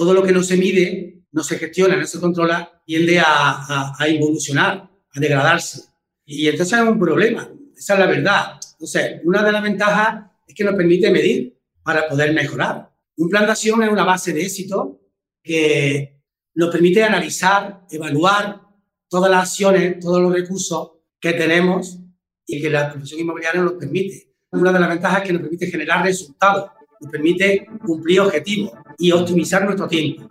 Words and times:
todo 0.00 0.14
lo 0.14 0.22
que 0.22 0.32
no 0.32 0.42
se 0.42 0.56
mide, 0.56 1.26
no 1.30 1.44
se 1.44 1.58
gestiona, 1.58 1.94
no 1.94 2.06
se 2.06 2.18
controla, 2.18 2.82
tiende 2.86 3.20
a, 3.20 3.92
a, 3.98 4.08
evolucionar, 4.08 4.88
a 5.12 5.20
degradarse. 5.20 5.90
Y 6.24 6.48
entonces 6.48 6.78
es 6.78 6.88
un 6.88 6.98
problema, 6.98 7.52
esa 7.76 7.92
es 7.92 8.00
la 8.00 8.06
verdad. 8.06 8.58
Entonces, 8.72 9.20
una 9.24 9.42
de 9.42 9.52
las 9.52 9.62
ventajas 9.62 10.24
es 10.48 10.54
que 10.54 10.64
nos 10.64 10.74
permite 10.74 11.10
medir 11.10 11.54
para 11.82 12.08
poder 12.08 12.32
mejorar. 12.32 12.90
Un 13.18 13.28
plan 13.28 13.44
de 13.44 13.50
acción 13.50 13.82
es 13.82 13.90
una 13.90 14.04
base 14.04 14.32
de 14.32 14.40
éxito 14.40 15.02
que 15.42 16.22
nos 16.54 16.70
permite 16.70 17.04
analizar, 17.04 17.82
evaluar 17.90 18.62
todas 19.06 19.30
las 19.30 19.50
acciones, 19.50 20.00
todos 20.00 20.22
los 20.22 20.32
recursos 20.32 20.92
que 21.20 21.34
tenemos 21.34 21.98
y 22.46 22.62
que 22.62 22.70
la 22.70 22.90
profesión 22.90 23.20
inmobiliaria 23.20 23.60
nos 23.60 23.74
permite. 23.74 24.34
Una 24.52 24.72
de 24.72 24.80
las 24.80 24.88
ventajas 24.88 25.20
es 25.20 25.26
que 25.26 25.32
nos 25.34 25.42
permite 25.42 25.66
generar 25.66 26.02
resultados, 26.02 26.70
permite 27.08 27.66
cumplir 27.84 28.20
objetivos 28.20 28.72
y 28.98 29.12
optimizar 29.12 29.64
nuestro 29.64 29.88
tiempo. 29.88 30.28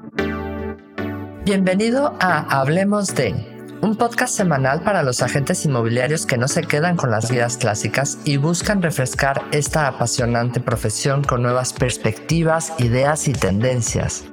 Bienvenido 1.46 2.16
a 2.20 2.60
Hablemos 2.60 3.16
de, 3.16 3.34
un 3.82 3.96
podcast 3.96 4.36
semanal 4.36 4.84
para 4.84 5.02
los 5.02 5.22
agentes 5.24 5.66
inmobiliarios 5.66 6.26
que 6.26 6.38
no 6.38 6.48
se 6.48 6.62
quedan 6.62 6.96
con 6.96 7.10
las 7.10 7.32
guías 7.32 7.58
clásicas 7.58 8.20
y 8.24 8.38
buscan 8.38 8.82
refrescar 8.82 9.42
esta 9.52 9.88
apasionante 9.88 10.60
profesión 10.60 11.24
con 11.24 11.42
nuevas 11.42 11.74
perspectivas, 11.74 12.74
ideas 12.78 13.28
y 13.28 13.34
tendencias. 13.34 14.26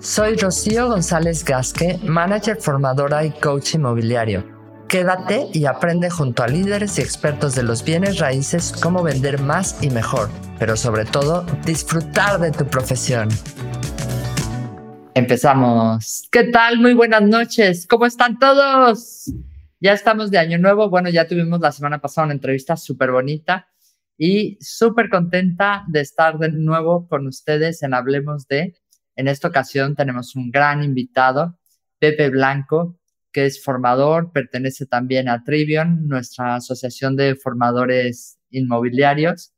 Soy 0.00 0.36
Rocío 0.36 0.88
González 0.88 1.44
Gasque, 1.44 1.98
manager 2.02 2.56
formadora 2.56 3.24
y 3.24 3.30
coach 3.30 3.74
inmobiliario. 3.74 4.53
Quédate 4.88 5.48
y 5.52 5.66
aprende 5.66 6.10
junto 6.10 6.42
a 6.42 6.48
líderes 6.48 6.98
y 6.98 7.02
expertos 7.02 7.54
de 7.54 7.62
los 7.62 7.84
bienes 7.84 8.18
raíces 8.18 8.72
cómo 8.82 9.02
vender 9.02 9.40
más 9.40 9.82
y 9.82 9.90
mejor, 9.90 10.30
pero 10.58 10.76
sobre 10.76 11.04
todo 11.04 11.44
disfrutar 11.64 12.40
de 12.40 12.52
tu 12.52 12.66
profesión. 12.66 13.28
Empezamos. 15.14 16.28
¿Qué 16.30 16.44
tal? 16.44 16.78
Muy 16.80 16.94
buenas 16.94 17.22
noches. 17.22 17.86
¿Cómo 17.86 18.06
están 18.06 18.38
todos? 18.38 19.32
Ya 19.80 19.92
estamos 19.92 20.30
de 20.30 20.38
año 20.38 20.58
nuevo. 20.58 20.90
Bueno, 20.90 21.08
ya 21.10 21.26
tuvimos 21.26 21.60
la 21.60 21.72
semana 21.72 22.00
pasada 22.00 22.26
una 22.26 22.34
entrevista 22.34 22.76
súper 22.76 23.10
bonita 23.10 23.68
y 24.16 24.58
súper 24.60 25.08
contenta 25.08 25.84
de 25.88 26.00
estar 26.00 26.38
de 26.38 26.50
nuevo 26.50 27.08
con 27.08 27.26
ustedes 27.26 27.82
en 27.82 27.94
Hablemos 27.94 28.46
de 28.48 28.74
en 29.16 29.28
esta 29.28 29.48
ocasión 29.48 29.94
tenemos 29.94 30.34
un 30.34 30.50
gran 30.50 30.82
invitado, 30.82 31.58
Pepe 31.98 32.30
Blanco, 32.30 32.98
que 33.34 33.46
es 33.46 33.62
formador, 33.62 34.30
pertenece 34.32 34.86
también 34.86 35.28
a 35.28 35.42
Trivion, 35.42 36.06
nuestra 36.06 36.54
asociación 36.54 37.16
de 37.16 37.34
formadores 37.34 38.38
inmobiliarios. 38.50 39.52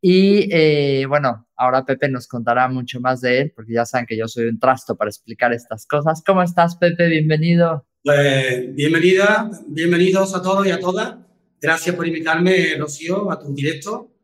Y 0.00 0.48
eh, 0.52 1.04
bueno, 1.06 1.48
ahora 1.56 1.84
Pepe 1.84 2.08
nos 2.08 2.28
contará 2.28 2.68
mucho 2.68 3.00
más 3.00 3.20
de 3.20 3.40
él, 3.40 3.52
porque 3.54 3.72
ya 3.74 3.84
saben 3.84 4.06
que 4.06 4.16
yo 4.16 4.28
soy 4.28 4.44
un 4.44 4.60
trasto 4.60 4.96
para 4.96 5.10
explicar 5.10 5.52
estas 5.52 5.84
cosas. 5.84 6.22
¿Cómo 6.24 6.44
estás, 6.44 6.76
Pepe? 6.76 7.08
Bienvenido. 7.08 7.88
Pues 8.04 8.72
bienvenida, 8.76 9.50
bienvenidos 9.66 10.36
a 10.36 10.40
todos 10.40 10.64
y 10.64 10.70
a 10.70 10.78
todas. 10.78 11.16
Gracias 11.60 11.96
por 11.96 12.06
invitarme, 12.06 12.76
Rocío, 12.78 13.32
a 13.32 13.40
tu 13.40 13.52
directo. 13.52 14.14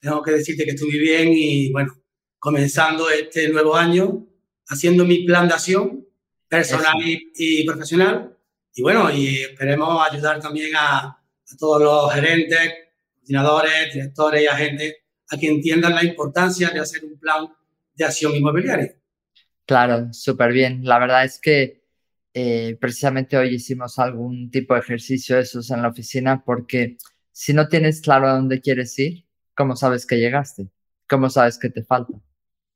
Tengo 0.00 0.20
que 0.20 0.32
decirte 0.32 0.64
que 0.64 0.72
estuve 0.72 0.98
bien 0.98 1.28
y 1.32 1.70
bueno, 1.70 1.94
comenzando 2.40 3.08
este 3.08 3.48
nuevo 3.50 3.76
año 3.76 4.26
haciendo 4.66 5.04
mi 5.04 5.24
plan 5.24 5.46
de 5.46 5.54
acción 5.54 6.11
personal 6.52 6.96
y, 7.00 7.64
profesional. 7.64 8.36
Y 8.74 8.82
bueno, 8.82 9.10
y 9.10 9.38
esperemos 9.38 10.06
ayudar 10.10 10.38
también 10.38 10.72
a, 10.76 11.18
todos 11.58 11.82
los 11.82 12.12
gerentes, 12.12 12.72
coordinadores, 13.20 13.92
directores 13.92 14.42
y 14.42 14.46
agentes 14.46 14.96
a 15.30 15.36
que 15.38 15.48
entiendan 15.48 15.94
la 15.94 16.04
importancia 16.04 16.70
de 16.70 16.80
hacer 16.80 17.04
un 17.04 17.18
plan 17.18 17.48
de 17.94 18.04
acción 18.04 18.34
inmobiliaria. 18.34 18.94
Claro, 19.66 20.12
súper 20.12 20.52
bien. 20.52 20.84
La 20.84 20.98
verdad 20.98 21.24
es 21.24 21.38
que 21.38 21.84
eh, 22.34 22.76
precisamente 22.80 23.36
hoy 23.36 23.54
hicimos 23.54 23.98
algún 23.98 24.50
tipo 24.50 24.74
de 24.74 24.80
ejercicio 24.80 25.36
de 25.36 25.42
esos 25.42 25.70
en 25.70 25.82
la 25.82 25.88
oficina 25.88 26.42
porque 26.44 26.96
si 27.32 27.52
no 27.52 27.68
tienes 27.68 28.00
claro 28.00 28.28
a 28.28 28.34
dónde 28.34 28.60
quieres 28.60 28.98
ir, 28.98 29.26
¿cómo 29.54 29.76
sabes 29.76 30.06
que 30.06 30.18
llegaste? 30.18 30.68
¿Cómo 31.06 31.28
sabes 31.28 31.58
que 31.58 31.68
te 31.68 31.82
falta? 31.82 32.14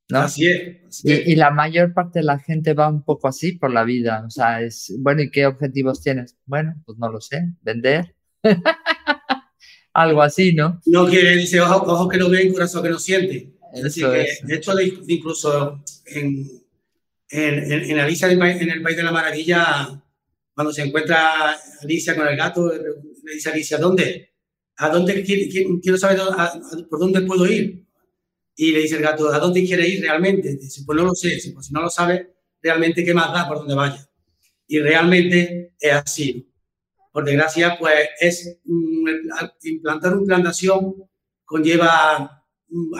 Así 0.09 0.47
es. 0.47 1.03
Y, 1.03 1.35
la 1.35 1.51
mayor 1.51 1.93
parte 1.93 2.19
de 2.19 2.25
la 2.25 2.39
gente 2.39 2.73
va 2.73 2.87
un 2.87 3.03
poco 3.03 3.27
así 3.27 3.53
por 3.53 3.73
la 3.73 3.83
vida. 3.83 4.23
O 4.25 4.29
sea, 4.29 4.61
es, 4.61 4.93
bueno, 4.99 5.21
¿y 5.21 5.29
qué 5.29 5.45
objetivos 5.45 6.01
tienes? 6.01 6.37
Bueno, 6.45 6.75
pues 6.85 6.97
no 6.97 7.11
lo 7.11 7.19
sé, 7.19 7.53
vender. 7.61 8.15
Algo 9.93 10.21
así, 10.21 10.53
¿no? 10.53 10.79
No 10.85 11.07
quiere, 11.07 11.35
dice, 11.35 11.59
ojo, 11.59 12.07
que 12.07 12.17
no 12.17 12.29
ven, 12.29 12.53
corazón 12.53 12.83
que 12.83 12.89
no 12.89 12.99
siente. 12.99 13.53
Es 13.73 13.83
decir, 13.83 14.05
que, 14.05 14.27
de 14.43 14.55
hecho, 14.55 14.71
incluso 15.07 15.83
en, 16.05 16.47
en, 17.29 17.71
en, 17.91 17.99
Alicia 17.99 18.31
en 18.31 18.69
el 18.69 18.81
País 18.81 18.95
de 18.95 19.03
la 19.03 19.11
Maravilla, 19.11 20.01
cuando 20.53 20.71
se 20.71 20.83
encuentra 20.83 21.55
Alicia 21.81 22.15
con 22.15 22.27
el 22.27 22.37
gato, 22.37 22.71
le 22.71 23.33
dice 23.33 23.49
a 23.49 23.53
Alicia, 23.53 23.77
¿dónde? 23.77 24.31
¿A 24.77 24.89
dónde 24.89 25.23
quiero 25.23 25.97
saber 25.97 26.19
por 26.89 26.99
dónde 26.99 27.21
puedo 27.21 27.45
ir? 27.47 27.86
Y 28.57 28.71
le 28.71 28.81
dice 28.81 28.95
el 28.97 29.03
gato, 29.03 29.31
¿a 29.31 29.39
dónde 29.39 29.63
quiere 29.63 29.87
ir 29.87 30.01
realmente? 30.01 30.55
Dice, 30.55 30.81
pues 30.85 30.97
no 30.97 31.05
lo 31.05 31.13
sé. 31.13 31.39
pues 31.53 31.67
si 31.67 31.73
no 31.73 31.81
lo 31.81 31.89
sabe, 31.89 32.33
realmente 32.61 33.05
qué 33.05 33.13
más 33.13 33.31
da 33.31 33.47
por 33.47 33.59
dónde 33.59 33.75
vaya. 33.75 34.05
Y 34.67 34.79
realmente 34.79 35.75
es 35.79 35.93
así. 35.93 36.51
Por 37.13 37.23
desgracia, 37.23 37.77
pues 37.79 38.09
es 38.19 38.59
implantar 39.63 40.17
un 40.17 40.25
plan 40.25 40.43
de 40.43 40.49
acción 40.49 41.07
conlleva 41.47 42.43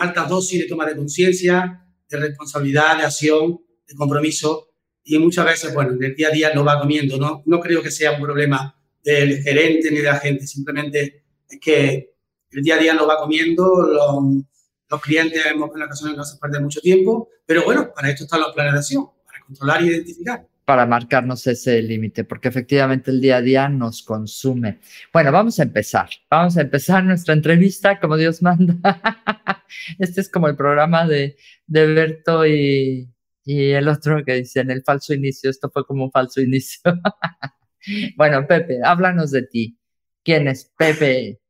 altas 0.00 0.28
dosis 0.28 0.62
de 0.62 0.66
toma 0.66 0.86
de 0.86 0.96
conciencia, 0.96 1.84
de 2.08 2.16
responsabilidad, 2.16 2.96
de 2.96 3.04
acción, 3.04 3.60
de 3.86 3.94
compromiso. 3.94 4.70
Y 5.04 5.18
muchas 5.18 5.44
veces, 5.44 5.74
bueno, 5.74 5.92
en 5.92 6.02
el 6.02 6.14
día 6.14 6.28
a 6.28 6.30
día 6.30 6.54
no 6.54 6.64
va 6.64 6.80
comiendo. 6.80 7.18
No, 7.18 7.42
no 7.44 7.60
creo 7.60 7.82
que 7.82 7.90
sea 7.90 8.12
un 8.12 8.22
problema 8.22 8.74
del 9.04 9.42
gerente 9.42 9.90
ni 9.90 9.98
de 9.98 10.02
la 10.02 10.18
gente. 10.18 10.46
Simplemente 10.46 11.24
es 11.48 11.60
que 11.60 12.14
el 12.50 12.62
día 12.62 12.76
a 12.76 12.78
día 12.78 12.94
no 12.94 13.06
va 13.06 13.18
comiendo. 13.18 13.82
Los, 13.82 14.44
los 14.90 15.00
clientes 15.02 15.44
en 15.44 15.62
ocasiones 15.62 16.16
no 16.16 16.24
se 16.24 16.38
perder 16.38 16.62
mucho 16.62 16.80
tiempo, 16.80 17.28
pero 17.46 17.64
bueno, 17.64 17.92
para 17.94 18.10
esto 18.10 18.24
está 18.24 18.38
la 18.38 18.52
planeación, 18.52 19.06
para 19.26 19.40
controlar 19.44 19.82
y 19.82 19.88
identificar. 19.88 20.46
Para 20.64 20.86
marcarnos 20.86 21.46
ese 21.46 21.80
límite, 21.82 22.24
porque 22.24 22.48
efectivamente 22.48 23.10
el 23.10 23.20
día 23.20 23.36
a 23.36 23.40
día 23.42 23.68
nos 23.68 24.02
consume. 24.02 24.80
Bueno, 25.12 25.32
vamos 25.32 25.58
a 25.60 25.62
empezar. 25.62 26.10
Vamos 26.30 26.56
a 26.58 26.62
empezar 26.62 27.04
nuestra 27.04 27.34
entrevista 27.34 27.98
como 27.98 28.16
Dios 28.16 28.42
manda. 28.42 28.76
Este 29.98 30.22
es 30.22 30.30
como 30.30 30.48
el 30.48 30.56
programa 30.56 31.06
de, 31.06 31.36
de 31.66 31.86
Berto 31.86 32.46
y, 32.46 33.10
y 33.44 33.70
el 33.70 33.88
otro 33.88 34.22
que 34.24 34.34
dicen 34.34 34.70
el 34.70 34.82
falso 34.82 35.14
inicio. 35.14 35.48
Esto 35.48 35.70
fue 35.70 35.86
como 35.86 36.04
un 36.04 36.10
falso 36.10 36.40
inicio. 36.40 36.80
bueno, 38.16 38.46
Pepe, 38.46 38.80
háblanos 38.82 39.30
de 39.30 39.42
ti. 39.42 39.78
¿Quién 40.22 40.48
es 40.48 40.70
Pepe? 40.76 41.40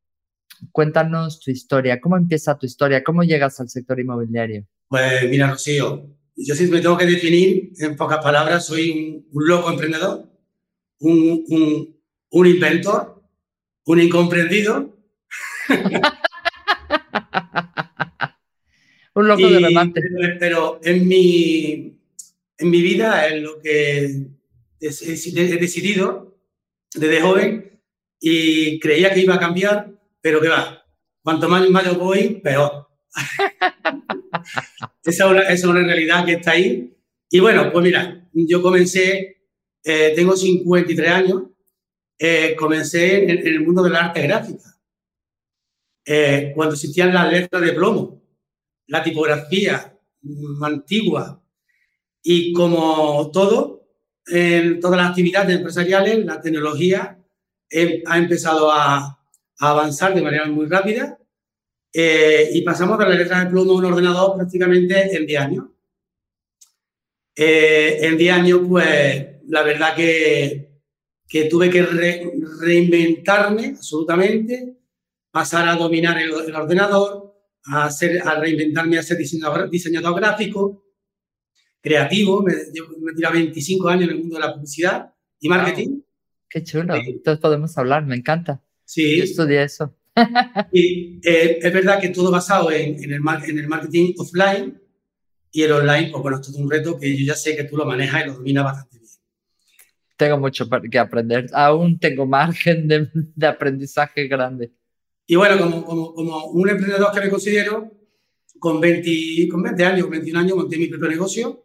Cuéntanos 0.71 1.39
tu 1.39 1.51
historia, 1.51 1.99
¿cómo 1.99 2.17
empieza 2.17 2.57
tu 2.57 2.65
historia? 2.65 3.03
¿Cómo 3.03 3.23
llegas 3.23 3.59
al 3.59 3.69
sector 3.69 3.99
inmobiliario? 3.99 4.65
Pues 4.87 5.29
mira, 5.29 5.51
Rocío, 5.51 6.07
yo 6.35 6.55
sí 6.55 6.67
me 6.67 6.81
tengo 6.81 6.97
que 6.97 7.05
definir 7.05 7.73
en 7.79 7.95
pocas 7.95 8.23
palabras, 8.23 8.65
soy 8.65 9.23
un, 9.31 9.47
loco 9.47 9.71
emprendedor, 9.71 10.27
un, 10.99 11.45
un, 12.29 12.47
inventor, 12.47 13.23
un 13.85 14.01
incomprendido. 14.01 14.97
un 19.15 19.27
loco 19.27 19.47
de 19.47 19.59
remate. 19.59 20.01
Pero, 20.39 20.79
en, 20.83 21.07
mi, 21.07 21.99
en 22.57 22.69
mi 22.69 22.81
vida, 22.81 23.27
en 23.27 23.43
lo 23.43 23.59
que 23.59 24.27
he 24.79 25.59
decidido 25.59 26.29
desde 26.95 27.21
joven 27.21 27.81
y 28.19 28.79
creía 28.79 29.13
que 29.13 29.21
iba 29.21 29.35
a 29.35 29.39
cambiar, 29.39 29.98
pero 30.21 30.41
que 30.41 30.49
va, 30.49 30.83
cuanto 31.23 31.47
más 31.47 31.69
mayo 31.69 31.95
voy, 31.95 32.39
peor. 32.41 32.87
esa, 35.03 35.51
es 35.51 35.63
una, 35.63 35.83
realidad 35.83 36.25
que 36.25 36.33
está 36.33 36.51
ahí. 36.51 36.95
Y 37.29 37.39
bueno, 37.39 37.71
pues 37.71 37.83
mira, 37.83 38.27
yo 38.33 38.61
comencé, 38.61 39.43
eh, 39.83 40.13
tengo 40.15 40.35
53 40.35 41.09
años, 41.09 41.43
eh, 42.17 42.55
comencé 42.57 43.29
en, 43.29 43.47
el 43.47 43.61
mundo 43.61 43.83
de 43.83 43.89
la 43.91 44.05
arte 44.05 44.21
gráfica. 44.21 44.75
Eh, 46.05 46.51
cuando 46.55 46.73
existían 46.73 47.13
las 47.13 47.31
letras 47.31 47.61
de 47.61 47.73
plomo, 47.73 48.23
la 48.87 49.03
tipografía 49.03 49.95
antigua 50.61 51.43
y 52.23 52.51
como 52.53 53.29
todo, 53.31 53.87
en 54.25 54.79
todas 54.79 54.97
las 54.97 55.09
actividades 55.09 55.55
empresariales, 55.55 56.25
la 56.25 56.41
tecnología 56.41 57.19
ha 58.05 58.17
empezado 58.17 58.71
a, 58.71 59.18
avanzar 59.59 60.15
de 60.15 60.21
manera 60.21 60.45
muy 60.45 60.65
rápida 60.65 61.19
eh, 61.93 62.49
y 62.53 62.61
pasamos 62.61 62.97
de 62.99 63.05
la 63.05 63.15
letra 63.15 63.43
de 63.43 63.49
plomo 63.49 63.73
a 63.73 63.75
un 63.75 63.85
ordenador 63.85 64.35
prácticamente 64.37 65.15
en 65.15 65.25
10 65.25 65.41
años. 65.41 65.65
Eh, 67.35 67.99
en 68.01 68.17
10 68.17 68.33
años, 68.33 68.61
pues 68.67 69.27
la 69.47 69.63
verdad 69.63 69.95
que, 69.95 70.81
que 71.27 71.45
tuve 71.45 71.69
que 71.69 71.85
reinventarme 72.61 73.67
absolutamente, 73.77 74.77
pasar 75.31 75.67
a 75.67 75.75
dominar 75.75 76.19
el, 76.21 76.31
ordenador, 76.31 77.35
a, 77.65 77.85
hacer, 77.85 78.21
a 78.25 78.39
reinventarme 78.39 78.97
a 78.97 79.03
ser 79.03 79.17
diseñador, 79.17 79.69
diseñador 79.69 80.15
gráfico 80.15 80.85
creativo, 81.81 82.43
me, 82.43 82.53
me 83.01 83.13
tirado 83.13 83.35
25 83.35 83.87
años 83.87 84.03
en 84.03 84.09
el 84.09 84.17
mundo 84.19 84.35
de 84.35 84.41
la 84.41 84.53
publicidad 84.53 85.13
y 85.39 85.47
marketing. 85.47 86.01
Qué 86.49 86.63
chulo. 86.63 86.95
Entonces 86.95 87.39
podemos 87.39 87.77
hablar, 87.77 88.05
me 88.05 88.15
encanta. 88.15 88.61
Sí. 88.89 89.17
Yo 89.19 89.23
estudié 89.23 89.61
eso. 89.61 89.95
y 90.73 91.19
eh, 91.23 91.59
es 91.61 91.71
verdad 91.71 92.01
que 92.01 92.09
todo 92.09 92.31
basado 92.31 92.71
en, 92.71 92.95
en, 93.03 93.13
el, 93.13 93.21
en 93.47 93.59
el 93.59 93.67
marketing 93.67 94.13
offline 94.17 94.81
y 95.51 95.61
el 95.61 95.73
online, 95.73 96.09
pues 96.09 96.23
bueno, 96.23 96.37
esto 96.37 96.49
es 96.49 96.57
un 96.57 96.71
reto 96.71 96.97
que 96.97 97.15
yo 97.15 97.23
ya 97.23 97.35
sé 97.35 97.55
que 97.55 97.65
tú 97.65 97.77
lo 97.77 97.85
manejas 97.85 98.23
y 98.23 98.27
lo 98.27 98.33
dominas 98.33 98.63
bastante 98.63 98.97
bien. 98.97 99.11
Tengo 100.17 100.39
mucho 100.39 100.67
que 100.89 100.97
aprender. 100.97 101.45
Aún 101.53 101.99
tengo 101.99 102.25
margen 102.25 102.87
de, 102.87 103.09
de 103.13 103.47
aprendizaje 103.47 104.27
grande. 104.27 104.71
Y 105.27 105.35
bueno, 105.35 105.59
como, 105.59 105.85
como, 105.85 106.13
como, 106.15 106.45
un 106.45 106.69
emprendedor 106.69 107.11
que 107.13 107.21
me 107.21 107.29
considero, 107.29 107.91
con 108.57 108.81
20, 108.81 109.49
con 109.51 109.61
20 109.61 109.85
años, 109.85 110.09
21 110.09 110.39
años, 110.39 110.57
monté 110.57 110.79
mi 110.79 110.87
propio 110.87 111.09
negocio 111.09 111.63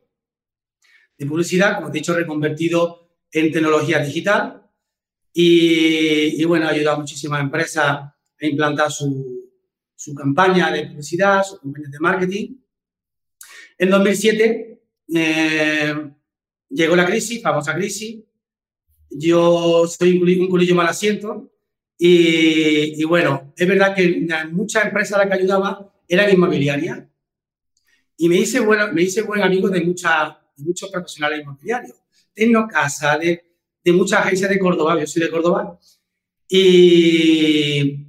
de 1.16 1.24
publicidad, 1.24 1.76
como 1.76 1.90
te 1.90 1.96
he 1.96 2.00
dicho, 2.00 2.14
reconvertido 2.14 3.16
en 3.32 3.50
tecnología 3.50 4.00
digital. 4.00 4.63
Y, 5.36 6.40
y 6.40 6.44
bueno, 6.44 6.66
ha 6.66 6.70
ayudado 6.70 6.96
a 6.96 7.00
muchísimas 7.00 7.40
empresas 7.40 7.84
a 7.84 8.14
implantar 8.40 8.90
su, 8.90 9.50
su 9.96 10.14
campaña 10.14 10.70
de 10.70 10.86
publicidad, 10.86 11.42
su 11.42 11.58
campaña 11.58 11.88
de 11.90 11.98
marketing. 11.98 12.56
En 13.76 13.90
2007 13.90 14.82
eh, 15.14 16.10
llegó 16.68 16.94
la 16.94 17.06
crisis, 17.06 17.42
famosa 17.42 17.74
crisis. 17.74 18.22
Yo 19.10 19.86
soy 19.86 20.18
un 20.18 20.48
culillo 20.48 20.74
mal 20.74 20.86
asiento 20.86 21.50
y, 21.98 23.00
y, 23.00 23.04
bueno, 23.04 23.52
es 23.56 23.66
verdad 23.66 23.94
que 23.94 24.26
muchas 24.50 24.84
empresas 24.84 25.14
a 25.14 25.18
las 25.18 25.28
que 25.28 25.42
ayudaba 25.42 25.92
eran 26.08 26.32
inmobiliarias. 26.32 27.04
Y 28.16 28.28
me 28.28 28.36
hice, 28.36 28.60
bueno, 28.60 28.92
me 28.92 29.02
hice 29.02 29.22
buen 29.22 29.42
amigo 29.42 29.68
de, 29.68 29.80
mucha, 29.80 30.38
de 30.56 30.64
muchos 30.64 30.90
profesionales 30.90 31.40
inmobiliarios. 31.40 31.96
Tengo 32.32 32.66
casa, 32.68 33.16
de, 33.18 33.53
de 33.84 33.92
muchas 33.92 34.20
agencias 34.20 34.50
de 34.50 34.58
Córdoba, 34.58 34.98
yo 34.98 35.06
soy 35.06 35.22
de 35.22 35.30
Córdoba. 35.30 35.78
Y, 36.48 38.06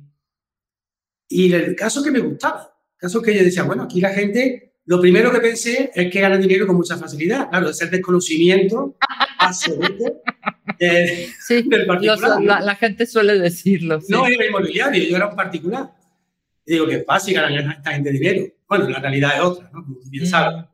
y 1.30 1.54
el 1.54 1.76
caso 1.76 2.04
que 2.04 2.12
me 2.12 2.20
gustaba, 2.20 2.62
el 2.94 3.00
caso 3.00 3.22
que 3.22 3.36
yo 3.36 3.44
decía, 3.44 3.64
bueno, 3.64 3.84
aquí 3.84 4.00
la 4.02 4.10
gente 4.10 4.66
lo 4.86 5.02
primero 5.02 5.32
que 5.32 5.40
pensé 5.40 5.92
es 5.94 6.12
que 6.12 6.22
gana 6.22 6.38
dinero 6.38 6.68
con 6.68 6.76
mucha 6.76 6.96
facilidad. 6.96 7.50
Claro, 7.50 7.70
es 7.70 7.82
el 7.82 7.90
desconocimiento 7.90 8.96
absoluto 9.40 10.22
eh, 10.80 11.30
sí, 11.40 11.64
del 11.68 11.86
particular. 11.88 12.42
la, 12.42 12.60
la, 12.60 12.76
gente 12.76 13.08
suele 13.08 13.40
decirlo. 13.40 14.00
Sí. 14.02 14.12
No 14.12 14.28
era 14.28 14.46
inmobiliario, 14.46 15.04
yo 15.04 15.16
era 15.16 15.28
un 15.28 15.36
particular. 15.36 15.92
Y 16.66 16.74
digo 16.74 16.88
que 16.88 17.04
fácil 17.04 17.34
ganar 17.34 17.78
esta 17.78 17.94
gente 17.94 18.12
dinero. 18.12 18.46
Bueno, 18.68 18.90
la 18.90 19.00
realidad 19.00 19.36
es 19.36 19.42
otra, 19.42 19.70
¿no? 19.74 19.84
Como 19.84 20.00
tú 20.00 20.10
bien 20.10 20.24
mm. 20.24 20.28
sabes. 20.28 20.66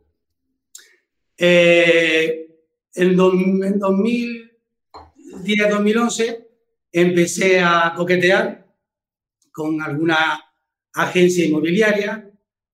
Eh, 1.38 2.48
en, 2.96 3.12
en 3.12 3.80
2010-2011 5.44 6.48
empecé 6.92 7.60
a 7.60 7.94
coquetear 7.96 8.68
con 9.52 9.82
alguna 9.82 10.40
agencia 10.94 11.46
inmobiliaria 11.46 12.30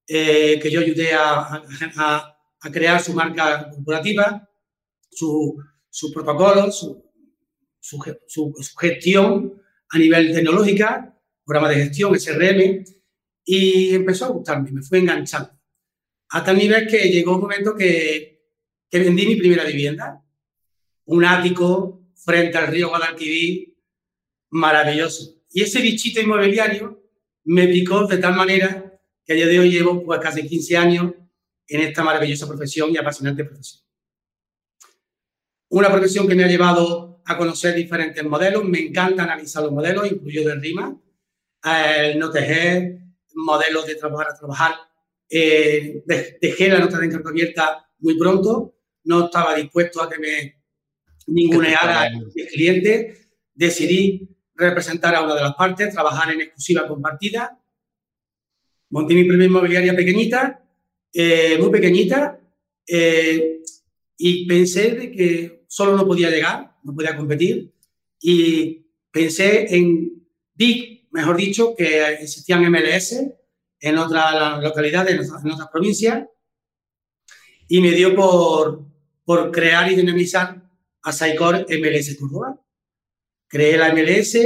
eh, 0.06 0.58
que 0.60 0.70
yo 0.70 0.80
ayudé 0.80 1.12
a, 1.12 1.62
a, 1.96 2.36
a, 2.60 2.70
crear 2.72 3.00
su 3.02 3.12
marca 3.12 3.68
corporativa, 3.70 4.48
su, 5.10 5.56
su 5.90 6.12
protocolo, 6.12 6.72
su, 6.72 7.04
su, 7.78 7.98
su, 8.26 8.54
gestión 8.76 9.62
a 9.90 9.98
nivel 9.98 10.32
tecnológica, 10.32 11.14
programa 11.44 11.68
de 11.68 11.84
gestión, 11.84 12.18
SRM, 12.18 12.84
y 13.44 13.94
empezó 13.94 14.26
a 14.26 14.30
gustarme, 14.30 14.72
me 14.72 14.82
fue 14.82 14.98
enganchando. 14.98 15.50
A 16.30 16.44
tal 16.44 16.56
nivel 16.56 16.86
que 16.86 17.10
llegó 17.10 17.34
un 17.34 17.42
momento 17.42 17.74
que, 17.74 18.46
que 18.90 18.98
vendí 18.98 19.26
mi 19.26 19.36
primera 19.36 19.64
vivienda, 19.64 20.22
un 21.06 21.24
ático 21.24 21.97
frente 22.24 22.58
al 22.58 22.66
río 22.68 22.88
Guadalquivir, 22.88 23.76
maravilloso. 24.50 25.42
Y 25.50 25.62
ese 25.62 25.80
bichito 25.80 26.20
inmobiliario 26.20 27.02
me 27.44 27.66
picó 27.68 28.06
de 28.06 28.18
tal 28.18 28.34
manera 28.34 29.00
que 29.24 29.32
a 29.32 29.36
día 29.36 29.46
de 29.46 29.60
hoy 29.60 29.70
llevo 29.70 30.04
pues, 30.04 30.20
casi 30.20 30.46
15 30.46 30.76
años 30.76 31.14
en 31.66 31.80
esta 31.80 32.02
maravillosa 32.02 32.46
profesión 32.46 32.90
y 32.90 32.96
apasionante 32.96 33.44
profesión. 33.44 33.82
Una 35.70 35.90
profesión 35.90 36.26
que 36.26 36.34
me 36.34 36.44
ha 36.44 36.48
llevado 36.48 37.22
a 37.26 37.36
conocer 37.36 37.74
diferentes 37.74 38.24
modelos, 38.24 38.64
me 38.64 38.80
encanta 38.80 39.24
analizar 39.24 39.62
los 39.62 39.72
modelos, 39.72 40.10
incluyo 40.10 40.48
de 40.48 40.54
RIMA, 40.54 40.98
el 41.64 42.18
no 42.18 42.30
tejer, 42.30 43.00
modelos 43.34 43.86
de 43.86 43.96
trabajar 43.96 44.28
a 44.30 44.34
trabajar. 44.34 44.74
Eh, 45.28 46.02
dejé 46.40 46.68
la 46.70 46.78
nota 46.78 46.98
de 46.98 47.06
encargo 47.06 47.28
abierta 47.28 47.86
muy 47.98 48.18
pronto, 48.18 48.76
no 49.04 49.26
estaba 49.26 49.54
dispuesto 49.54 50.02
a 50.02 50.08
que 50.08 50.18
me 50.18 50.57
ninguneara 51.28 52.08
el 52.08 52.48
cliente, 52.48 53.28
decidí 53.54 54.28
representar 54.54 55.14
a 55.14 55.22
una 55.22 55.34
de 55.34 55.42
las 55.42 55.54
partes, 55.54 55.92
trabajar 55.94 56.32
en 56.32 56.40
exclusiva 56.40 56.86
compartida 56.88 57.58
Monté 58.90 59.14
mi 59.14 59.24
primera 59.24 59.44
inmobiliaria 59.44 59.94
pequeñita, 59.94 60.64
eh, 61.12 61.58
muy 61.60 61.70
pequeñita, 61.70 62.40
eh, 62.86 63.60
y 64.16 64.46
pensé 64.46 64.92
de 64.92 65.12
que 65.12 65.64
solo 65.68 65.94
no 65.94 66.06
podía 66.06 66.30
llegar, 66.30 66.76
no 66.82 66.94
podía 66.94 67.16
competir, 67.16 67.70
y 68.20 68.86
pensé 69.10 69.76
en, 69.76 70.26
vi, 70.54 71.06
mejor 71.10 71.36
dicho, 71.36 71.74
que 71.76 72.14
existían 72.14 72.62
MLS 72.70 73.14
en 73.80 73.98
otras 73.98 74.62
localidades, 74.62 75.14
en 75.14 75.20
otras, 75.20 75.44
en 75.44 75.50
otras 75.50 75.68
provincias, 75.68 76.24
y 77.68 77.82
me 77.82 77.90
dio 77.90 78.16
por, 78.16 78.86
por 79.24 79.52
crear 79.52 79.92
y 79.92 79.96
dinamizar 79.96 80.62
a 81.08 81.12
Saicor 81.12 81.66
MLS 81.70 82.16
Córdoba. 82.18 82.60
Creé 83.48 83.78
la 83.78 83.92
MLS, 83.94 84.36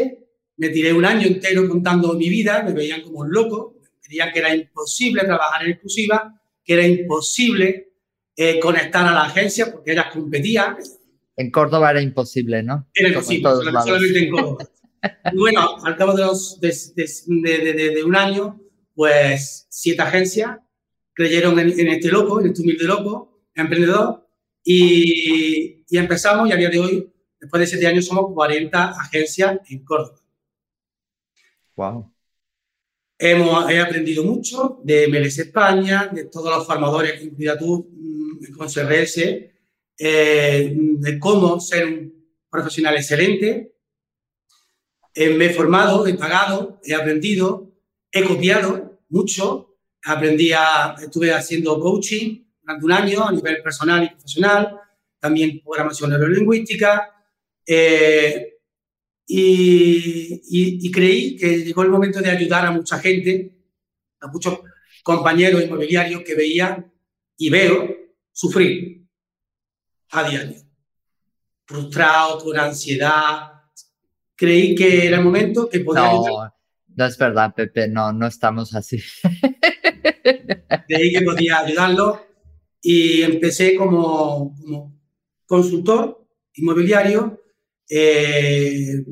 me 0.57 0.69
tiré 0.69 0.93
un 0.93 1.05
año 1.05 1.27
entero 1.27 1.69
contando 1.69 2.15
mi 2.15 2.29
vida, 2.29 2.63
me 2.63 2.73
veían 2.73 3.03
como 3.03 3.21
un 3.21 3.33
loco, 3.33 3.81
que 4.09 4.39
era 4.39 4.55
imposible 4.55 5.23
trabajar 5.25 5.65
en 5.65 5.73
exclusiva, 5.73 6.41
que 6.65 6.75
era 6.75 6.87
imposible 6.87 7.95
eh, 8.37 8.61
conectar 8.61 9.07
a 9.07 9.13
la 9.13 9.25
agencia 9.25 9.73
porque 9.73 9.93
ellas 9.93 10.07
competían. 10.13 10.77
En 11.37 11.51
Córdoba 11.51 11.91
era 11.91 12.03
imposible, 12.03 12.63
¿no? 12.63 12.89
Era 12.95 13.09
imposible, 13.09 13.51
solamente 13.85 14.19
en 14.19 14.31
Córdoba. 14.31 14.69
y 15.33 15.37
bueno, 15.37 15.85
al 15.85 15.97
cabo 15.97 16.15
de, 16.15 16.23
los, 16.23 16.61
de, 16.61 16.73
de, 17.27 17.91
de, 17.91 18.05
un 18.05 18.15
año, 18.15 18.61
pues 18.95 19.67
siete 19.71 20.03
agencias 20.03 20.59
creyeron 21.15 21.59
en, 21.59 21.81
en, 21.81 21.89
este 21.89 22.09
loco, 22.09 22.41
en 22.41 22.49
este 22.49 22.63
humilde 22.63 22.85
loco, 22.85 23.43
emprendedor, 23.55 24.23
y, 24.65 25.85
y 25.89 25.99
empezamos 25.99 26.49
y 26.49 26.53
a 26.53 26.57
día 26.57 26.71
de 26.71 26.79
hoy, 26.79 27.13
después 27.41 27.61
de 27.61 27.67
siete 27.67 27.87
años, 27.87 28.07
somos 28.07 28.33
40 28.33 28.91
agencias 29.01 29.61
en 29.69 29.85
Córdoba. 29.85 30.21
Wow. 31.77 32.13
Hemos, 33.19 33.71
he 33.71 33.81
aprendido 33.81 34.25
mucho 34.25 34.81
de 34.83 35.07
MLS 35.07 35.39
España, 35.39 36.11
de 36.13 36.25
todos 36.25 36.57
los 36.57 36.67
formadores, 36.67 37.23
incluida 37.23 37.57
tú, 37.59 37.89
mm, 37.93 38.57
con 38.57 38.69
CRS, 38.69 39.53
eh, 39.99 40.73
de 40.75 41.19
cómo 41.19 41.61
ser 41.61 41.87
un 41.87 42.13
profesional 42.51 42.97
excelente. 42.97 43.75
Eh, 45.15 45.35
me 45.35 45.47
he 45.47 45.51
formado, 45.51 46.07
he 46.07 46.15
pagado, 46.15 46.81
he 46.85 46.95
aprendido, 46.95 47.71
he 48.11 48.25
copiado 48.25 48.99
mucho. 49.09 49.77
Aprendí 50.05 50.53
a, 50.53 50.97
estuve 51.01 51.33
haciendo 51.33 51.79
coaching 51.79 52.45
durante 52.63 52.85
un 52.85 52.93
año 52.93 53.29
a 53.29 53.33
nivel 53.33 53.63
personal 53.63 54.05
y 54.05 54.11
profesional, 54.11 54.81
también 55.19 55.61
programación 55.63 56.11
neurolingüística. 56.11 57.11
Eh, 57.67 58.49
y, 59.27 60.91
creí 60.91 61.37
que 61.37 61.65
llegó 61.65 61.83
el 61.83 61.91
momento 61.91 62.21
de 62.21 62.31
ayudar 62.31 62.67
a 62.67 62.71
mucha 62.71 62.99
gente, 62.99 63.57
a 64.21 64.27
muchos 64.27 64.61
compañeros 65.03 65.63
inmobiliarios 65.63 66.23
que 66.23 66.35
veía 66.35 66.85
y 67.37 67.51
veo 67.51 67.89
sufrir 68.31 69.07
a 70.11 70.29
diario, 70.29 70.57
frustrado, 71.65 72.39
con 72.39 72.59
ansiedad. 72.59 73.53
Creí 74.37 74.75
que 74.75 75.07
era 75.07 75.19
el 75.19 75.25
momento 75.25 75.69
que 75.69 75.81
podía... 75.81 76.03
No, 76.03 76.53
no 76.95 77.07
es 77.07 77.17
verdad, 77.17 77.55
Pepe, 77.55 77.89
no, 77.89 78.13
no 78.13 78.27
estamos 78.27 78.75
así. 78.75 79.03
Creí 80.89 81.13
que 81.13 81.23
podía 81.23 81.61
ayudarlo 81.61 82.32
y 82.83 83.23
empecé 83.23 83.77
como, 83.77 84.55
como 84.61 85.01
consultor 85.47 86.27
inmobiliario 86.55 87.41
eh, 87.89 89.05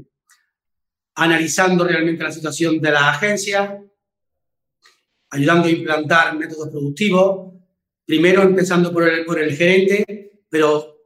analizando 1.15 1.85
realmente 1.85 2.25
la 2.25 2.33
situación 2.33 2.81
de 2.81 2.91
la 2.91 3.11
agencia, 3.11 3.83
ayudando 5.31 5.69
a 5.69 5.71
implantar 5.71 6.37
métodos 6.37 6.71
productivos, 6.71 7.55
primero 8.05 8.43
empezando 8.43 8.93
por 8.93 9.09
el, 9.09 9.25
por 9.25 9.41
el 9.41 9.55
gerente, 9.55 10.41
pero 10.49 10.97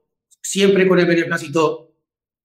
siempre 0.41 0.89
con 0.89 0.99
el 0.99 1.07
beneplácito 1.07 1.97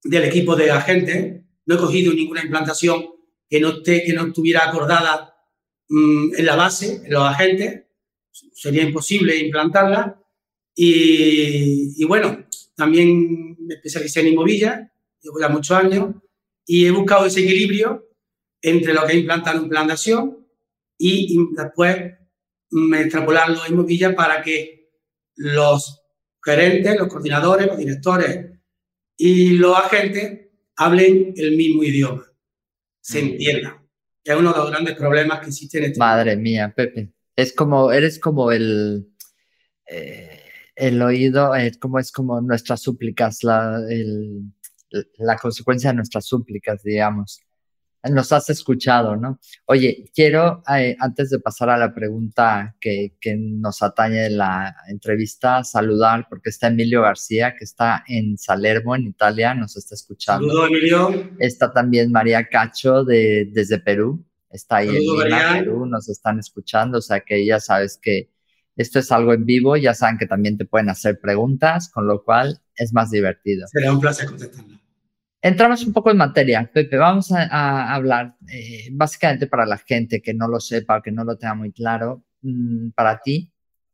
del 0.04 0.26
equipo 0.26 0.56
de 0.56 0.72
agentes. 0.72 1.44
No 1.66 1.76
he 1.76 1.78
cogido 1.78 2.14
ninguna 2.14 2.42
implantación 2.42 3.06
que 3.48 3.60
no, 3.60 3.70
esté, 3.70 4.04
que 4.04 4.14
no 4.14 4.28
estuviera 4.28 4.68
acordada 4.68 5.36
mmm, 5.88 6.36
en 6.36 6.46
la 6.46 6.56
base, 6.56 7.02
en 7.06 7.14
los 7.14 7.24
agentes. 7.24 7.86
Sería 8.54 8.84
imposible 8.84 9.38
implantarla. 9.38 10.22
Y, 10.76 12.04
bueno, 12.06 12.48
también 12.76 13.58
me 13.60 13.76
especialicé 13.76 14.22
en 14.22 14.28
inmobiliaria, 14.28 14.92
llevo 15.22 15.40
ya 15.40 15.50
muchos 15.50 15.76
años, 15.76 16.16
y 16.66 16.86
he 16.86 16.92
buscado 16.92 17.26
ese 17.26 17.42
equilibrio 17.42 18.08
entre 18.62 18.94
lo 18.94 19.06
que 19.06 19.14
es 19.14 19.20
implantar 19.20 19.60
un 19.60 19.70
plan 19.70 19.88
de 19.88 19.94
acción 19.94 20.48
y, 20.98 21.38
después 21.56 22.14
me 22.72 23.02
extrapolarlo 23.02 23.66
en 23.66 23.74
inmobiliaria 23.74 24.16
para 24.16 24.42
que 24.42 24.92
los 25.36 26.02
gerentes, 26.44 26.98
los 26.98 27.08
coordinadores, 27.08 27.68
los 27.68 27.78
directores 27.78 28.52
y 29.18 29.54
los 29.54 29.76
agentes 29.76 30.50
hablen 30.78 31.34
el 31.36 31.58
mismo 31.58 31.84
idioma, 31.84 32.26
se 33.02 33.20
entiendan. 33.20 33.80
Que 34.24 34.32
es 34.32 34.38
uno 34.38 34.52
de 34.52 34.60
los 34.60 34.70
grandes 34.70 34.96
problemas 34.96 35.40
que 35.40 35.48
existen 35.48 35.84
en 35.84 35.90
este 35.90 36.00
Madre 36.00 36.36
mía, 36.36 36.74
Pepe. 36.76 37.14
Es 37.40 37.54
como, 37.54 37.92
eres 37.92 38.20
como 38.20 38.52
el, 38.52 39.08
eh, 39.88 40.42
el 40.76 41.02
oído, 41.02 41.56
es 41.56 41.78
como, 41.78 42.00
es 42.00 42.12
como 42.12 42.42
nuestras 42.42 42.82
súplicas, 42.82 43.44
la, 43.44 43.80
la 45.18 45.38
consecuencia 45.38 45.92
de 45.92 45.96
nuestras 45.98 46.26
súplicas, 46.26 46.84
digamos 46.84 47.42
nos 48.04 48.32
has 48.32 48.50
escuchado, 48.50 49.16
¿no? 49.18 49.40
Oye, 49.66 50.10
quiero, 50.16 50.64
eh, 50.74 50.96
antes 51.00 51.30
de 51.30 51.40
pasar 51.40 51.70
a 51.70 51.78
la 51.78 51.94
pregunta 51.94 52.76
que, 52.80 53.18
que, 53.20 53.36
nos 53.36 53.82
atañe 53.82 54.22
de 54.22 54.30
la 54.30 54.74
entrevista, 54.88 55.64
saludar, 55.64 56.28
porque 56.30 56.50
está 56.50 56.68
Emilio 56.68 57.02
García, 57.02 57.56
que 57.58 57.66
está 57.66 58.04
en 58.08 58.38
Salermo, 58.38 58.96
en 58.96 59.08
Italia, 59.08 59.54
nos 59.54 59.76
está 59.76 59.96
escuchando. 59.96 60.48
Saludos, 60.48 60.70
Emilio. 60.70 61.32
Está 61.40 61.74
también 61.74 62.12
María 62.12 62.48
Cacho 62.48 63.04
de, 63.04 63.50
desde 63.52 63.80
Perú, 63.80 64.26
está 64.50 64.78
ahí 64.78 64.90
en 64.90 65.02
Lima, 65.02 65.54
Perú, 65.54 65.86
nos 65.86 66.10
están 66.10 66.40
escuchando, 66.40 66.98
o 66.98 67.02
sea 67.02 67.22
que 67.22 67.46
ya 67.46 67.60
sabes 67.60 68.00
que 68.02 68.30
esto 68.76 69.00
es 69.00 69.12
algo 69.12 69.34
en 69.34 69.46
vivo, 69.46 69.76
ya 69.76 69.94
saben 69.94 70.18
que 70.18 70.26
también 70.26 70.58
te 70.58 70.66
pueden 70.66 70.90
hacer 70.90 71.20
preguntas, 71.20 71.90
con 71.90 72.08
lo 72.08 72.24
cual 72.24 72.62
es 72.76 72.94
más 72.94 73.12
divertido. 73.12 73.68
Será 73.68 73.92
un 73.92 74.00
placer 74.00 74.28
contestarla. 74.28 74.80
Entramos 75.42 75.86
un 75.86 75.94
poco 75.94 76.12
en 76.12 76.18
materia, 76.18 76.70
Pepe. 76.72 76.98
Vamos 76.98 77.32
a, 77.32 77.94
hablar 77.94 78.36
eh, 78.52 78.90
básicamente 78.92 79.48
para 79.48 79.66
la 79.66 79.78
gente 79.78 80.22
que 80.22 80.34
no 80.34 80.48
lo 80.50 80.60
sepa 80.60 80.98
o 80.98 81.02
que 81.02 81.12
no 81.12 81.24
lo 81.24 81.38
tenga 81.38 81.56
muy 81.56 81.72
claro, 81.72 82.26
mm, 82.42 82.90
para 82.90 83.20
ti, 83.22 83.52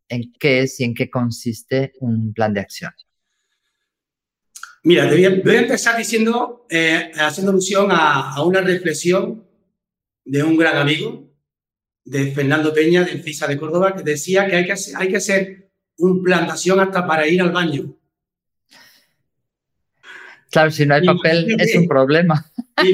en 0.10 0.34
qué 0.40 0.62
es 0.62 0.80
y 0.80 0.86
en 0.86 0.96
qué 0.96 1.10
consiste 1.10 1.94
un 2.00 2.34
plan 2.34 2.54
de 2.54 2.62
acción. 2.62 2.92
Mira, 4.84 5.08
voy 5.08 5.26
a, 5.26 5.30
empezar 5.30 5.98
diciendo, 5.98 6.68
eh, 6.70 7.12
haciendo 7.16 7.52
alusión 7.52 7.88
a, 7.92 8.40
una 8.44 8.62
reflexión 8.62 9.45
de 10.26 10.44
un 10.44 10.58
gran 10.58 10.78
amigo, 10.78 11.32
de 12.04 12.32
Fernando 12.32 12.74
Peña, 12.74 13.04
de 13.04 13.18
FISA 13.20 13.48
de 13.48 13.58
Córdoba, 13.58 13.96
que 13.96 14.04
decía 14.04 14.48
que 14.48 14.56
hay 14.58 14.66
que, 14.66 14.74
hay 14.96 15.08
que 15.08 15.18
hacer 15.18 15.72
un 15.98 16.22
plan 16.22 16.46
de 16.46 16.52
acción 16.52 16.80
hasta 16.80 17.08
para 17.08 17.28
ir 17.28 17.42
al 17.42 17.52
baño. 17.52 17.96
Claro, 20.52 20.72
si 20.72 20.86
no 20.86 20.96
hay 20.96 21.06
papel 21.06 21.56
es 21.60 21.76
un 21.76 21.88
problema. 21.88 22.46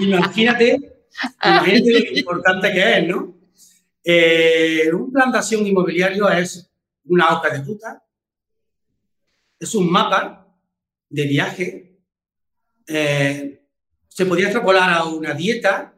Imagínate, 0.00 0.78
imagínate 1.44 2.10
lo 2.10 2.18
importante 2.18 2.72
que 2.72 2.98
es, 2.98 3.08
¿no? 3.08 3.36
Eh, 4.02 4.90
un 4.92 5.12
plantación 5.12 5.66
inmobiliario 5.66 6.30
es 6.30 6.70
una 7.04 7.28
hoja 7.28 7.50
de 7.50 7.62
ruta, 7.62 8.02
es 9.58 9.74
un 9.74 9.90
mapa 9.90 10.48
de 11.08 11.26
viaje, 11.26 11.98
eh, 12.86 13.59
se 14.20 14.26
podría 14.26 14.48
extrapolar 14.48 14.90
a 14.90 15.04
una 15.04 15.32
dieta. 15.32 15.94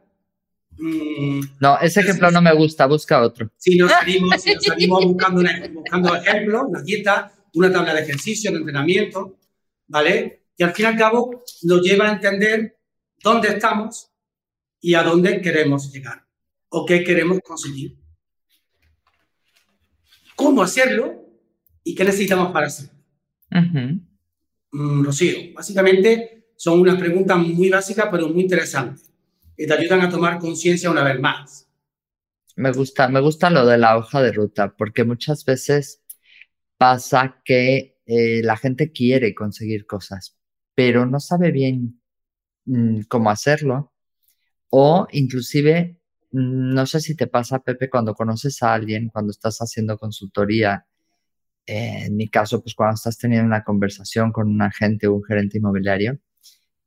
Mm, 0.77 1.41
no, 1.59 1.77
ese 1.81 1.99
ejemplo 1.99 2.31
no 2.31 2.41
me 2.41 2.55
gusta, 2.55 2.85
busca 2.85 3.21
otro. 3.21 3.51
Si 3.57 3.75
nos 3.75 3.91
salimos, 3.99 4.41
si 4.41 4.53
nos 4.53 4.63
salimos 4.63 5.03
buscando, 5.03 5.41
una, 5.41 5.67
buscando 5.73 6.15
ejemplos, 6.15 6.61
una 6.69 6.81
dieta, 6.81 7.33
una 7.55 7.69
tabla 7.69 7.93
de 7.93 8.03
ejercicio, 8.03 8.49
de 8.49 8.59
entrenamiento, 8.59 9.39
¿vale? 9.87 10.45
Y 10.55 10.63
al 10.63 10.71
fin 10.71 10.85
y 10.85 10.87
al 10.87 10.97
cabo 10.97 11.43
nos 11.63 11.81
lleva 11.81 12.07
a 12.07 12.13
entender 12.13 12.77
dónde 13.21 13.49
estamos 13.49 14.09
y 14.79 14.93
a 14.93 15.03
dónde 15.03 15.41
queremos 15.41 15.91
llegar 15.91 16.25
o 16.69 16.85
qué 16.85 17.03
queremos 17.03 17.41
conseguir. 17.41 17.97
¿Cómo 20.33 20.63
hacerlo 20.63 21.25
y 21.83 21.93
qué 21.93 22.05
necesitamos 22.05 22.53
para 22.53 22.67
hacerlo? 22.67 22.93
Mm, 24.71 25.03
Rocío, 25.03 25.53
básicamente 25.53 26.42
son 26.55 26.79
unas 26.79 26.99
preguntas 26.99 27.37
muy 27.37 27.69
básicas 27.69 28.07
pero 28.11 28.27
muy 28.29 28.43
interesantes 28.43 29.13
que 29.55 29.67
te 29.67 29.73
ayudan 29.73 30.01
a 30.01 30.09
tomar 30.09 30.39
conciencia 30.39 30.89
una 30.89 31.03
vez 31.03 31.19
más. 31.19 31.69
Me 32.55 32.71
gusta, 32.71 33.07
me 33.07 33.19
gusta 33.19 33.49
lo 33.49 33.65
de 33.65 33.77
la 33.77 33.97
hoja 33.97 34.21
de 34.21 34.31
ruta 34.31 34.75
porque 34.75 35.03
muchas 35.03 35.43
veces 35.45 36.03
pasa 36.77 37.41
que 37.43 37.97
eh, 38.05 38.41
la 38.43 38.57
gente 38.57 38.91
quiere 38.91 39.33
conseguir 39.33 39.85
cosas, 39.85 40.37
pero 40.75 41.05
no 41.05 41.19
sabe 41.19 41.51
bien 41.51 42.01
mm, 42.65 43.01
cómo 43.07 43.29
hacerlo. 43.29 43.93
O 44.69 45.07
inclusive, 45.11 45.99
mm, 46.31 46.73
no 46.73 46.85
sé 46.85 46.99
si 46.99 47.15
te 47.15 47.27
pasa, 47.27 47.59
Pepe, 47.59 47.89
cuando 47.89 48.13
conoces 48.13 48.61
a 48.63 48.73
alguien, 48.73 49.09
cuando 49.09 49.31
estás 49.31 49.59
haciendo 49.59 49.97
consultoría, 49.97 50.85
eh, 51.65 52.05
en 52.07 52.15
mi 52.15 52.27
caso, 52.29 52.61
pues 52.61 52.75
cuando 52.75 52.95
estás 52.95 53.17
teniendo 53.17 53.47
una 53.47 53.63
conversación 53.63 54.31
con 54.31 54.49
un 54.49 54.61
agente 54.61 55.07
o 55.07 55.15
un 55.15 55.23
gerente 55.23 55.57
inmobiliario, 55.59 56.19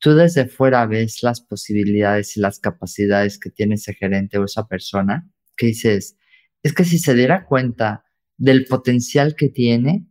tú 0.06 0.14
desde 0.14 0.46
fuera 0.46 0.86
ves 0.86 1.24
las 1.24 1.40
posibilidades 1.40 2.36
y 2.36 2.40
las 2.40 2.60
capacidades 2.60 3.40
que 3.40 3.50
tiene 3.50 3.74
ese 3.74 3.92
gerente 3.92 4.38
o 4.38 4.44
esa 4.44 4.68
persona, 4.68 5.28
que 5.56 5.66
dices, 5.66 6.16
es 6.62 6.72
que 6.72 6.84
si 6.84 7.00
se 7.00 7.12
diera 7.12 7.44
cuenta 7.44 8.04
del 8.36 8.66
potencial 8.66 9.34
que 9.34 9.48
tiene, 9.48 10.06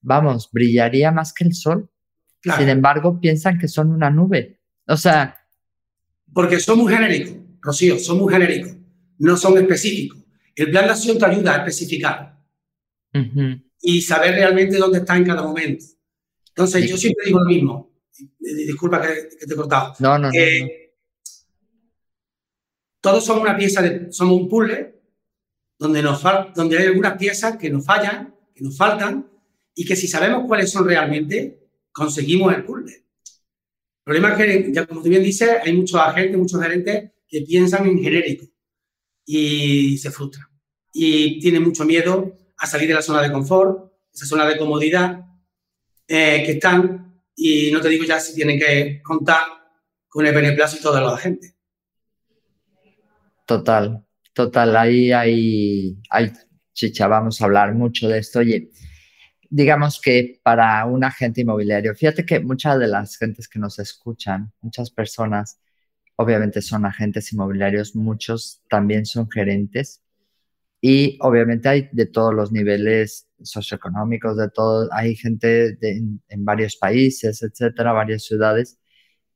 vamos, 0.00 0.50
brillaría 0.50 1.12
más 1.12 1.32
que 1.32 1.44
el 1.44 1.54
sol. 1.54 1.92
Sin 2.42 2.68
embargo, 2.68 3.20
piensan 3.20 3.56
que 3.56 3.68
son 3.68 3.92
una 3.92 4.10
nube. 4.10 4.62
O 4.88 4.96
sea... 4.96 5.38
Porque 6.34 6.58
son 6.58 6.80
muy 6.80 6.92
genéricos, 6.92 7.36
Rocío, 7.60 8.00
son 8.00 8.18
muy 8.18 8.32
genéricos, 8.32 8.74
no 9.18 9.36
son 9.36 9.58
específicos. 9.58 10.18
El 10.56 10.72
plan 10.72 10.86
de 10.86 10.90
acción 10.90 11.18
te 11.18 11.26
ayuda 11.26 11.54
a 11.54 11.58
especificar 11.58 12.36
y 13.80 14.02
saber 14.02 14.34
realmente 14.34 14.76
dónde 14.76 14.98
está 14.98 15.16
en 15.16 15.24
cada 15.24 15.44
momento. 15.44 15.84
Entonces, 16.48 16.90
yo 16.90 16.96
siempre 16.96 17.26
digo 17.26 17.38
lo 17.38 17.46
mismo. 17.48 17.89
Disculpa 18.38 19.00
que, 19.02 19.46
te 19.46 19.52
he 19.52 19.56
cortado. 19.56 19.94
No, 19.98 20.18
no, 20.18 20.28
no, 20.28 20.32
Todos 23.00 23.24
somos 23.24 23.42
una 23.42 23.56
pieza, 23.56 23.82
de, 23.82 24.12
somos 24.12 24.40
un 24.40 24.48
puzzle 24.48 25.00
donde, 25.78 26.02
nos 26.02 26.22
donde 26.54 26.78
hay 26.78 26.86
algunas 26.86 27.16
piezas 27.16 27.56
que 27.56 27.70
nos 27.70 27.84
fallan, 27.84 28.34
que 28.54 28.62
nos 28.62 28.76
faltan, 28.76 29.30
y 29.74 29.84
que 29.84 29.96
si 29.96 30.06
sabemos 30.08 30.44
cuáles 30.46 30.70
son 30.70 30.86
realmente, 30.86 31.68
conseguimos 31.92 32.54
el 32.54 32.64
puzzle. 32.64 32.92
El 32.92 34.04
problema 34.04 34.32
es 34.32 34.36
que, 34.36 34.72
ya 34.72 34.86
como 34.86 35.02
tú 35.02 35.08
bien 35.08 35.22
dices, 35.22 35.50
hay 35.62 35.72
muchos 35.72 36.00
agentes, 36.00 36.36
muchos 36.36 36.60
gerentes 36.60 37.12
que 37.28 37.40
piensan 37.42 37.86
en 37.86 38.02
genérico 38.02 38.46
y 39.24 39.96
se 39.98 40.10
frustran. 40.10 40.46
Y 40.92 41.38
tienen 41.40 41.62
mucho 41.62 41.84
miedo 41.84 42.36
a 42.58 42.66
salir 42.66 42.88
de 42.88 42.94
la 42.94 43.02
zona 43.02 43.22
de 43.22 43.32
confort, 43.32 43.92
esa 44.12 44.26
zona 44.26 44.46
de 44.46 44.58
comodidad 44.58 45.24
eh, 46.08 46.42
que 46.44 46.52
están, 46.52 47.09
y 47.42 47.70
no 47.72 47.80
te 47.80 47.88
digo 47.88 48.04
ya 48.04 48.20
si 48.20 48.34
tienen 48.34 48.58
que 48.58 49.00
contar 49.02 49.44
con 50.08 50.26
el 50.26 50.34
beneplácito 50.34 50.94
de 50.94 51.00
los 51.00 51.14
agentes. 51.14 51.56
Total, 53.46 54.04
total, 54.34 54.76
ahí 54.76 55.10
hay, 55.10 55.96
hay 56.10 56.32
chicha, 56.74 57.06
vamos 57.08 57.40
a 57.40 57.46
hablar 57.46 57.74
mucho 57.74 58.08
de 58.08 58.18
esto. 58.18 58.40
Oye, 58.40 58.70
digamos 59.48 60.02
que 60.02 60.38
para 60.42 60.84
un 60.84 61.02
agente 61.02 61.40
inmobiliario, 61.40 61.94
fíjate 61.94 62.26
que 62.26 62.40
muchas 62.40 62.78
de 62.78 62.88
las 62.88 63.16
gentes 63.16 63.48
que 63.48 63.58
nos 63.58 63.78
escuchan, 63.78 64.52
muchas 64.60 64.90
personas, 64.90 65.58
obviamente 66.16 66.60
son 66.60 66.84
agentes 66.84 67.32
inmobiliarios, 67.32 67.96
muchos 67.96 68.62
también 68.68 69.06
son 69.06 69.30
gerentes 69.30 70.02
y 70.80 71.18
obviamente 71.20 71.68
hay 71.68 71.88
de 71.92 72.06
todos 72.06 72.34
los 72.34 72.52
niveles 72.52 73.28
socioeconómicos, 73.42 74.36
de 74.36 74.50
todo, 74.50 74.88
hay 74.92 75.14
gente 75.14 75.76
en, 75.80 76.44
varios 76.44 76.76
países, 76.76 77.42
etcétera, 77.42 77.92
varias 77.92 78.24
ciudades 78.24 78.78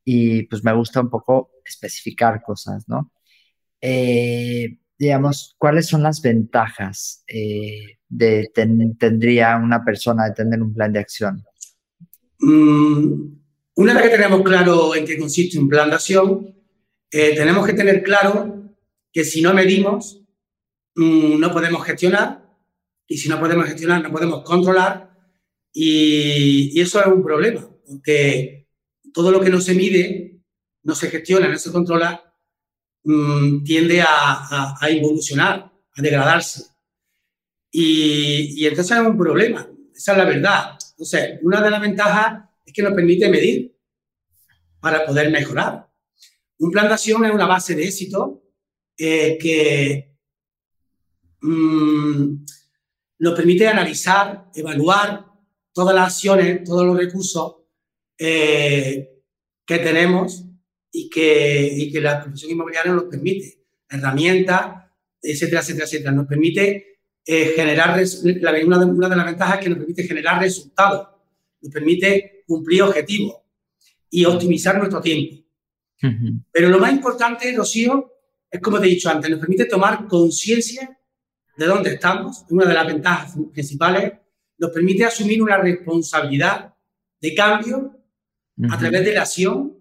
y 0.04 0.44
pues 0.44 0.64
me 0.64 0.74
gusta 0.74 1.00
un 1.00 1.10
poco 1.10 1.50
especificar 1.64 2.42
cosas, 2.42 2.88
¿no? 2.88 3.12
Eh, 3.80 4.78
digamos, 4.98 5.54
¿cuáles 5.58 5.86
son 5.86 6.02
las 6.02 6.22
ventajas 6.22 7.24
eh, 7.26 7.98
de 8.08 8.50
tendría 8.98 9.56
una 9.56 9.84
persona 9.84 10.26
de 10.26 10.32
tener 10.32 10.62
un 10.62 10.72
plan 10.72 10.92
de 10.92 11.00
acción? 11.00 11.44
Mm, 12.38 13.34
una 13.76 13.94
vez 13.94 14.02
que 14.04 14.16
tenemos 14.16 14.42
claro 14.42 14.94
en 14.94 15.04
qué 15.04 15.18
consiste 15.18 15.58
un 15.58 15.68
plan 15.68 15.90
de 15.90 15.96
acción, 15.96 16.54
eh, 17.10 17.34
tenemos 17.34 17.66
que 17.66 17.74
tener 17.74 18.02
claro 18.02 18.74
que 19.12 19.24
si 19.24 19.42
no 19.42 19.54
medimos, 19.54 20.23
no 20.96 21.52
podemos 21.52 21.84
gestionar, 21.84 22.44
y 23.06 23.18
si 23.18 23.28
no 23.28 23.38
podemos 23.40 23.66
gestionar, 23.66 24.02
no 24.02 24.10
podemos 24.10 24.42
controlar, 24.44 25.10
y, 25.72 26.80
eso 26.80 27.00
es 27.00 27.06
un 27.06 27.22
problema, 27.22 27.68
porque 27.86 28.68
todo 29.12 29.30
lo 29.30 29.40
que 29.40 29.50
no 29.50 29.60
se 29.60 29.74
mide, 29.74 30.40
no 30.82 30.94
se 30.94 31.10
gestiona, 31.10 31.48
no 31.48 31.58
se 31.58 31.72
controla, 31.72 32.34
mm, 33.04 33.64
tiende 33.64 34.02
a, 34.02 34.76
a, 34.80 34.88
evolucionar, 34.90 35.72
a 35.96 36.02
degradarse. 36.02 36.64
Y, 37.70 38.62
y 38.62 38.66
entonces 38.66 38.96
es 38.96 39.04
un 39.04 39.18
problema, 39.18 39.68
esa 39.94 40.12
es 40.12 40.18
la 40.18 40.24
verdad. 40.24 40.78
Entonces, 40.90 41.38
una 41.42 41.60
de 41.60 41.70
las 41.70 41.80
ventajas 41.80 42.44
es 42.64 42.72
que 42.72 42.82
nos 42.82 42.94
permite 42.94 43.28
medir 43.28 43.76
para 44.80 45.04
poder 45.04 45.30
mejorar. 45.30 45.88
Un 46.58 46.70
plan 46.70 46.92
es 46.92 47.08
una 47.08 47.46
base 47.46 47.74
de 47.74 47.84
éxito 47.84 48.42
eh, 48.96 49.36
que 49.40 50.13
mm, 51.44 52.44
nos 53.18 53.34
permite 53.34 53.68
analizar, 53.68 54.50
evaluar 54.54 55.26
todas 55.72 55.94
las 55.94 56.14
acciones, 56.14 56.64
todos 56.64 56.86
los 56.86 56.96
recursos 56.96 57.56
eh, 58.18 59.22
que 59.66 59.78
tenemos 59.78 60.44
y 60.90 61.10
que, 61.10 61.72
y 61.76 61.92
que 61.92 62.00
la 62.00 62.22
profesión 62.22 62.52
inmobiliaria 62.52 62.92
nos 62.92 63.04
permite. 63.04 63.64
Herramientas, 63.88 64.84
etcétera, 65.20 65.60
etcétera, 65.60 65.84
etcétera. 65.84 66.12
Nos 66.12 66.26
permite 66.26 66.98
eh, 67.26 67.52
generar, 67.56 68.00
una 68.64 68.78
de, 68.78 68.84
una 68.84 69.08
de 69.08 69.16
las 69.16 69.26
ventajas 69.26 69.58
es 69.58 69.64
que 69.64 69.70
nos 69.70 69.78
permite 69.78 70.04
generar 70.04 70.40
resultados, 70.40 71.08
nos 71.60 71.72
permite 71.72 72.44
cumplir 72.46 72.82
objetivos 72.82 73.36
y 74.10 74.24
optimizar 74.24 74.78
nuestro 74.78 75.00
tiempo. 75.00 75.42
Pero 76.52 76.68
lo 76.68 76.78
más 76.78 76.92
importante, 76.92 77.50
Rocío, 77.56 78.12
es 78.50 78.60
como 78.60 78.78
te 78.78 78.86
he 78.86 78.90
dicho 78.90 79.08
antes, 79.08 79.30
nos 79.30 79.40
permite 79.40 79.64
tomar 79.64 80.06
conciencia 80.06 80.98
de 81.56 81.66
dónde 81.66 81.94
estamos, 81.94 82.44
una 82.50 82.66
de 82.66 82.74
las 82.74 82.86
ventajas 82.86 83.34
principales, 83.52 84.12
nos 84.58 84.70
permite 84.70 85.04
asumir 85.04 85.42
una 85.42 85.58
responsabilidad 85.58 86.74
de 87.20 87.34
cambio 87.34 87.96
a 88.70 88.78
través 88.78 89.04
de 89.04 89.14
la 89.14 89.22
acción, 89.22 89.76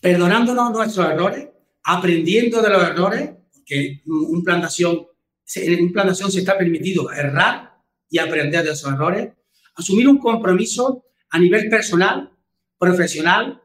perdonándonos 0.00 0.72
nuestros 0.72 1.06
errores, 1.08 1.48
aprendiendo 1.84 2.62
de 2.62 2.68
los 2.70 2.82
errores, 2.82 3.30
porque 3.52 4.02
un 4.06 4.42
plan 4.44 4.60
de 4.60 4.66
acción, 4.66 5.06
en 5.54 5.84
un 5.84 5.92
plan 5.92 6.06
de 6.06 6.12
acción 6.12 6.30
se 6.30 6.40
está 6.40 6.56
permitido 6.56 7.10
errar 7.12 7.72
y 8.08 8.18
aprender 8.18 8.64
de 8.64 8.72
esos 8.72 8.92
errores, 8.92 9.32
asumir 9.74 10.08
un 10.08 10.18
compromiso 10.18 11.06
a 11.30 11.38
nivel 11.38 11.68
personal, 11.68 12.30
profesional, 12.78 13.62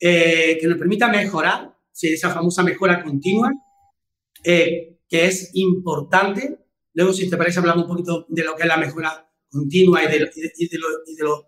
eh, 0.00 0.58
que 0.60 0.66
nos 0.66 0.78
permita 0.78 1.08
mejorar, 1.08 1.76
esa 2.00 2.30
famosa 2.30 2.62
mejora 2.62 3.02
continua, 3.02 3.52
eh, 4.42 4.98
que 5.12 5.26
es 5.26 5.50
importante. 5.52 6.58
Luego, 6.94 7.12
si 7.12 7.28
te 7.28 7.36
parece, 7.36 7.58
hablamos 7.58 7.84
un 7.84 7.90
poquito 7.90 8.24
de 8.30 8.44
lo 8.44 8.56
que 8.56 8.62
es 8.62 8.68
la 8.68 8.78
mejora 8.78 9.30
continua 9.50 10.02
y 10.02 10.08
de, 10.08 10.20
lo, 10.78 11.46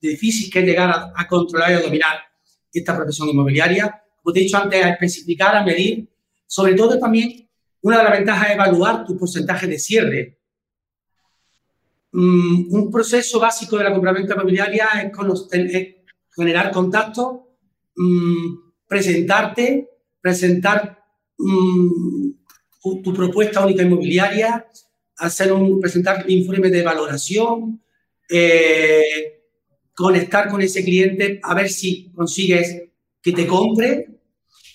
difícil 0.00 0.50
que 0.50 0.60
es 0.60 0.64
llegar 0.64 1.12
a, 1.14 1.28
controlar 1.28 1.72
y 1.72 1.74
a 1.74 1.80
dominar 1.80 2.16
esta 2.72 2.96
profesión 2.96 3.28
inmobiliaria. 3.28 4.02
Como 4.22 4.32
te 4.32 4.40
he 4.40 4.42
dicho 4.44 4.56
antes, 4.56 4.82
a 4.82 4.90
especificar, 4.90 5.54
a 5.54 5.62
medir. 5.62 6.08
Sobre 6.46 6.72
todo 6.72 6.98
también, 6.98 7.46
una 7.82 7.98
de 7.98 8.04
las 8.04 8.12
ventajas 8.12 8.48
es 8.48 8.54
evaluar 8.54 9.04
tu 9.04 9.18
porcentaje 9.18 9.66
de 9.66 9.78
cierre. 9.78 10.38
Mm, 12.12 12.72
un 12.74 12.90
proceso 12.90 13.38
básico 13.38 13.76
de 13.76 13.84
la 13.84 13.92
compraventa 13.92 14.32
inmobiliaria 14.34 14.88
es, 15.02 15.94
generar 16.34 16.72
contacto 16.72 17.46
Mm, 17.96 18.72
presentarte, 18.86 19.88
presentar 20.20 21.02
mm, 21.38 22.30
tu, 23.02 23.14
propuesta 23.14 23.64
única 23.64 23.82
inmobiliaria, 23.82 24.66
hacer 25.16 25.52
un, 25.52 25.80
presentar 25.80 26.28
informe 26.28 26.70
de 26.70 26.82
valoración, 26.82 27.82
eh, 28.28 29.42
conectar 29.94 30.48
con 30.48 30.60
ese 30.60 30.84
cliente, 30.84 31.40
a 31.42 31.54
ver 31.54 31.68
si 31.68 32.10
consigues 32.12 32.82
que 33.22 33.32
te 33.32 33.46
compre. 33.46 34.08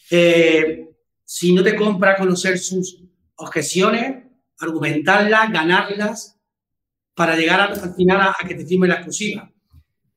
Eh, 0.10 0.88
si 1.24 1.54
no 1.54 1.64
te 1.64 1.76
compra, 1.76 2.18
conocer 2.18 2.58
sus 2.60 3.04
objeciones, 3.36 4.26
argumentarlas, 4.60 5.52
ganarlas, 5.52 6.38
para 7.14 7.36
llegar 7.36 7.62
al 7.62 7.96
final 7.96 8.22
a, 8.22 8.36
a 8.38 8.48
que 8.48 8.56
te 8.56 8.66
firme 8.66 8.88
la 8.88 8.96
exclusiva. 8.96 9.52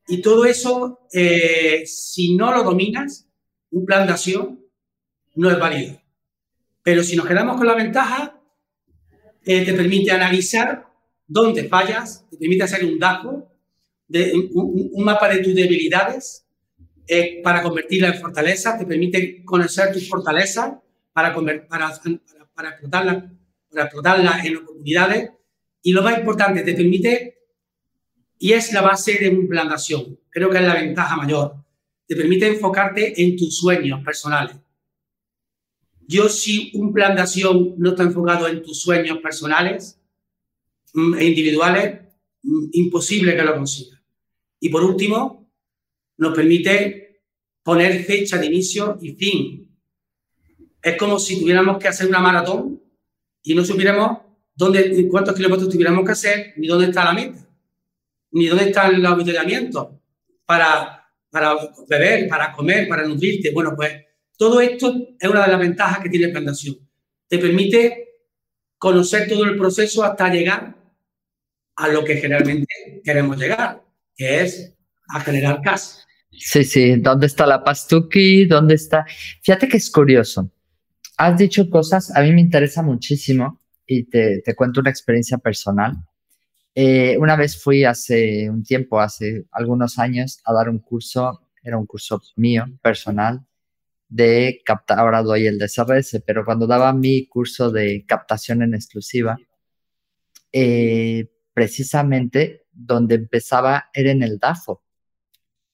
Y 0.07 0.21
todo 0.21 0.45
eso, 0.45 1.07
eh, 1.13 1.85
si 1.87 2.37
no 2.37 2.53
lo 2.53 2.63
dominas, 2.63 3.27
un 3.71 3.85
plan 3.87 4.07
de 4.07 4.13
acción 4.13 4.61
no 5.35 5.51
es 5.51 5.59
válido. 5.59 6.01
Pero 6.85 7.03
si 7.03 7.17
nos 7.17 7.27
quedamos 7.27 7.57
con 7.57 7.67
la 7.67 7.75
ventaja, 7.75 8.41
eh, 9.45 9.65
te 9.65 9.73
permite 9.73 10.13
analizar 10.13 10.87
dónde 11.27 11.65
fallas, 11.65 12.27
te 12.31 12.37
permite 12.37 12.63
hacer 12.63 12.85
un 12.85 12.99
DACO, 12.99 13.51
de, 14.07 14.33
un, 14.53 15.03
mapa 15.03 15.29
de 15.31 15.39
tus 15.39 15.55
debilidades 15.55 16.47
eh, 17.09 17.41
para 17.43 17.63
convertirla 17.63 18.09
en 18.09 18.21
fortaleza, 18.21 18.79
te 18.79 18.85
permite 18.85 19.43
conocer 19.45 19.93
tus 19.93 20.09
fortalezas 20.09 20.75
para, 21.13 21.35
para, 21.35 21.67
para, 21.67 22.01
para, 22.55 22.69
explotarlas, 22.69 23.25
para 23.71 23.85
explotarlas 23.85 24.45
en 24.45 24.57
oportunidades. 24.59 25.31
Y 25.83 25.93
lo 25.93 26.03
más 26.03 26.19
importante, 26.19 26.63
te 26.63 26.75
permite 26.75 27.39
y 28.39 28.53
es 28.53 28.73
la 28.75 28.83
base 28.83 29.15
de 29.19 29.31
un 29.31 29.49
plan 29.49 29.69
de 29.69 29.75
acción. 29.75 30.21
Creo 30.29 30.51
que 30.51 30.59
es 30.59 30.65
la 30.65 30.75
ventaja 30.75 31.17
mayor. 31.17 31.55
Te 32.07 32.15
permite 32.15 32.47
enfocarte 32.47 33.23
en 33.23 33.37
tus 33.37 33.57
sueños 33.57 34.05
personales. 34.05 34.57
Yo 36.07 36.29
si 36.29 36.71
un 36.75 36.93
plan 36.93 37.15
de 37.15 37.23
acción 37.23 37.75
no 37.79 37.91
está 37.91 38.03
enfocado 38.03 38.49
en 38.49 38.63
tus 38.63 38.81
sueños 38.81 39.19
personales 39.19 40.01
mm, 40.93 41.15
e 41.15 41.25
individuales, 41.25 42.01
mm, 42.43 42.67
imposible 42.73 43.37
que 43.37 43.43
lo 43.43 43.55
consiga. 43.55 44.03
Y 44.61 44.69
por 44.69 44.85
último, 44.85 45.51
nos 46.17 46.35
permite 46.35 47.23
poner 47.63 48.05
fecha 48.05 48.39
de 48.39 48.47
inicio 48.47 48.99
y 49.01 49.13
fin. 49.15 49.79
Es 50.83 50.97
como 50.97 51.19
si 51.19 51.41
tuviéramos 51.41 51.79
que 51.79 51.89
hacer 51.89 52.07
una 52.09 52.21
maratón 52.21 52.83
y 53.43 53.55
no 53.55 53.65
supiéramos 53.65 54.19
dónde, 54.55 55.09
cuántos 55.09 55.35
kilómetros 55.35 55.71
tuviéramos 55.71 56.05
que 56.05 56.13
hacer 56.13 56.55
ni 56.57 56.67
dónde 56.67 56.87
está 56.87 57.05
la 57.05 57.15
meta 57.15 57.45
ni 58.35 58.47
dónde 58.47 58.67
están 58.67 59.01
los 59.01 59.13
avituallamientos 59.13 59.89
para, 60.45 61.09
para 61.31 61.57
beber, 61.89 62.29
para 62.29 62.53
comer, 62.53 62.89
para 62.89 63.07
nutrirte. 63.07 63.53
Bueno, 63.53 63.75
pues 63.77 63.93
todo 64.37 64.61
esto 64.61 64.95
es 65.19 65.29
una 65.29 65.45
de 65.45 65.53
las 65.53 65.61
ventajas 65.61 66.01
que 66.01 66.09
tiene 66.09 66.27
el 66.27 66.57
Te 67.29 67.39
permite 67.39 68.09
conocer 68.79 69.29
todo 69.29 69.45
el 69.45 69.57
proceso 69.57 70.03
hasta 70.05 70.29
llegar 70.29 70.77
a 71.77 71.89
lo 71.89 72.05
que 72.05 72.17
generalmente 72.17 73.03
queremos 73.05 73.39
llegar, 73.39 73.83
que 74.17 74.43
es 74.43 74.75
a 75.09 75.21
generar 75.21 75.61
casa. 75.63 76.05
Sí, 76.31 76.65
sí, 76.65 76.97
¿dónde 76.97 77.27
está 77.27 77.47
la 77.47 77.63
pastuki? 77.63 78.47
¿Dónde 78.47 78.75
está? 78.75 79.07
Fíjate 79.43 79.69
que 79.69 79.77
es 79.77 79.91
curioso. 79.91 80.51
Has 81.17 81.39
dicho 81.39 81.71
cosas, 81.71 82.15
a 82.15 82.23
mí 82.23 82.33
me 82.33 82.41
interesa 82.41 82.83
muchísimo 82.83 83.61
y 83.87 84.05
te, 84.05 84.43
te 84.45 84.55
cuento 84.55 84.81
una 84.81 84.91
experiencia 84.91 85.39
personal. 85.39 85.95
Eh, 86.75 87.17
una 87.19 87.37
vez 87.37 87.63
fui 87.63 87.85
hace 87.85 88.51
un 88.51 88.65
tiempo, 88.65 89.01
hace 89.01 89.45
algunos 89.53 89.99
años, 89.99 90.41
a 90.45 90.53
dar 90.53 90.69
un 90.69 90.81
curso, 90.81 91.41
era 91.63 91.79
un 91.79 91.87
curso 91.87 92.21
mío, 92.37 92.67
personal, 92.83 93.47
de 94.15 94.63
captar, 94.65 95.01
ahora 95.01 95.23
doy 95.25 95.49
el 95.49 95.59
de 95.59 95.67
SRS, 95.67 96.23
pero 96.25 96.45
cuando 96.45 96.69
daba 96.69 96.93
mi 96.93 97.27
curso 97.27 97.73
de 97.73 98.05
captación 98.07 98.63
en 98.63 98.73
exclusiva, 98.75 99.37
eh, 100.53 101.29
precisamente 101.53 102.65
donde 102.73 103.17
empezaba 103.17 103.87
era 103.93 104.13
en 104.13 104.23
el 104.23 104.39
DAFO, 104.39 104.85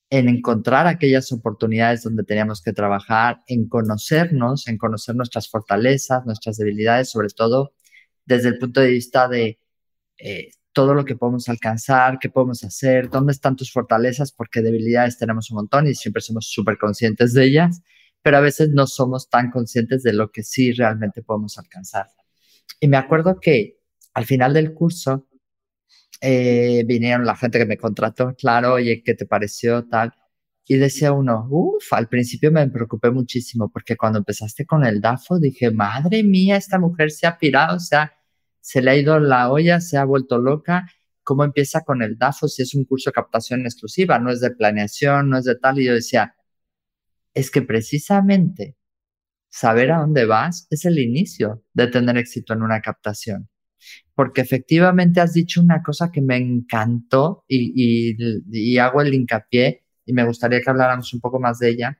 en 0.09 0.31
encontrar 0.31 0.87
aquellas 0.87 1.31
oportunidades 1.33 2.03
donde 2.03 2.25
teníamos 2.25 2.63
que 2.63 2.73
trabajar, 2.73 3.43
en 3.47 3.69
conocernos, 3.69 4.69
en 4.69 4.79
conocer 4.79 5.15
nuestras 5.17 5.51
fortalezas, 5.51 6.25
nuestras 6.25 6.57
debilidades, 6.57 7.11
sobre 7.11 7.29
todo 7.29 7.75
desde 8.25 8.49
el 8.49 8.59
punto 8.59 8.81
de 8.81 8.89
vista 8.89 9.29
de 9.29 9.59
eh, 10.17 10.53
todo 10.73 10.95
lo 10.95 11.05
que 11.05 11.15
podemos 11.17 11.47
alcanzar, 11.51 12.19
qué 12.19 12.31
podemos 12.31 12.65
hacer, 12.65 13.11
dónde 13.11 13.33
están 13.33 13.55
tus 13.55 13.71
fortalezas, 13.71 14.33
porque 14.33 14.63
debilidades 14.63 15.19
tenemos 15.19 15.51
un 15.51 15.57
montón 15.57 15.87
y 15.89 15.95
siempre 15.95 16.23
somos 16.23 16.47
súper 16.49 16.79
conscientes 16.79 17.35
de 17.35 17.45
ellas, 17.45 17.83
pero 18.23 18.37
a 18.37 18.41
veces 18.41 18.71
no 18.71 18.87
somos 18.87 19.29
tan 19.29 19.51
conscientes 19.51 20.03
de 20.03 20.13
lo 20.13 20.31
que 20.31 20.43
sí 20.43 20.73
realmente 20.73 21.23
podemos 21.23 21.59
alcanzar. 21.59 22.07
Y 22.81 22.89
me 22.89 22.97
acuerdo 22.97 23.39
que 23.41 23.79
al 24.15 24.25
final 24.27 24.55
del 24.55 24.75
curso 24.75 25.29
eh, 26.21 26.85
vinieron 26.87 27.25
la 27.25 27.37
gente 27.37 27.59
que 27.59 27.67
me 27.67 27.79
contrató, 27.79 28.35
claro, 28.37 28.75
oye, 28.75 29.03
¿qué 29.05 29.15
te 29.15 29.27
pareció 29.27 29.87
tal? 29.89 30.13
Y 30.67 30.77
decía 30.77 31.13
uno, 31.13 31.47
uff, 31.51 31.93
al 31.93 32.09
principio 32.09 32.53
me 32.53 32.69
preocupé 32.71 33.11
muchísimo 33.11 33.71
porque 33.73 33.97
cuando 33.97 34.19
empezaste 34.21 34.67
con 34.67 34.85
el 34.85 35.01
DAFO 35.01 35.39
dije, 35.41 35.71
madre 35.71 36.23
mía, 36.23 36.57
esta 36.57 36.79
mujer 36.79 37.11
se 37.11 37.27
ha 37.27 37.39
pirado, 37.39 37.77
o 37.77 37.81
sea, 37.81 38.13
se 38.61 38.83
le 38.83 38.91
ha 38.91 38.97
ido 38.97 39.19
la 39.19 39.51
olla, 39.51 39.81
se 39.81 39.97
ha 39.97 40.05
vuelto 40.05 40.39
loca. 40.39 40.87
¿Cómo 41.23 41.45
empieza 41.45 41.83
con 41.83 42.03
el 42.03 42.19
DAFO 42.19 42.49
si 42.49 42.63
es 42.63 42.75
un 42.75 42.85
curso 42.85 43.11
de 43.11 43.15
captación 43.15 43.63
exclusiva? 43.63 44.19
No 44.19 44.31
es 44.31 44.41
de 44.41 44.51
planeación, 44.51 45.31
no 45.31 45.39
es 45.39 45.45
de 45.45 45.57
tal. 45.57 45.79
Y 45.81 45.87
yo 45.87 45.95
decía, 45.95 46.35
es 47.35 47.51
que 47.51 47.63
precisamente 47.63 48.77
saber 49.49 49.93
a 49.93 49.99
dónde 50.01 50.27
vas 50.27 50.67
es 50.71 50.85
el 50.85 50.99
inicio 50.99 51.65
de 51.73 51.89
tener 51.89 52.17
éxito 52.19 52.53
en 52.53 52.63
una 52.63 52.81
captación. 52.81 53.49
Porque 54.15 54.43
efectivamente 54.43 55.21
has 55.21 55.33
dicho 55.33 55.61
una 55.61 55.83
cosa 55.83 56.11
que 56.13 56.21
me 56.21 56.37
encantó 56.37 57.45
y, 57.49 58.15
y 58.51 58.79
hago 58.79 59.01
el 59.01 59.15
hincapié 59.15 59.85
y 60.05 60.13
me 60.13 60.25
gustaría 60.25 60.61
que 60.61 60.71
habláramos 60.71 61.13
un 61.15 61.21
poco 61.21 61.41
más 61.41 61.59
de 61.59 61.71
ella. 61.71 61.99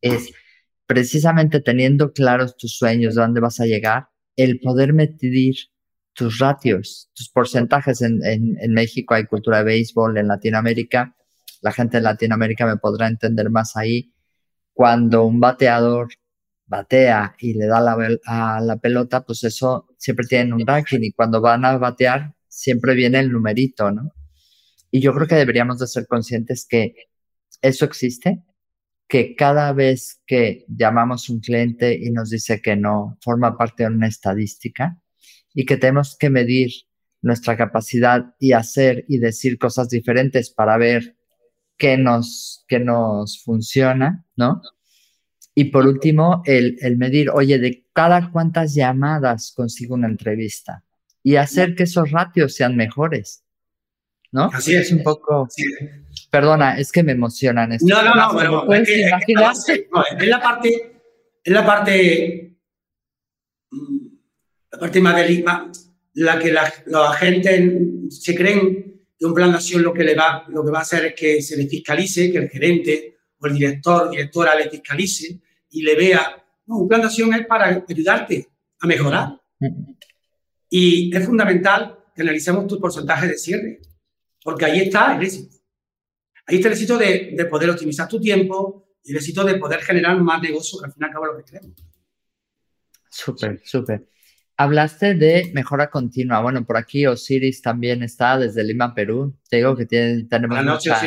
Es 0.00 0.32
precisamente 0.86 1.60
teniendo 1.60 2.12
claros 2.12 2.56
tus 2.56 2.78
sueños, 2.78 3.14
de 3.14 3.20
dónde 3.20 3.40
vas 3.40 3.60
a 3.60 3.66
llegar, 3.66 4.08
el 4.36 4.60
poder 4.60 4.94
medir 4.94 5.56
tus 6.14 6.38
ratios, 6.38 7.10
tus 7.14 7.28
porcentajes. 7.28 8.00
En, 8.00 8.20
en, 8.24 8.72
México 8.72 9.14
hay 9.14 9.26
cultura 9.26 9.58
de 9.58 9.64
béisbol, 9.64 10.16
en 10.16 10.28
Latinoamérica, 10.28 11.14
la 11.60 11.72
gente 11.72 11.98
en 11.98 12.04
Latinoamérica 12.04 12.66
me 12.66 12.76
podrá 12.76 13.08
entender 13.08 13.50
más 13.50 13.76
ahí. 13.76 14.12
Cuando 14.78 15.24
un 15.24 15.40
bateador 15.40 16.06
batea 16.64 17.34
y 17.40 17.54
le 17.54 17.66
da 17.66 17.80
la, 17.80 17.96
a 18.26 18.60
la 18.60 18.76
pelota, 18.76 19.24
pues 19.24 19.42
eso 19.42 19.88
siempre 19.98 20.24
tiene 20.24 20.54
un 20.54 20.64
ranking 20.64 21.00
y 21.02 21.10
cuando 21.10 21.40
van 21.40 21.64
a 21.64 21.76
batear 21.78 22.32
siempre 22.46 22.94
viene 22.94 23.18
el 23.18 23.32
numerito, 23.32 23.90
¿no? 23.90 24.12
Y 24.92 25.00
yo 25.00 25.12
creo 25.12 25.26
que 25.26 25.34
deberíamos 25.34 25.80
de 25.80 25.88
ser 25.88 26.06
conscientes 26.06 26.64
que 26.64 26.94
eso 27.60 27.86
existe, 27.86 28.44
que 29.08 29.34
cada 29.34 29.72
vez 29.72 30.22
que 30.24 30.64
llamamos 30.68 31.28
un 31.28 31.40
cliente 31.40 31.98
y 32.00 32.12
nos 32.12 32.30
dice 32.30 32.62
que 32.62 32.76
no, 32.76 33.18
forma 33.20 33.58
parte 33.58 33.82
de 33.82 33.88
una 33.88 34.06
estadística 34.06 34.96
y 35.52 35.66
que 35.66 35.76
tenemos 35.76 36.16
que 36.16 36.30
medir 36.30 36.70
nuestra 37.20 37.56
capacidad 37.56 38.26
y 38.38 38.52
hacer 38.52 39.04
y 39.08 39.18
decir 39.18 39.58
cosas 39.58 39.88
diferentes 39.88 40.50
para 40.50 40.78
ver 40.78 41.17
qué 41.78 41.96
nos, 41.96 42.64
qué 42.68 42.80
nos 42.80 43.42
funciona, 43.42 44.24
¿no? 44.36 44.60
Y 45.54 45.64
por 45.64 45.86
último, 45.86 46.42
el, 46.44 46.76
el 46.80 46.96
medir, 46.96 47.30
oye, 47.30 47.58
de 47.58 47.86
cada 47.92 48.30
cuántas 48.30 48.74
llamadas 48.74 49.52
consigo 49.56 49.94
una 49.94 50.06
entrevista 50.06 50.84
y 51.22 51.36
hacer 51.36 51.74
que 51.74 51.84
esos 51.84 52.10
ratios 52.10 52.54
sean 52.54 52.76
mejores, 52.76 53.44
¿no? 54.30 54.50
Así 54.52 54.74
es. 54.74 54.92
un 54.92 55.02
poco... 55.02 55.48
Perdona, 56.30 56.78
es 56.78 56.92
que 56.92 57.02
me 57.02 57.12
emocionan. 57.12 57.70
No, 57.80 58.02
no, 58.02 58.14
no, 58.14 58.36
pero 58.36 58.72
es, 58.72 58.86
que, 58.86 59.00
es 59.02 60.28
la 60.28 60.40
parte, 60.40 61.02
es 61.42 61.52
la 61.52 61.64
parte 61.64 62.48
la 64.70 64.78
parte 64.78 65.00
más 65.00 65.16
delicada, 65.16 65.70
la 66.14 66.38
que 66.38 66.52
la, 66.52 66.72
los 66.86 67.08
agentes 67.10 67.72
se 68.10 68.34
creen 68.34 68.87
que 69.18 69.26
un 69.26 69.34
plan 69.34 69.50
de 69.50 69.56
acción 69.56 69.82
lo 69.82 69.92
que, 69.92 70.04
le 70.04 70.14
va, 70.14 70.44
lo 70.48 70.64
que 70.64 70.70
va 70.70 70.78
a 70.78 70.82
hacer 70.82 71.06
es 71.06 71.14
que 71.14 71.42
se 71.42 71.56
le 71.56 71.66
fiscalice, 71.66 72.30
que 72.30 72.38
el 72.38 72.48
gerente 72.48 73.18
o 73.40 73.46
el 73.46 73.54
director, 73.54 74.10
directora 74.10 74.54
le 74.54 74.70
fiscalice 74.70 75.40
y 75.70 75.82
le 75.82 75.96
vea, 75.96 76.44
no, 76.66 76.78
un 76.78 76.88
plan 76.88 77.00
de 77.00 77.08
acción 77.08 77.34
es 77.34 77.46
para 77.46 77.84
ayudarte 77.88 78.48
a 78.78 78.86
mejorar. 78.86 79.40
Y 80.70 81.14
es 81.14 81.26
fundamental 81.26 81.98
que 82.14 82.22
analicemos 82.22 82.66
tu 82.66 82.78
porcentaje 82.78 83.26
de 83.26 83.38
cierre, 83.38 83.80
porque 84.42 84.66
ahí 84.66 84.80
está 84.80 85.16
el 85.16 85.22
éxito. 85.22 85.56
Ahí 86.46 86.56
está 86.56 86.68
el 86.68 86.74
éxito 86.74 86.96
de, 86.96 87.32
de 87.36 87.44
poder 87.46 87.70
optimizar 87.70 88.08
tu 88.08 88.20
tiempo 88.20 88.88
y 89.02 89.10
el 89.10 89.16
éxito 89.16 89.44
de 89.44 89.56
poder 89.56 89.80
generar 89.80 90.20
más 90.20 90.40
negocio, 90.40 90.78
que 90.78 90.86
al 90.86 90.92
fin 90.92 91.02
y 91.02 91.04
al 91.06 91.12
cabo 91.12 91.26
es 91.26 91.32
lo 91.32 91.38
que 91.38 91.44
queremos. 91.44 91.84
Súper, 93.10 93.60
súper. 93.64 94.08
Hablaste 94.60 95.14
de 95.14 95.52
mejora 95.54 95.88
continua. 95.88 96.40
Bueno, 96.40 96.66
por 96.66 96.76
aquí 96.76 97.06
Osiris 97.06 97.62
también 97.62 98.02
está 98.02 98.36
desde 98.36 98.64
Lima, 98.64 98.92
Perú. 98.92 99.38
Te 99.48 99.58
digo 99.58 99.76
que 99.76 99.86
tiene, 99.86 100.24
tenemos 100.24 100.64
mucha 100.64 101.00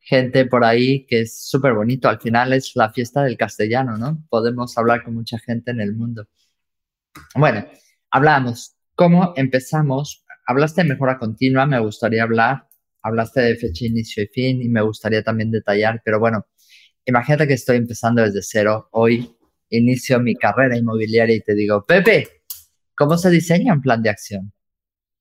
gente 0.00 0.46
por 0.46 0.64
ahí 0.64 1.04
que 1.04 1.20
es 1.20 1.38
súper 1.50 1.74
bonito. 1.74 2.08
Al 2.08 2.18
final 2.18 2.54
es 2.54 2.72
la 2.74 2.90
fiesta 2.90 3.24
del 3.24 3.36
castellano, 3.36 3.98
¿no? 3.98 4.24
Podemos 4.30 4.78
hablar 4.78 5.04
con 5.04 5.12
mucha 5.12 5.38
gente 5.38 5.70
en 5.70 5.82
el 5.82 5.94
mundo. 5.94 6.26
Bueno, 7.34 7.66
hablamos. 8.10 8.74
¿Cómo 8.94 9.34
empezamos? 9.36 10.24
Hablaste 10.46 10.82
de 10.82 10.88
mejora 10.88 11.18
continua, 11.18 11.66
me 11.66 11.78
gustaría 11.78 12.22
hablar. 12.22 12.68
Hablaste 13.02 13.42
de 13.42 13.56
fecha, 13.56 13.84
inicio 13.84 14.22
y 14.22 14.28
fin 14.28 14.62
y 14.62 14.70
me 14.70 14.80
gustaría 14.80 15.22
también 15.22 15.50
detallar, 15.50 16.00
pero 16.02 16.18
bueno, 16.20 16.46
imagínate 17.04 17.46
que 17.46 17.54
estoy 17.54 17.76
empezando 17.76 18.22
desde 18.22 18.40
cero. 18.40 18.88
Hoy 18.92 19.36
inicio 19.68 20.20
mi 20.20 20.36
carrera 20.36 20.76
inmobiliaria 20.76 21.36
y 21.36 21.40
te 21.40 21.54
digo, 21.54 21.84
Pepe, 21.84 22.41
¿Cómo 23.02 23.18
se 23.18 23.30
diseña 23.30 23.74
un 23.74 23.82
plan 23.82 24.00
de 24.00 24.10
acción? 24.10 24.52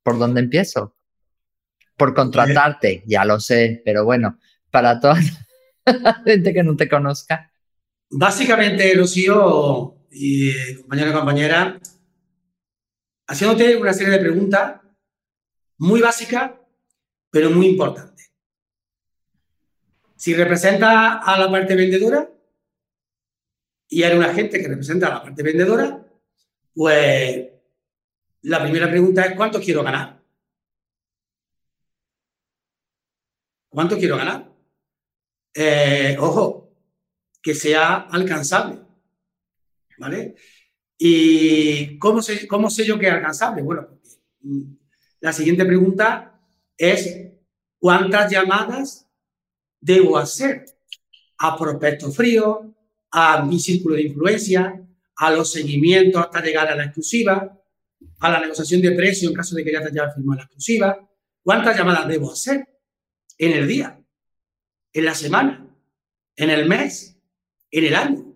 ¿Por 0.03 0.19
dónde 0.19 0.39
empiezo? 0.39 0.95
Por 1.97 2.13
contratarte, 2.13 3.03
ya 3.07 3.25
lo 3.25 3.39
sé, 3.39 3.81
pero 3.83 4.05
bueno, 4.05 4.37
para 4.69 4.99
toda 4.99 5.15
la 5.85 6.13
gente 6.23 6.53
que 6.53 6.61
no 6.61 6.75
te 6.75 6.87
conozca. 6.87 7.51
Básicamente, 8.11 8.93
Rocío 8.95 9.95
y 10.11 10.75
compañero 10.75 11.09
y 11.09 11.13
compañera, 11.13 11.79
haciéndote 13.25 13.75
una 13.77 13.93
serie 13.93 14.13
de 14.13 14.19
preguntas 14.19 14.79
muy 15.79 16.01
básicas, 16.01 16.51
pero 17.31 17.49
muy 17.49 17.65
importantes. 17.65 18.31
Si 20.15 20.35
representa 20.35 21.17
a 21.17 21.39
la 21.39 21.49
parte 21.49 21.75
vendedora 21.75 22.29
y 23.87 24.03
eres 24.03 24.19
un 24.19 24.23
agente 24.23 24.61
que 24.61 24.67
representa 24.67 25.07
a 25.07 25.13
la 25.15 25.23
parte 25.23 25.41
vendedora, 25.41 26.05
pues 26.75 27.50
la 28.43 28.61
primera 28.61 28.89
pregunta 28.89 29.23
es 29.23 29.35
¿cuánto 29.35 29.59
quiero 29.59 29.83
ganar? 29.83 30.21
¿Cuánto 33.69 33.97
quiero 33.97 34.17
ganar? 34.17 34.51
Eh, 35.53 36.17
ojo, 36.19 36.73
que 37.41 37.55
sea 37.55 38.07
alcanzable. 38.11 38.79
¿Vale? 39.97 40.35
¿Y 40.97 41.97
cómo 41.99 42.21
sé, 42.21 42.47
cómo 42.47 42.69
sé 42.69 42.85
yo 42.85 42.97
que 42.99 43.07
es 43.07 43.13
alcanzable? 43.13 43.61
Bueno, 43.61 43.87
mm, 44.41 44.73
la 45.21 45.31
siguiente 45.31 45.65
pregunta 45.65 46.39
es 46.77 47.31
¿cuántas 47.79 48.31
llamadas 48.31 49.07
debo 49.79 50.17
hacer 50.17 50.65
a 51.37 51.57
prospectos 51.57 52.15
fríos, 52.15 52.59
a 53.11 53.43
mi 53.43 53.59
círculo 53.59 53.95
de 53.95 54.03
influencia, 54.03 54.83
a 55.15 55.31
los 55.31 55.51
seguimientos 55.51 56.21
hasta 56.21 56.41
llegar 56.41 56.67
a 56.67 56.75
la 56.75 56.85
exclusiva? 56.85 57.60
A 58.19 58.29
la 58.29 58.39
negociación 58.39 58.81
de 58.81 58.91
precio 58.91 59.29
en 59.29 59.35
caso 59.35 59.55
de 59.55 59.63
que 59.63 59.71
ya 59.71 59.81
te 59.81 59.89
haya 59.89 60.11
firmado 60.11 60.37
la 60.37 60.43
exclusiva, 60.43 61.09
cuántas 61.43 61.77
llamadas 61.77 62.07
debo 62.07 62.31
hacer 62.31 62.67
en 63.37 63.51
el 63.53 63.67
día, 63.67 63.99
en 64.93 65.05
la 65.05 65.15
semana, 65.15 65.67
en 66.35 66.49
el 66.49 66.67
mes, 66.67 67.17
en 67.71 67.85
el 67.85 67.95
año. 67.95 68.35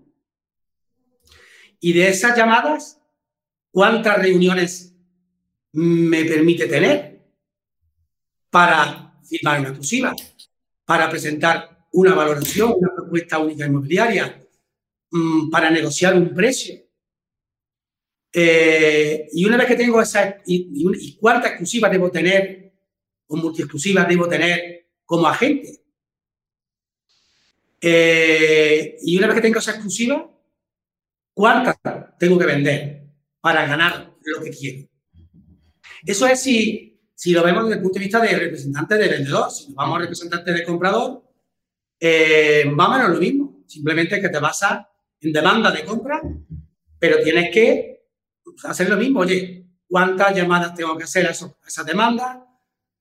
Y 1.80 1.94
de 1.94 2.08
esas 2.08 2.36
llamadas, 2.36 3.00
cuántas 3.72 4.18
reuniones 4.18 4.94
me 5.74 6.24
permite 6.26 6.68
tener 6.68 7.22
para 8.50 9.20
firmar 9.24 9.60
una 9.60 9.70
exclusiva, 9.70 10.16
para 10.86 11.10
presentar 11.10 11.86
una 11.92 12.14
valoración, 12.14 12.74
una 12.78 12.94
propuesta 12.96 13.40
única 13.40 13.66
inmobiliaria, 13.66 14.42
mm, 15.12 15.50
para 15.50 15.70
negociar 15.70 16.16
un 16.16 16.34
precio, 16.34 16.85
eh, 18.38 19.30
y 19.32 19.46
una 19.46 19.56
vez 19.56 19.66
que 19.66 19.78
tengo 19.78 20.02
esa, 20.02 20.42
y, 20.46 21.16
cuánta 21.16 21.48
exclusiva 21.48 21.88
debo 21.88 22.12
tener, 22.12 22.74
o 23.28 23.38
multi-exclusiva 23.38 24.04
debo 24.04 24.28
tener 24.28 24.90
como 25.06 25.26
agente. 25.26 25.86
Eh, 27.80 28.98
y 29.04 29.18
una 29.18 29.28
vez 29.28 29.38
que 29.38 29.42
tengo 29.42 29.60
esa 29.60 29.72
exclusiva, 29.72 30.30
¿cuántas 31.34 31.78
tengo 32.20 32.38
que 32.38 32.46
vender 32.46 33.08
para 33.40 33.66
ganar 33.66 34.14
lo 34.26 34.44
que 34.44 34.50
quiero? 34.50 34.90
Eso 36.06 36.28
es 36.28 36.42
si, 36.42 37.00
si 37.16 37.32
lo 37.32 37.42
vemos 37.42 37.64
desde 37.64 37.78
el 37.78 37.84
punto 37.84 38.00
de 38.00 38.06
vista 38.06 38.20
de 38.20 38.38
representante 38.38 38.96
de 38.96 39.08
vendedor. 39.08 39.50
Si 39.50 39.68
nos 39.68 39.76
vamos 39.76 39.98
a 39.98 40.02
representante 40.02 40.52
de 40.52 40.66
comprador, 40.66 41.24
eh, 42.02 42.66
o 42.68 42.76
menos 42.76 43.10
lo 43.12 43.18
mismo. 43.18 43.64
Simplemente 43.66 44.20
que 44.20 44.28
te 44.28 44.40
basas 44.40 44.86
en 45.22 45.32
demanda 45.32 45.72
de 45.72 45.86
compra, 45.86 46.22
pero 47.00 47.24
tienes 47.24 47.50
que 47.54 47.95
hacer 48.64 48.90
lo 48.90 48.98
mismo, 48.98 49.22
oye, 49.22 49.66
¿cuántas 49.88 50.36
llamadas 50.36 50.74
tengo 50.74 50.98
que 50.98 51.04
hacer 51.04 51.28
a, 51.28 51.32
esas 51.32 51.86
demandas? 51.86 52.40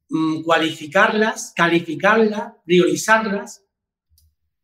Mm, 0.08 0.42
cualificarlas, 0.42 1.52
calificarlas, 1.56 2.52
priorizarlas. 2.64 3.64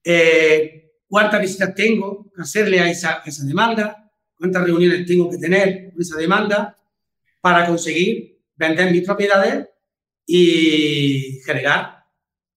Eh, 0.05 0.93
¿Cuántas 1.07 1.41
visitas 1.41 1.75
tengo 1.75 2.31
que 2.33 2.43
hacerle 2.43 2.81
a 2.81 2.89
esa, 2.89 3.23
demanda? 3.43 4.11
¿Cuántas 4.37 4.63
reuniones 4.63 5.05
tengo 5.07 5.29
que 5.29 5.39
tener 5.39 5.91
con 5.91 6.01
esa 6.01 6.17
demanda 6.17 6.77
para 7.41 7.67
conseguir 7.67 8.39
vender 8.55 8.93
mis 8.93 9.05
propiedades 9.05 9.67
y 10.25 11.41
generar 11.45 12.05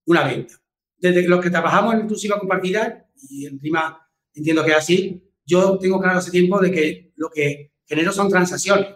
una 0.05 0.23
venta? 0.23 0.53
Desde 0.97 1.27
los 1.27 1.41
que 1.41 1.49
trabajamos 1.49 1.95
en 1.95 2.01
exclusiva 2.01 2.39
compartida, 2.39 3.09
y 3.27 3.47
encima 3.47 4.07
entiendo 4.35 4.63
que 4.63 4.71
es 4.71 4.77
así, 4.77 5.23
yo 5.45 5.77
tengo 5.79 5.99
claro 5.99 6.19
hace 6.19 6.31
tiempo 6.31 6.59
de 6.59 6.71
que 6.71 7.11
lo 7.15 7.29
que 7.29 7.72
Genero 7.85 8.11
son 8.11 8.29
transacciones. 8.29 8.87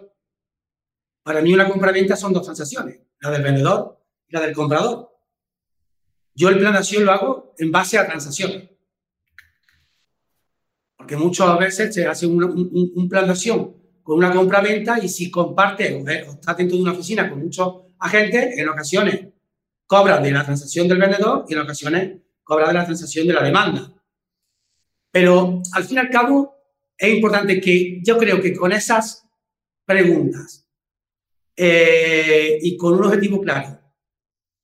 Para 1.24 1.42
mí 1.42 1.54
una 1.54 1.68
compra-venta 1.68 2.16
son 2.16 2.34
dos 2.34 2.44
transacciones, 2.44 3.02
la 3.20 3.32
del 3.32 3.44
vendedor 3.44 4.02
y 4.28 4.34
la 4.34 4.42
del 4.42 4.56
comprador. 4.56 5.12
Yo 6.34 6.50
el 6.50 6.60
plan 6.60 6.74
de 6.74 6.80
acción 6.80 7.04
lo 7.04 7.12
hago 7.12 7.54
en 7.58 7.72
base 7.72 7.98
a 7.98 8.06
transacciones. 8.06 8.70
Porque 10.96 11.18
muchas 11.18 11.58
veces 11.60 11.94
se 11.94 12.06
hace 12.06 12.28
un, 12.28 13.10
plan 13.10 13.26
de 13.26 13.32
acción 13.32 13.76
con 14.04 14.18
una 14.18 14.32
compra-venta 14.32 15.00
y 15.04 15.10
si 15.10 15.30
comparte 15.30 15.96
o, 15.96 16.08
está 16.08 16.54
dentro 16.54 16.78
de 16.78 16.84
una 16.84 16.92
oficina 16.94 17.30
con 17.30 17.40
muchos 17.40 17.86
agentes, 18.00 18.58
en 18.58 18.70
ocasiones 18.70 19.28
cobra 19.86 20.20
de 20.20 20.32
la 20.32 20.44
transacción 20.44 20.88
del 20.88 21.00
vendedor 21.00 21.46
y 21.48 21.54
en 21.54 21.60
ocasiones 21.60 22.22
cobra 22.44 22.68
de 22.68 22.74
la 22.74 22.86
transacción 22.86 23.28
de 23.28 23.34
la 23.34 23.44
demanda. 23.44 23.92
Pero 25.12 25.62
al 25.74 25.84
fin 25.84 25.98
y 25.98 26.00
al 26.00 26.10
cabo, 26.10 26.57
es 26.98 27.14
importante 27.14 27.62
que 27.62 28.02
yo 28.04 28.18
creo 28.18 28.42
que 28.42 28.56
con 28.56 28.72
esas 28.72 29.28
preguntas 29.86 30.68
eh, 31.56 32.58
y 32.62 32.76
con 32.78 32.94
un 32.94 33.06
objetivo 33.06 33.42
claro 33.42 33.80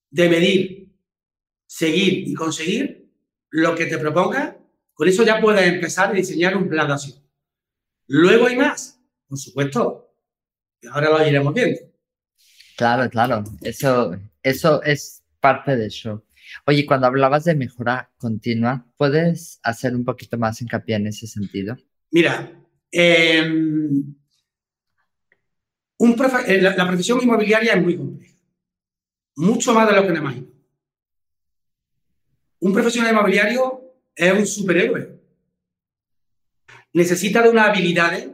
de 0.10 0.30
medir, 0.30 0.94
seguir 1.66 2.28
y 2.28 2.34
conseguir 2.34 3.12
lo 3.50 3.76
que 3.76 3.86
te 3.86 3.98
proponga, 3.98 4.58
con 4.94 5.08
eso 5.08 5.24
ya 5.24 5.42
puedes 5.42 5.66
empezar 5.66 6.10
a 6.10 6.14
diseñar 6.14 6.56
un 6.56 6.70
plan 6.70 6.88
de 6.88 6.94
acción. 6.94 7.24
Luego 8.08 8.48
hay 8.48 8.58
más, 8.58 9.00
por 9.28 9.38
supuesto, 9.38 10.16
ahora 10.92 11.10
lo 11.10 11.28
iremos 11.28 11.54
viendo. 11.54 11.80
Claro, 12.78 13.10
claro, 13.10 13.44
eso, 13.62 14.16
eso 14.42 14.84
es 14.84 15.24
parte 15.40 15.76
de 15.76 15.88
eso. 15.88 16.26
Oye, 16.66 16.86
cuando 16.86 17.08
hablabas 17.08 17.46
de 17.46 17.56
mejora 17.56 18.12
continua, 18.18 18.86
¿puedes 18.98 19.60
hacer 19.64 19.96
un 19.96 20.04
poquito 20.04 20.38
más 20.38 20.62
hincapié 20.62 20.96
en 20.96 21.08
ese 21.08 21.28
sentido? 21.28 21.78
Mira, 22.14 22.48
em, 22.92 24.16
un 25.98 26.16
eh, 26.46 26.62
la, 26.62 26.88
profesión 26.88 27.20
inmobiliaria 27.24 27.74
es 27.74 27.82
muy 27.82 27.98
compleja, 27.98 28.38
mucho 29.38 29.74
más 29.74 29.90
de 29.90 29.96
lo 29.96 30.04
que 30.04 30.14
me 30.14 30.20
imagino. 30.20 30.48
Un 32.60 32.72
profesional 32.72 33.12
inmobiliario 33.12 33.96
es 34.16 34.32
un 34.32 34.46
superhéroe. 34.46 35.20
Necesita 36.94 37.42
de 37.42 37.50
unas 37.50 37.70
habilidades, 37.70 38.30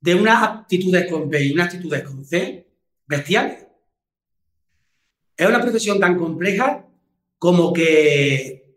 de 0.00 0.14
unas 0.16 0.42
aptitudes 0.42 1.08
con 1.08 1.30
B 1.30 1.44
y 1.44 1.52
unas 1.52 1.72
actitudes 1.72 2.02
con 2.02 2.24
C 2.24 2.66
bestiales. 3.06 3.66
Es 5.36 5.48
una 5.48 5.62
profesión 5.62 6.00
tan 6.00 6.18
compleja 6.18 6.84
como 7.38 7.72
que 7.72 8.76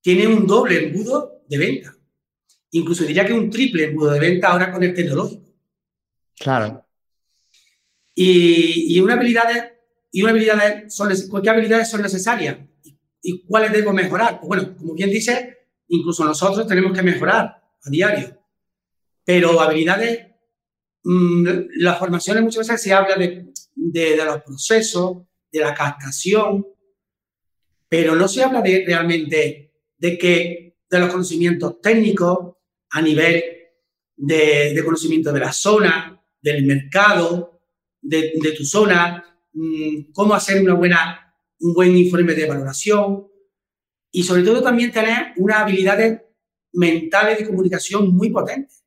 tiene 0.00 0.26
un 0.26 0.46
doble 0.46 0.86
embudo 0.86 1.42
de 1.46 1.58
venta. 1.58 1.97
Incluso 2.72 3.04
diría 3.04 3.24
que 3.24 3.32
un 3.32 3.50
triple 3.50 3.84
embudo 3.84 4.10
de 4.10 4.20
venta 4.20 4.48
ahora 4.48 4.70
con 4.70 4.82
el 4.82 4.94
tecnológico. 4.94 5.44
Claro. 6.38 6.84
Y, 8.14 8.98
una 9.00 9.14
habilidades, 9.14 9.64
y 10.10 10.22
una 10.22 10.32
habilidades 10.32 10.94
son, 10.94 11.12
¿qué 11.42 11.50
habilidades 11.50 11.88
son 11.88 12.02
necesarias? 12.02 12.58
¿Y, 13.22 13.44
cuáles 13.46 13.72
debo 13.72 13.92
mejorar? 13.92 14.40
Pues 14.40 14.48
bueno, 14.48 14.76
como 14.76 14.94
bien 14.94 15.10
dice, 15.10 15.58
incluso 15.88 16.24
nosotros 16.24 16.66
tenemos 16.66 16.92
que 16.92 17.02
mejorar 17.02 17.62
a 17.82 17.90
diario. 17.90 18.36
Pero 19.24 19.60
habilidades, 19.60 20.26
mm, 21.04 21.48
las 21.76 21.98
formaciones 21.98 22.42
muchas 22.42 22.66
veces 22.66 22.82
se 22.82 22.92
habla 22.92 23.14
de, 23.16 23.52
de, 23.74 24.16
de 24.16 24.24
los 24.24 24.42
procesos, 24.42 25.18
de 25.50 25.60
la 25.60 25.74
captación, 25.74 26.66
pero 27.88 28.14
no 28.14 28.28
se 28.28 28.42
habla 28.42 28.60
de, 28.60 28.84
realmente 28.86 29.72
de 29.96 30.18
que 30.18 30.78
de 30.88 30.98
los 30.98 31.10
conocimientos 31.10 31.80
técnicos 31.80 32.56
a 32.90 33.02
nivel 33.02 33.42
de, 34.16 34.82
conocimiento 34.84 35.32
de 35.32 35.40
la 35.40 35.52
zona, 35.52 36.22
del 36.40 36.64
mercado, 36.64 37.60
de, 38.00 38.54
tu 38.56 38.64
zona, 38.64 39.24
mm, 39.52 40.12
cómo 40.12 40.34
hacer 40.34 40.62
una 40.62 40.74
buena, 40.74 41.34
un 41.60 41.74
buen 41.74 41.96
informe 41.96 42.34
de 42.34 42.46
valoración 42.46 43.28
y 44.10 44.22
sobre 44.22 44.42
todo 44.42 44.62
también 44.62 44.92
tener 44.92 45.32
unas 45.36 45.58
habilidades 45.58 46.22
mentales 46.72 47.38
de 47.38 47.46
comunicación 47.46 48.14
muy 48.14 48.30
potentes. 48.30 48.84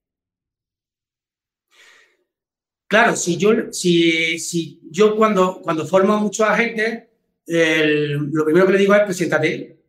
Claro, 2.88 3.16
si 3.16 3.38
yo, 3.38 3.72
si, 3.72 4.38
si 4.38 4.82
yo 4.92 5.16
cuando, 5.16 5.62
cuando 5.62 5.88
formo 5.88 6.14
a 6.14 6.20
muchos 6.20 6.46
agentes, 6.46 7.04
lo 7.48 8.46
primero 8.46 8.66
que 8.66 8.74
le 8.74 8.80
digo 8.80 8.94
es 8.94 9.04
preséntate. 9.04 9.80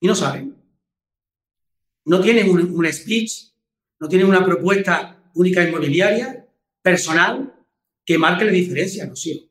Y 0.00 0.06
no 0.06 0.14
saben. 0.14 0.53
No 2.04 2.20
tienen 2.20 2.50
un, 2.50 2.92
speech, 2.92 3.52
no 4.00 4.08
tienen 4.08 4.26
una 4.26 4.44
propuesta 4.44 5.30
única 5.34 5.66
inmobiliaria, 5.66 6.46
personal, 6.82 7.54
que 8.04 8.18
marque 8.18 8.44
la 8.44 8.52
diferencia, 8.52 9.06
¿no? 9.06 9.16
Sí, 9.16 9.50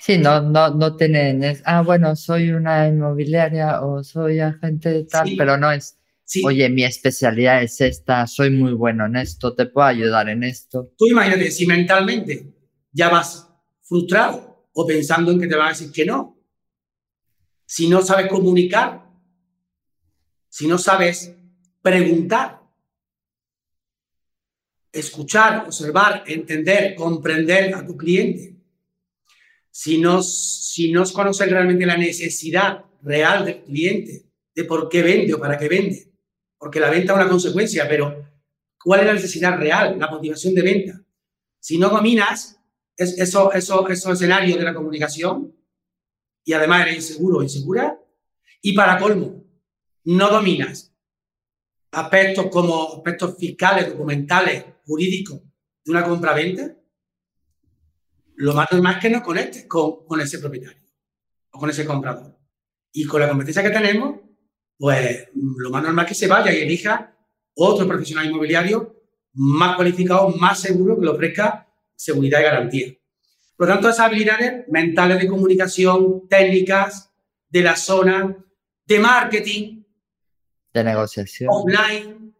sí 0.00 0.18
no, 0.18 0.42
no, 0.42 0.74
no 0.74 0.96
tienen, 0.96 1.42
ah, 1.64 1.82
bueno, 1.82 2.16
soy 2.16 2.50
una 2.50 2.88
inmobiliaria 2.88 3.82
o 3.82 4.02
soy 4.02 4.40
agente 4.40 4.90
de 4.90 5.04
tal, 5.04 5.30
pero 5.38 5.56
no 5.56 5.70
es, 5.70 5.96
oye, 6.44 6.68
mi 6.68 6.84
especialidad 6.84 7.62
es 7.62 7.80
esta, 7.80 8.26
soy 8.26 8.50
muy 8.50 8.72
bueno 8.72 9.06
en 9.06 9.16
esto, 9.16 9.54
te 9.54 9.66
puedo 9.66 9.86
ayudar 9.86 10.28
en 10.28 10.42
esto. 10.42 10.92
Tú 10.98 11.06
imagínate, 11.06 11.50
si 11.52 11.66
mentalmente 11.66 12.52
ya 12.92 13.08
vas 13.08 13.48
frustrado, 13.82 14.48
o 14.80 14.86
pensando 14.86 15.32
en 15.32 15.40
que 15.40 15.48
te 15.48 15.56
van 15.56 15.66
a 15.66 15.70
decir 15.70 15.90
que 15.90 16.06
no. 16.06 16.38
Si 17.66 17.88
no 17.88 18.00
sabes 18.00 18.28
comunicar, 18.28 19.10
si 20.48 20.68
no 20.68 20.78
sabes 20.78 21.34
preguntar, 21.82 22.60
escuchar, 24.92 25.64
observar, 25.66 26.24
entender, 26.26 26.94
comprender 26.94 27.74
a 27.74 27.86
tu 27.86 27.96
cliente, 27.96 28.56
si 29.70 29.98
no, 29.98 30.22
si 30.22 30.90
no 30.90 31.04
conoces 31.12 31.50
realmente 31.50 31.86
la 31.86 31.96
necesidad 31.96 32.84
real 33.02 33.44
del 33.44 33.62
cliente, 33.62 34.24
de 34.54 34.64
por 34.64 34.88
qué 34.88 35.02
vende 35.02 35.34
o 35.34 35.38
para 35.38 35.56
qué 35.56 35.68
vende, 35.68 36.12
porque 36.58 36.80
la 36.80 36.90
venta 36.90 37.12
es 37.12 37.18
una 37.18 37.28
consecuencia, 37.28 37.88
pero 37.88 38.26
¿cuál 38.82 39.00
es 39.00 39.06
la 39.06 39.14
necesidad 39.14 39.56
real, 39.56 39.98
la 39.98 40.10
motivación 40.10 40.54
de 40.54 40.62
venta? 40.62 41.00
Si 41.60 41.78
no 41.78 41.88
dominas 41.90 42.58
eso, 42.96 43.52
eso, 43.52 43.88
esos 43.88 44.12
escenarios 44.12 44.58
de 44.58 44.64
la 44.64 44.74
comunicación 44.74 45.54
y 46.44 46.52
además 46.52 46.82
eres 46.82 46.96
inseguro 46.96 47.38
o 47.38 47.42
insegura. 47.42 48.00
Y 48.60 48.72
para 48.72 48.98
colmo, 48.98 49.44
no 50.04 50.28
dominas 50.30 50.87
aspectos 51.90 52.46
como 52.50 52.96
aspectos 52.96 53.36
fiscales, 53.38 53.88
documentales, 53.88 54.64
jurídicos 54.86 55.40
de 55.84 55.90
una 55.90 56.04
compra-venta, 56.04 56.74
lo 58.36 58.54
más 58.54 58.68
normal 58.70 58.94
es 58.94 59.00
que 59.00 59.10
no 59.10 59.22
conectes 59.22 59.66
con, 59.66 60.06
con 60.06 60.20
ese 60.20 60.38
propietario 60.38 60.82
o 61.50 61.58
con 61.58 61.70
ese 61.70 61.84
comprador. 61.84 62.36
Y 62.92 63.04
con 63.04 63.20
la 63.20 63.28
competencia 63.28 63.62
que 63.62 63.70
tenemos, 63.70 64.20
pues 64.78 65.28
lo 65.34 65.70
más 65.70 65.82
normal 65.82 66.04
es 66.04 66.08
que 66.10 66.14
se 66.14 66.28
vaya 66.28 66.52
y 66.52 66.62
elija 66.62 67.14
otro 67.54 67.86
profesional 67.86 68.26
inmobiliario 68.26 68.94
más 69.34 69.76
cualificado, 69.76 70.28
más 70.30 70.60
seguro, 70.60 70.98
que 70.98 71.04
le 71.04 71.10
ofrezca 71.10 71.68
seguridad 71.94 72.40
y 72.40 72.44
garantía. 72.44 72.94
Por 73.56 73.66
lo 73.66 73.74
tanto, 73.74 73.88
esas 73.88 74.06
habilidades 74.06 74.68
mentales 74.68 75.20
de 75.20 75.26
comunicación, 75.26 76.28
técnicas, 76.28 77.12
de 77.48 77.62
la 77.62 77.76
zona, 77.76 78.36
de 78.86 78.98
marketing. 78.98 79.77
De 80.78 80.84
negociación. 80.84 81.50
Offline, 81.52 82.32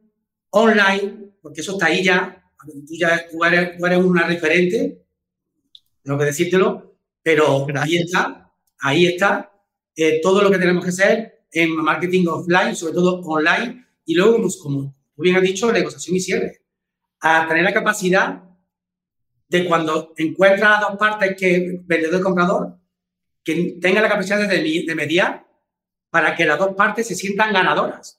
online, 0.50 1.32
porque 1.42 1.60
eso 1.60 1.72
está 1.72 1.86
ahí 1.86 2.04
ya. 2.04 2.40
Tú 2.64 2.94
ya 2.96 3.28
tú 3.28 3.44
eres, 3.44 4.04
una 4.04 4.28
referente, 4.28 5.04
tengo 6.04 6.16
que 6.16 6.24
decírtelo, 6.24 7.00
pero 7.20 7.66
ahí 7.80 7.96
está, 7.96 8.52
ahí 8.78 9.06
está 9.06 9.52
eh, 9.96 10.20
todo 10.22 10.40
lo 10.40 10.52
que 10.52 10.58
tenemos 10.58 10.84
que 10.84 10.90
hacer 10.90 11.46
en 11.50 11.74
marketing 11.74 12.26
offline, 12.28 12.76
sobre 12.76 12.94
todo 12.94 13.22
online, 13.22 13.84
y 14.04 14.14
luego, 14.14 14.36
como, 14.36 14.48
como 14.62 14.94
tú 15.16 15.22
bien 15.22 15.34
has 15.34 15.42
dicho, 15.42 15.72
negociación 15.72 16.14
y 16.14 16.20
cierre. 16.20 16.62
A 17.20 17.48
tener 17.48 17.64
la 17.64 17.74
capacidad 17.74 18.40
de 19.48 19.66
cuando 19.66 20.14
encuentra 20.16 20.78
a 20.78 20.80
dos 20.80 20.96
partes 20.96 21.34
que 21.36 21.80
vendedor 21.86 22.20
y 22.20 22.22
comprador, 22.22 22.78
que 23.42 23.78
tenga 23.80 24.00
la 24.00 24.08
capacidad 24.08 24.48
de, 24.48 24.84
de 24.86 24.94
mediar 24.94 25.44
para 26.08 26.36
que 26.36 26.44
las 26.44 26.58
dos 26.60 26.76
partes 26.76 27.08
se 27.08 27.16
sientan 27.16 27.52
ganadoras 27.52 28.17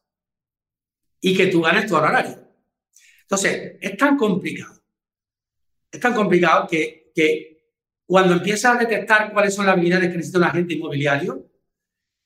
y 1.21 1.35
que 1.35 1.47
tú 1.47 1.61
ganes 1.61 1.87
tu 1.87 1.95
honorario. 1.95 2.37
Entonces, 3.21 3.77
es 3.79 3.97
tan 3.97 4.17
complicado, 4.17 4.81
es 5.91 5.99
tan 5.99 6.13
complicado 6.13 6.67
que, 6.67 7.11
que 7.13 7.73
cuando 8.05 8.33
empiezas 8.33 8.75
a 8.75 8.79
detectar 8.79 9.31
cuáles 9.31 9.53
son 9.53 9.65
las 9.65 9.75
habilidades 9.75 10.09
que 10.09 10.17
necesita 10.17 10.39
un 10.39 10.45
agente 10.45 10.73
inmobiliario, 10.73 11.47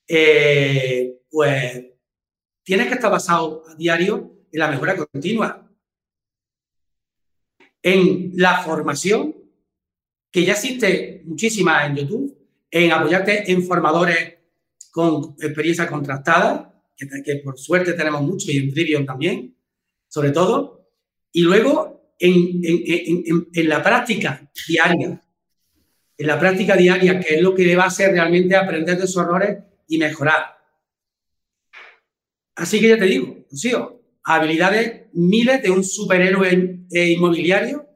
eh, 0.08 1.20
pues 1.30 1.86
tienes 2.64 2.88
que 2.88 2.94
estar 2.94 3.12
basado 3.12 3.64
a 3.68 3.76
diario 3.76 4.46
en 4.52 4.60
la 4.60 4.70
mejora 4.70 4.96
continua 4.96 5.64
en 7.84 8.32
la 8.36 8.64
formación, 8.64 9.36
que 10.32 10.46
ya 10.46 10.54
existe 10.54 11.22
muchísima 11.26 11.86
en 11.86 11.98
YouTube, 11.98 12.38
en 12.72 12.92
apoyarte 12.92 13.52
en 13.52 13.62
formadores 13.64 14.36
con 14.92 15.36
experiencia 15.40 15.88
contrastada, 15.88 16.73
que, 16.96 17.36
por 17.44 17.58
suerte 17.58 17.94
tenemos 17.94 18.22
mucho, 18.22 18.52
y 18.52 18.58
en 18.58 18.74
Trivium 18.74 19.06
también, 19.06 19.56
sobre 20.08 20.32
todo, 20.32 20.90
y 21.32 21.42
luego 21.42 22.16
en, 22.20 22.62
en, 22.64 23.70
la 23.70 23.82
práctica 23.82 24.50
diaria, 24.68 25.22
en 26.18 26.28
la 26.28 26.40
práctica 26.40 26.76
diaria, 26.76 27.20
que 27.20 27.36
es 27.36 27.42
lo 27.42 27.56
que 27.56 27.66
le 27.66 27.76
va 27.76 27.86
a 27.86 27.88
hacer 27.88 28.12
realmente 28.12 28.56
aprender 28.56 28.98
de 28.98 29.08
sus 29.08 29.22
errores 29.22 29.58
y 29.88 29.98
mejorar. 29.98 30.58
Así 32.56 32.80
que 32.80 32.90
ya 32.90 32.98
te 32.98 33.06
digo, 33.06 33.46
Lucío, 33.50 34.02
habilidades 34.24 35.08
miles 35.14 35.62
de 35.62 35.72
un 35.72 35.84
superhéroe 35.84 36.86
eh, 36.92 37.12
inmobiliario 37.12 37.88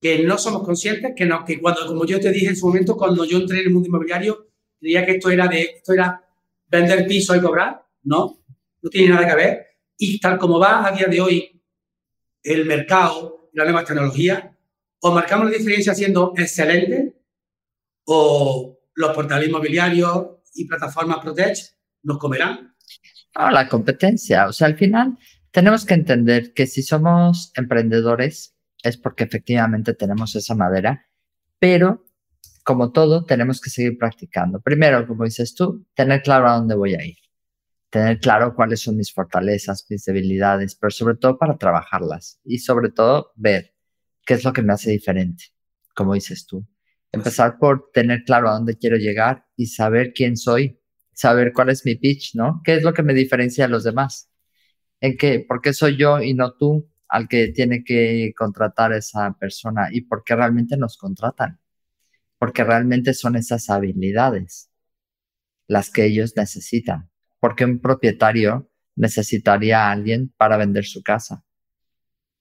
que 0.00 0.22
no 0.22 0.38
somos 0.38 0.62
conscientes, 0.64 1.12
que, 1.14 1.26
no, 1.26 1.44
que 1.44 1.60
cuando, 1.60 1.86
como 1.86 2.06
yo 2.06 2.18
te 2.18 2.32
dije 2.32 2.48
en 2.48 2.56
su 2.56 2.66
momento, 2.66 2.96
cuando 2.96 3.24
yo 3.24 3.38
entré 3.38 3.60
en 3.60 3.66
el 3.66 3.72
mundo 3.72 3.88
inmobiliario, 3.88 4.48
creía 4.80 5.04
que 5.04 5.12
esto 5.12 5.30
era, 5.30 5.46
de, 5.46 5.60
esto 5.76 5.92
era 5.92 6.24
vender 6.66 7.06
piso 7.06 7.36
y 7.36 7.40
cobrar. 7.40 7.84
No, 8.02 8.42
no 8.82 8.90
tiene 8.90 9.14
nada 9.14 9.26
que 9.26 9.34
ver. 9.34 9.66
Y 9.96 10.18
tal 10.20 10.38
como 10.38 10.58
va 10.58 10.86
a 10.86 10.92
día 10.92 11.06
de 11.06 11.20
hoy 11.20 11.62
el 12.42 12.64
mercado 12.64 13.50
y 13.52 13.58
la 13.58 13.64
nueva 13.64 13.84
tecnología, 13.84 14.56
o 15.00 15.12
marcamos 15.12 15.50
la 15.50 15.56
diferencia 15.56 15.94
siendo 15.94 16.32
excelente 16.36 17.14
o 18.04 18.78
los 18.94 19.14
portales 19.14 19.48
inmobiliarios 19.48 20.26
y 20.54 20.66
plataformas 20.66 21.18
Protect 21.18 21.58
nos 22.02 22.18
comerán. 22.18 22.74
Ah, 23.34 23.50
la 23.50 23.68
competencia. 23.68 24.46
O 24.46 24.52
sea, 24.52 24.66
al 24.66 24.76
final 24.76 25.18
tenemos 25.50 25.84
que 25.84 25.94
entender 25.94 26.52
que 26.52 26.66
si 26.66 26.82
somos 26.82 27.52
emprendedores 27.56 28.56
es 28.82 28.96
porque 28.96 29.24
efectivamente 29.24 29.94
tenemos 29.94 30.34
esa 30.36 30.54
madera, 30.54 31.06
pero 31.58 32.06
como 32.64 32.92
todo, 32.92 33.24
tenemos 33.24 33.60
que 33.60 33.70
seguir 33.70 33.98
practicando. 33.98 34.60
Primero, 34.60 35.06
como 35.06 35.24
dices 35.24 35.54
tú, 35.54 35.86
tener 35.94 36.22
claro 36.22 36.48
a 36.48 36.56
dónde 36.56 36.74
voy 36.74 36.94
a 36.94 37.04
ir, 37.04 37.16
tener 37.90 38.20
claro 38.20 38.54
cuáles 38.54 38.80
son 38.80 38.96
mis 38.96 39.12
fortalezas, 39.12 39.84
mis 39.90 40.04
debilidades, 40.04 40.76
pero 40.76 40.90
sobre 40.90 41.16
todo 41.16 41.38
para 41.38 41.58
trabajarlas 41.58 42.40
y 42.44 42.58
sobre 42.58 42.90
todo 42.90 43.32
ver 43.34 43.74
qué 44.24 44.34
es 44.34 44.44
lo 44.44 44.52
que 44.52 44.62
me 44.62 44.72
hace 44.72 44.90
diferente, 44.92 45.44
como 45.94 46.14
dices 46.14 46.46
tú. 46.46 46.66
Empezar 47.12 47.58
por 47.58 47.90
tener 47.92 48.22
claro 48.24 48.48
a 48.48 48.52
dónde 48.52 48.78
quiero 48.78 48.96
llegar 48.96 49.44
y 49.56 49.66
saber 49.66 50.12
quién 50.14 50.36
soy, 50.36 50.80
saber 51.12 51.52
cuál 51.52 51.70
es 51.70 51.84
mi 51.84 51.96
pitch, 51.96 52.36
¿no? 52.36 52.62
¿Qué 52.64 52.76
es 52.76 52.84
lo 52.84 52.94
que 52.94 53.02
me 53.02 53.12
diferencia 53.12 53.64
de 53.66 53.70
los 53.70 53.82
demás? 53.82 54.30
¿En 55.00 55.16
qué? 55.16 55.44
¿Por 55.46 55.60
qué 55.60 55.72
soy 55.72 55.96
yo 55.96 56.20
y 56.20 56.34
no 56.34 56.54
tú 56.54 56.88
al 57.08 57.26
que 57.26 57.48
tiene 57.48 57.82
que 57.82 58.32
contratar 58.36 58.92
esa 58.92 59.36
persona? 59.38 59.88
¿Y 59.90 60.02
por 60.02 60.22
qué 60.22 60.36
realmente 60.36 60.76
nos 60.76 60.96
contratan? 60.96 61.58
Porque 62.38 62.62
realmente 62.62 63.14
son 63.14 63.34
esas 63.34 63.68
habilidades 63.68 64.70
las 65.66 65.90
que 65.90 66.04
ellos 66.04 66.34
necesitan. 66.36 67.09
Porque 67.40 67.64
un 67.64 67.80
propietario 67.80 68.70
necesitaría 68.96 69.86
a 69.86 69.92
alguien 69.92 70.32
para 70.36 70.56
vender 70.56 70.84
su 70.84 71.02
casa. 71.02 71.44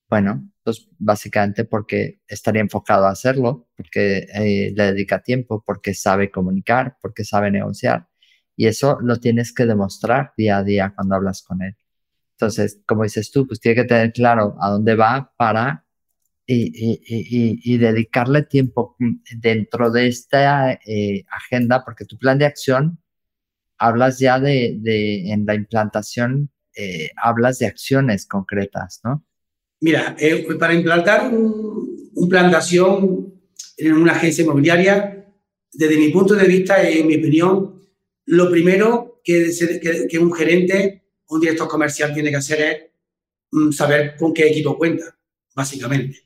Bueno, 0.10 0.50
pues 0.64 0.88
básicamente 0.98 1.66
porque 1.66 2.22
estaría 2.28 2.62
enfocado 2.62 3.06
a 3.06 3.12
hacerlo, 3.12 3.70
porque 3.78 4.28
eh, 4.34 4.74
le 4.76 4.84
dedica 4.92 5.22
tiempo, 5.22 5.64
porque 5.66 5.94
sabe 5.94 6.32
comunicar, 6.32 6.98
porque 7.02 7.24
sabe 7.24 7.52
negociar. 7.52 8.08
Y 8.56 8.68
eso 8.68 9.00
lo 9.02 9.18
tienes 9.20 9.54
que 9.54 9.66
demostrar 9.66 10.34
día 10.36 10.58
a 10.58 10.64
día 10.64 10.94
cuando 10.96 11.16
hablas 11.16 11.44
con 11.44 11.62
él. 11.62 11.76
Entonces, 12.32 12.82
como 12.86 13.04
dices 13.04 13.32
tú, 13.32 13.48
pues 13.48 13.60
tiene 13.60 13.82
que 13.82 13.88
tener 13.88 14.12
claro 14.14 14.56
a 14.60 14.70
dónde 14.70 14.96
va 14.96 15.34
para 15.38 15.86
y, 16.46 17.78
dedicarle 17.78 18.44
tiempo 18.44 18.96
dentro 19.38 19.92
de 19.92 20.08
esta 20.08 20.74
eh, 20.74 21.26
agenda, 21.30 21.84
porque 21.86 22.06
tu 22.06 22.18
plan 22.18 22.40
de 22.40 22.46
acción, 22.46 23.00
hablas 23.80 24.20
ya 24.20 24.40
de, 24.40 24.76
de 24.80 25.32
en 25.32 25.46
la 25.46 25.56
implantación, 25.56 26.52
eh, 26.76 27.10
hablas 27.22 27.60
de 27.60 27.66
acciones 27.66 28.28
concretas, 28.28 29.02
¿no? 29.04 29.26
Mira, 29.82 30.16
eh, 30.20 30.46
para 30.60 30.74
implantar 30.74 31.34
un, 31.34 32.12
un, 32.14 32.30
plan 32.30 32.52
de 32.52 32.58
acción 32.58 33.34
en 33.78 33.94
una 33.94 34.12
agencia 34.12 34.44
inmobiliaria, 34.44 35.26
desde 35.72 35.98
mi 35.98 36.10
punto 36.10 36.36
de 36.36 36.46
vista 36.46 36.90
y 36.90 37.00
en 37.00 37.08
mi 37.08 37.16
opinión, 37.16 37.82
lo 38.26 38.52
primero 38.52 39.22
que, 39.24 39.50
que, 40.10 40.20
un 40.20 40.34
gerente 40.34 41.04
o 41.26 41.36
un 41.36 41.42
director 41.42 41.68
comercial 41.68 42.14
tiene 42.14 42.30
que 42.30 42.36
hacer 42.36 42.62
es 42.62 42.78
mm, 43.52 43.72
saber 43.72 44.16
con 44.18 44.34
qué 44.34 44.48
equipo 44.48 44.78
cuenta, 44.78 45.18
básicamente. 45.56 46.24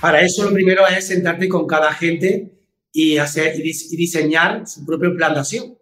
Para 0.00 0.22
eso 0.22 0.44
lo 0.44 0.52
primero 0.52 0.86
es 0.86 1.06
sentarte 1.06 1.48
con 1.48 1.66
cada 1.66 1.88
agente 1.88 2.58
y, 2.92 3.16
hacer, 3.18 3.54
y, 3.56 3.96
diseñar 3.96 4.66
su 4.66 4.84
propio 4.84 5.14
plan 5.16 5.34
de 5.34 5.40
acción. 5.40 5.77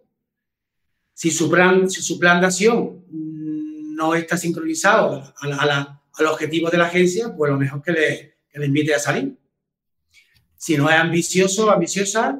Si 1.17 1.31
su 1.31 1.49
plan, 1.49 1.89
si 1.89 2.03
su 2.03 2.19
plan 2.19 2.39
de 2.39 2.45
acción 2.45 3.03
no 3.09 4.13
está 4.13 4.37
sincronizado 4.37 5.33
al 5.39 6.25
objetivo 6.27 6.69
de 6.69 6.77
la 6.77 6.85
agencia, 6.85 7.35
pues 7.35 7.49
lo 7.49 7.57
mejor 7.57 7.81
que 7.81 7.91
le, 7.91 8.37
que 8.47 8.59
le 8.59 8.67
invite 8.67 8.93
a 8.93 8.99
salir. 8.99 9.35
Si 10.55 10.77
no 10.77 10.87
es 10.91 10.95
ambicioso 10.95 11.65
o 11.65 11.69
ambiciosa. 11.71 12.39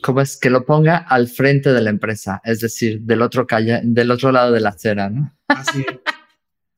Como 0.00 0.22
es 0.22 0.38
que 0.38 0.48
lo 0.48 0.64
ponga 0.64 0.96
al 0.96 1.28
frente 1.28 1.74
de 1.74 1.82
la 1.82 1.90
empresa, 1.90 2.40
es 2.46 2.60
decir, 2.60 3.02
del 3.02 3.20
otro, 3.20 3.46
calle, 3.46 3.82
del 3.84 4.10
otro 4.10 4.32
lado 4.32 4.52
de 4.52 4.60
la 4.60 4.70
acera, 4.70 5.10
¿no? 5.10 5.36
Así 5.48 5.80
es. 5.80 5.98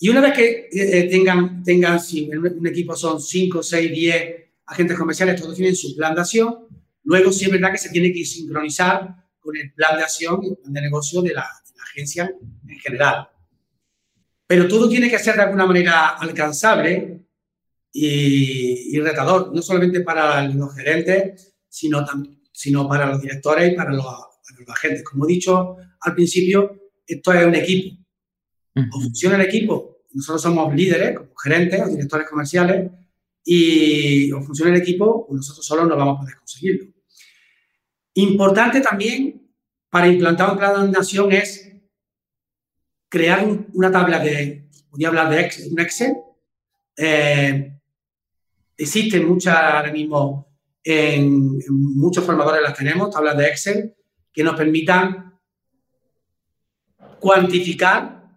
Y 0.01 0.09
una 0.09 0.21
vez 0.21 0.33
que 0.33 0.69
eh, 0.73 1.09
tengan, 1.09 1.63
tengan, 1.63 2.01
si 2.01 2.29
un 2.29 2.67
equipo 2.67 2.97
son 2.97 3.21
5, 3.21 3.63
6, 3.63 3.93
10 3.93 4.35
agentes 4.67 4.99
comerciales, 4.99 5.41
todos 5.41 5.55
tienen 5.55 5.77
su 5.77 5.95
plan 5.95 6.17
de 6.17 6.23
acción, 6.23 6.57
luego 7.05 7.31
sí 7.31 7.45
es 7.45 7.53
verdad 7.53 7.71
que 7.71 7.79
se 7.79 7.91
tiene 7.91 8.13
que 8.13 8.25
sincronizar 8.25 9.28
con 9.49 9.57
el 9.57 9.73
plan 9.73 9.97
de 9.97 10.03
acción 10.03 10.45
y 10.45 10.49
el 10.49 10.57
plan 10.59 10.75
de 10.75 10.83
negocio 10.83 11.23
de 11.23 11.33
la, 11.33 11.49
de 11.67 11.79
la 11.79 11.83
agencia 11.85 12.31
en 12.69 12.79
general. 12.79 13.31
Pero 14.47 14.69
todo 14.69 14.91
tiene 14.91 15.09
que 15.09 15.19
ser 15.19 15.37
de 15.37 15.43
alguna 15.43 15.65
manera 15.65 16.09
alcanzable 16.09 17.23
y, 17.91 19.01
retador, 19.01 19.55
no 19.55 19.63
solamente 19.63 20.03
para 20.03 20.47
los 20.49 20.75
gerentes, 20.75 21.55
sino, 21.67 22.05
sino 22.53 22.87
para 22.87 23.07
los 23.07 23.23
directores 23.23 23.73
y 23.73 23.75
para 23.75 23.91
los, 23.91 24.05
agentes. 24.69 25.03
Como 25.03 25.25
he 25.25 25.29
dicho 25.29 25.77
al 26.01 26.15
principio, 26.15 26.79
esto 27.07 27.33
es 27.33 27.47
un 27.47 27.55
equipo. 27.55 27.97
O 28.77 29.01
funciona 29.01 29.37
el 29.37 29.43
equipo, 29.43 30.03
nosotros 30.13 30.43
somos 30.43 30.75
líderes, 30.75 31.17
como 31.17 31.35
gerentes 31.35 31.81
o 31.81 31.89
directores 31.89 32.29
comerciales, 32.29 32.91
y 33.43 34.31
o 34.31 34.43
funciona 34.43 34.75
el 34.75 34.83
equipo, 34.83 35.27
pues 35.27 35.37
nosotros 35.39 35.65
solos 35.65 35.89
no 35.89 35.97
vamos 35.97 36.17
a 36.17 36.21
poder 36.21 36.37
conseguirlo. 36.37 36.93
Importante 38.13 38.81
también 38.81 39.38
para 39.91 40.09
implantar 40.09 40.51
un 40.53 40.59
plan 40.59 40.87
de 40.87 40.99
nación 40.99 41.33
es 41.33 41.73
crear 43.09 43.47
una 43.73 43.91
tabla 43.91 44.19
de, 44.19 44.69
podría 44.91 45.09
hablar 45.09 45.31
de 45.31 45.41
Excel, 45.41 45.73
un 45.73 45.81
Excel. 45.81 46.17
Eh, 46.97 47.73
existen 48.77 49.27
muchas 49.27 49.57
ahora 49.57 49.93
mismo, 49.93 50.59
en, 50.85 51.59
muchos 51.69 52.25
formadores 52.25 52.63
las 52.63 52.75
tenemos, 52.75 53.11
tablas 53.11 53.37
de 53.37 53.49
Excel, 53.49 53.95
que 54.33 54.45
nos 54.45 54.57
permitan 54.57 55.39
cuantificar 57.19 58.29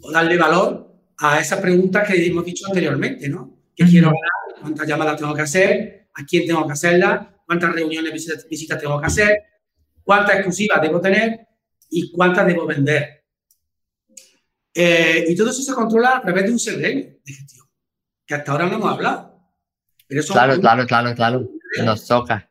o 0.00 0.10
darle 0.10 0.38
valor 0.38 0.94
a 1.18 1.40
esas 1.40 1.60
preguntas 1.60 2.06
que 2.06 2.26
hemos 2.26 2.44
dicho 2.44 2.66
anteriormente, 2.66 3.28
¿no? 3.28 3.58
¿Qué 3.74 3.84
quiero 3.84 4.08
ganar? 4.08 4.60
¿Cuántas 4.60 4.86
llamadas 4.86 5.18
tengo 5.18 5.34
que 5.34 5.42
hacer? 5.42 6.08
¿A 6.14 6.24
quién 6.24 6.46
tengo 6.46 6.66
que 6.66 6.72
hacerlas? 6.72 7.28
¿Cuántas 7.44 7.74
reuniones, 7.74 8.12
visitas, 8.12 8.48
visitas 8.48 8.80
tengo 8.80 9.00
que 9.00 9.06
hacer? 9.06 9.55
¿Cuántas 10.06 10.36
exclusivas 10.36 10.80
debo 10.80 11.00
tener? 11.00 11.48
¿Y 11.90 12.12
cuántas 12.12 12.46
debo 12.46 12.64
vender? 12.64 13.24
Eh, 14.72 15.24
y 15.26 15.34
todo 15.34 15.50
eso 15.50 15.62
se 15.62 15.74
controla 15.74 16.18
a 16.18 16.22
través 16.22 16.44
de 16.44 16.52
un 16.52 16.58
CRM 16.58 17.18
de 17.24 17.32
gestión, 17.32 17.66
que 18.24 18.34
hasta 18.36 18.52
ahora 18.52 18.66
no 18.66 18.76
hemos 18.76 18.92
hablado. 18.92 19.36
Pero 20.06 20.22
claro, 20.22 20.60
claro, 20.60 20.86
claro, 20.86 21.12
claro. 21.16 21.50
Nos 21.84 22.06
toca. 22.06 22.48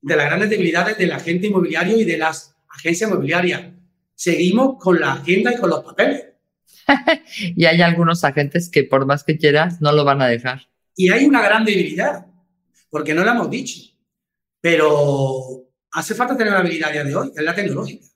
De 0.00 0.16
las 0.16 0.26
grandes 0.26 0.50
debilidades 0.50 0.98
del 0.98 1.12
agente 1.12 1.46
inmobiliario 1.46 1.98
y 1.98 2.04
de 2.04 2.18
las 2.18 2.56
agencias 2.68 3.08
inmobiliarias. 3.08 3.72
Seguimos 4.16 4.82
con 4.82 5.00
la 5.00 5.12
agenda 5.12 5.52
y 5.52 5.58
con 5.58 5.70
los 5.70 5.84
papeles. 5.84 6.24
y 7.38 7.64
hay 7.64 7.80
algunos 7.80 8.24
agentes 8.24 8.68
que 8.68 8.82
por 8.82 9.06
más 9.06 9.22
que 9.22 9.38
quieras 9.38 9.80
no 9.80 9.92
lo 9.92 10.04
van 10.04 10.20
a 10.20 10.26
dejar. 10.26 10.68
Y 10.96 11.12
hay 11.12 11.26
una 11.26 11.42
gran 11.42 11.64
debilidad, 11.64 12.26
porque 12.90 13.14
no 13.14 13.22
lo 13.22 13.30
hemos 13.30 13.50
dicho. 13.50 13.92
Pero 14.60 15.65
hace 15.98 16.14
falta 16.14 16.36
tener 16.36 16.52
una 16.52 16.60
habilidad 16.60 16.90
a 16.90 16.92
día 16.92 17.04
de 17.04 17.16
hoy, 17.16 17.32
que 17.32 17.40
es 17.40 17.44
la 17.44 17.54
tecnológica. 17.54 18.06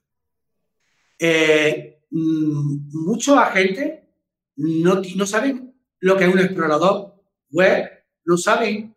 Eh, 1.19 1.91
Mm, 2.11 2.89
muchos 3.05 3.37
agentes 3.37 3.99
no, 4.57 5.01
no 5.15 5.25
saben 5.25 5.73
lo 5.99 6.17
que 6.17 6.25
es 6.25 6.33
un 6.33 6.39
explorador 6.39 7.23
web, 7.51 7.89
no 8.25 8.37
saben 8.37 8.95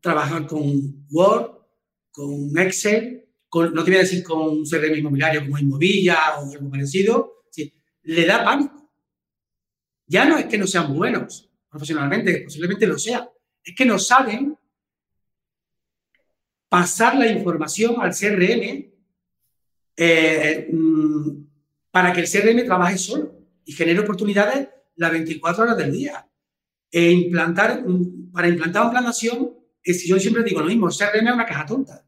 trabajar 0.00 0.46
con 0.46 1.06
Word, 1.10 1.52
con 2.10 2.56
Excel, 2.58 3.26
no 3.50 3.84
te 3.84 3.90
voy 3.90 3.96
a 3.96 4.02
decir 4.02 4.22
con 4.22 4.40
un 4.40 4.64
CRM 4.64 4.98
inmobiliario 4.98 5.42
como 5.42 5.58
Inmovilla 5.58 6.38
o 6.38 6.52
algo 6.52 6.70
parecido, 6.70 7.44
le 8.02 8.26
da 8.26 8.44
pánico. 8.44 8.92
Ya 10.06 10.26
no 10.26 10.36
es 10.36 10.44
que 10.44 10.58
no 10.58 10.66
sean 10.66 10.94
buenos 10.94 11.50
profesionalmente, 11.70 12.42
posiblemente 12.42 12.86
lo 12.86 12.98
sea, 12.98 13.28
es 13.62 13.74
que 13.74 13.86
no 13.86 13.98
saben 13.98 14.54
pasar 16.74 17.14
la 17.16 17.28
información 17.28 17.94
al 18.00 18.10
CRM 18.10 18.92
eh, 19.96 20.68
mm, 20.72 21.28
para 21.92 22.12
que 22.12 22.22
el 22.22 22.28
CRM 22.28 22.64
trabaje 22.66 22.98
solo 22.98 23.32
y 23.64 23.70
genere 23.70 24.00
oportunidades 24.00 24.70
las 24.96 25.12
24 25.12 25.62
horas 25.62 25.76
del 25.76 25.92
día. 25.92 26.28
E 26.90 27.12
implantar, 27.12 27.84
para 28.32 28.48
implantar 28.48 28.86
un 28.86 28.90
plan 28.90 29.04
de 29.04 29.08
acción, 29.08 29.52
es, 29.84 30.04
yo 30.04 30.18
siempre 30.18 30.42
digo 30.42 30.62
lo 30.62 30.66
mismo, 30.66 30.88
CRM 30.88 31.28
es 31.28 31.32
una 31.32 31.46
caja 31.46 31.64
tonta. 31.64 32.04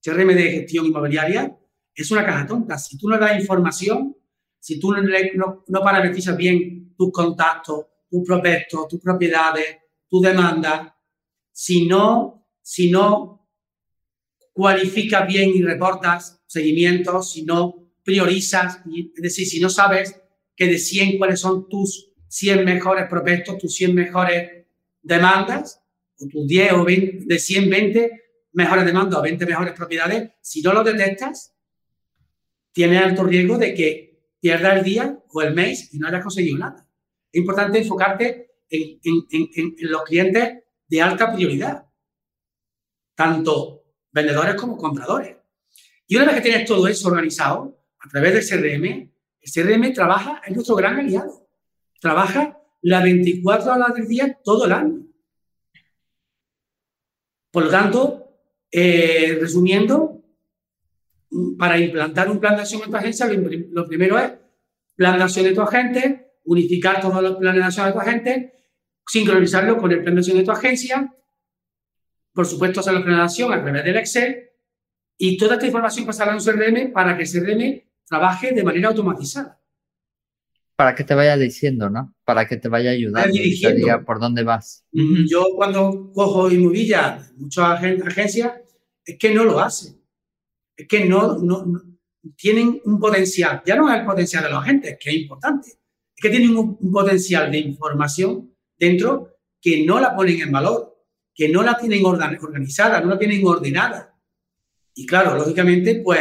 CRM 0.00 0.28
de 0.28 0.50
gestión 0.52 0.86
inmobiliaria 0.86 1.52
es 1.92 2.08
una 2.12 2.24
caja 2.24 2.46
tonta. 2.46 2.78
Si 2.78 2.96
tú 2.96 3.08
no 3.08 3.18
das 3.18 3.40
información, 3.40 4.16
si 4.60 4.78
tú 4.78 4.92
no, 4.92 5.02
no, 5.02 5.64
no 5.66 5.80
parametrizas 5.80 6.36
bien 6.36 6.94
tus 6.96 7.10
contactos, 7.10 7.86
tus 8.08 8.24
prospectos, 8.24 8.86
tus 8.86 9.00
propiedades, 9.00 9.76
tu 10.08 10.20
demanda, 10.20 10.96
si 11.50 11.88
no, 11.88 12.46
si 12.62 12.92
no 12.92 13.43
cualificas 14.54 15.26
bien 15.26 15.50
y 15.50 15.62
reportas 15.62 16.40
seguimientos, 16.46 17.32
si 17.32 17.44
no 17.44 17.90
priorizas, 18.02 18.80
es 18.86 19.22
decir, 19.22 19.46
si 19.46 19.60
no 19.60 19.68
sabes 19.68 20.20
que 20.54 20.66
de 20.66 20.78
100 20.78 21.18
cuáles 21.18 21.40
son 21.40 21.68
tus 21.68 22.12
100 22.28 22.64
mejores 22.64 23.06
prospectos, 23.08 23.58
tus 23.58 23.74
100 23.74 23.94
mejores 23.94 24.66
demandas, 25.02 25.82
o 26.18 26.28
tus 26.28 26.46
10 26.46 26.72
o 26.74 26.84
20, 26.84 27.24
de 27.26 27.38
100, 27.38 27.68
20 27.68 28.10
mejores 28.52 28.86
demandas 28.86 29.18
o 29.18 29.22
20 29.22 29.44
mejores 29.44 29.74
propiedades, 29.74 30.30
si 30.40 30.62
no 30.62 30.72
lo 30.72 30.84
detectas, 30.84 31.56
tienes 32.72 33.02
alto 33.02 33.24
riesgo 33.24 33.58
de 33.58 33.74
que 33.74 34.28
pierdas 34.40 34.78
el 34.78 34.84
día 34.84 35.18
o 35.32 35.42
el 35.42 35.52
mes 35.52 35.92
y 35.92 35.98
no 35.98 36.06
hayas 36.06 36.22
conseguido 36.22 36.58
nada. 36.58 36.88
Es 37.32 37.40
importante 37.40 37.78
enfocarte 37.78 38.50
en, 38.70 39.00
en 39.02 39.74
los 39.90 40.04
clientes 40.04 40.58
de 40.86 41.02
alta 41.02 41.34
prioridad, 41.34 41.86
tanto 43.16 43.83
vendedores 44.14 44.54
como 44.54 44.78
compradores. 44.78 45.36
Y 46.06 46.16
una 46.16 46.26
vez 46.26 46.36
que 46.36 46.40
tienes 46.42 46.66
todo 46.66 46.86
eso 46.86 47.08
organizado 47.08 47.78
a 47.98 48.08
través 48.08 48.32
del 48.32 48.48
CRM, 48.48 48.84
el 49.40 49.52
CRM 49.52 49.92
trabaja, 49.92 50.40
es 50.46 50.54
nuestro 50.54 50.76
gran 50.76 50.98
aliado. 50.98 51.48
Trabaja 52.00 52.58
las 52.82 53.02
24 53.02 53.72
horas 53.72 53.94
del 53.94 54.06
día 54.06 54.38
todo 54.42 54.66
el 54.66 54.72
año. 54.72 55.06
Por 57.50 57.64
lo 57.64 57.70
tanto, 57.70 58.38
eh, 58.70 59.38
resumiendo, 59.40 60.22
para 61.58 61.78
implantar 61.78 62.30
un 62.30 62.38
plan 62.38 62.54
de 62.54 62.62
acción 62.62 62.82
en 62.84 62.90
tu 62.90 62.96
agencia, 62.96 63.26
lo 63.26 63.86
primero 63.86 64.18
es 64.18 64.32
plan 64.94 65.18
de 65.18 65.24
acción 65.24 65.44
de 65.44 65.54
tu 65.54 65.62
agente, 65.62 66.38
unificar 66.44 67.00
todos 67.00 67.22
los 67.22 67.36
planes 67.36 67.60
de 67.60 67.66
acción 67.66 67.86
de 67.86 67.92
tu 67.92 67.98
agente, 67.98 68.54
sincronizarlo 69.06 69.76
con 69.78 69.90
el 69.90 70.02
plan 70.02 70.14
de 70.14 70.20
acción 70.20 70.38
de 70.38 70.44
tu 70.44 70.52
agencia, 70.52 71.14
por 72.34 72.46
supuesto 72.46 72.80
hacer 72.80 72.94
la 72.94 73.24
acción 73.24 73.52
a 73.52 73.62
través 73.62 73.84
del 73.84 73.96
Excel 73.96 74.50
y 75.16 75.36
toda 75.36 75.54
esta 75.54 75.66
información 75.66 76.04
pasará 76.04 76.32
a 76.32 76.36
un 76.36 76.42
CRM 76.42 76.92
para 76.92 77.16
que 77.16 77.22
el 77.22 77.30
CRM 77.30 77.82
trabaje 78.06 78.52
de 78.52 78.64
manera 78.64 78.88
automatizada. 78.88 79.60
Para 80.76 80.96
que 80.96 81.04
te 81.04 81.14
vaya 81.14 81.36
diciendo, 81.36 81.88
¿no? 81.88 82.12
Para 82.24 82.48
que 82.48 82.56
te 82.56 82.68
vaya 82.68 82.90
ayudando 82.90 83.30
y 83.32 83.60
te 83.60 83.74
diga 83.74 84.04
por 84.04 84.18
dónde 84.18 84.42
vas. 84.42 84.84
Yo 84.90 85.46
cuando 85.54 86.10
cojo 86.12 86.50
inmobiliaria, 86.50 87.24
muchas 87.36 87.80
agencias, 87.80 88.52
es 89.04 89.16
que 89.16 89.32
no 89.32 89.44
lo 89.44 89.60
hacen. 89.60 90.02
Es 90.76 90.88
que 90.88 91.04
no, 91.04 91.38
no, 91.38 91.64
tienen 92.36 92.80
un 92.84 92.98
potencial. 92.98 93.62
Ya 93.64 93.76
no 93.76 93.88
es 93.88 94.00
el 94.00 94.04
potencial 94.04 94.42
de 94.42 94.50
los 94.50 94.58
agentes, 94.58 94.98
que 95.00 95.10
es 95.10 95.16
importante. 95.16 95.68
Es 95.68 96.20
que 96.20 96.30
tienen 96.30 96.56
un 96.56 96.90
potencial 96.90 97.52
de 97.52 97.58
información 97.58 98.52
dentro 98.76 99.36
que 99.60 99.86
no 99.86 100.00
la 100.00 100.16
ponen 100.16 100.40
en 100.40 100.50
valor, 100.50 100.93
que 101.34 101.48
no 101.48 101.62
la 101.62 101.76
tienen 101.76 102.04
organizada, 102.04 103.00
no 103.00 103.08
la 103.08 103.18
tienen 103.18 103.46
ordenada. 103.46 104.14
Y 104.94 105.06
claro, 105.06 105.34
lógicamente, 105.34 105.96
pues 105.96 106.20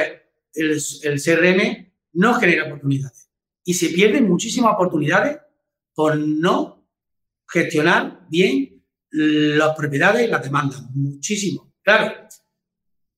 el, 0.53 0.81
el 1.03 1.21
CRM 1.21 1.93
no 2.13 2.33
genera 2.35 2.65
oportunidades. 2.65 3.29
Y 3.63 3.75
se 3.75 3.89
pierden 3.89 4.27
muchísimas 4.27 4.73
oportunidades 4.73 5.37
por 5.93 6.17
no 6.17 6.87
gestionar 7.47 8.25
bien 8.29 8.83
las 9.11 9.75
propiedades 9.75 10.27
y 10.27 10.31
las 10.31 10.43
demandas. 10.43 10.81
Muchísimo. 10.93 11.73
Claro, 11.83 12.27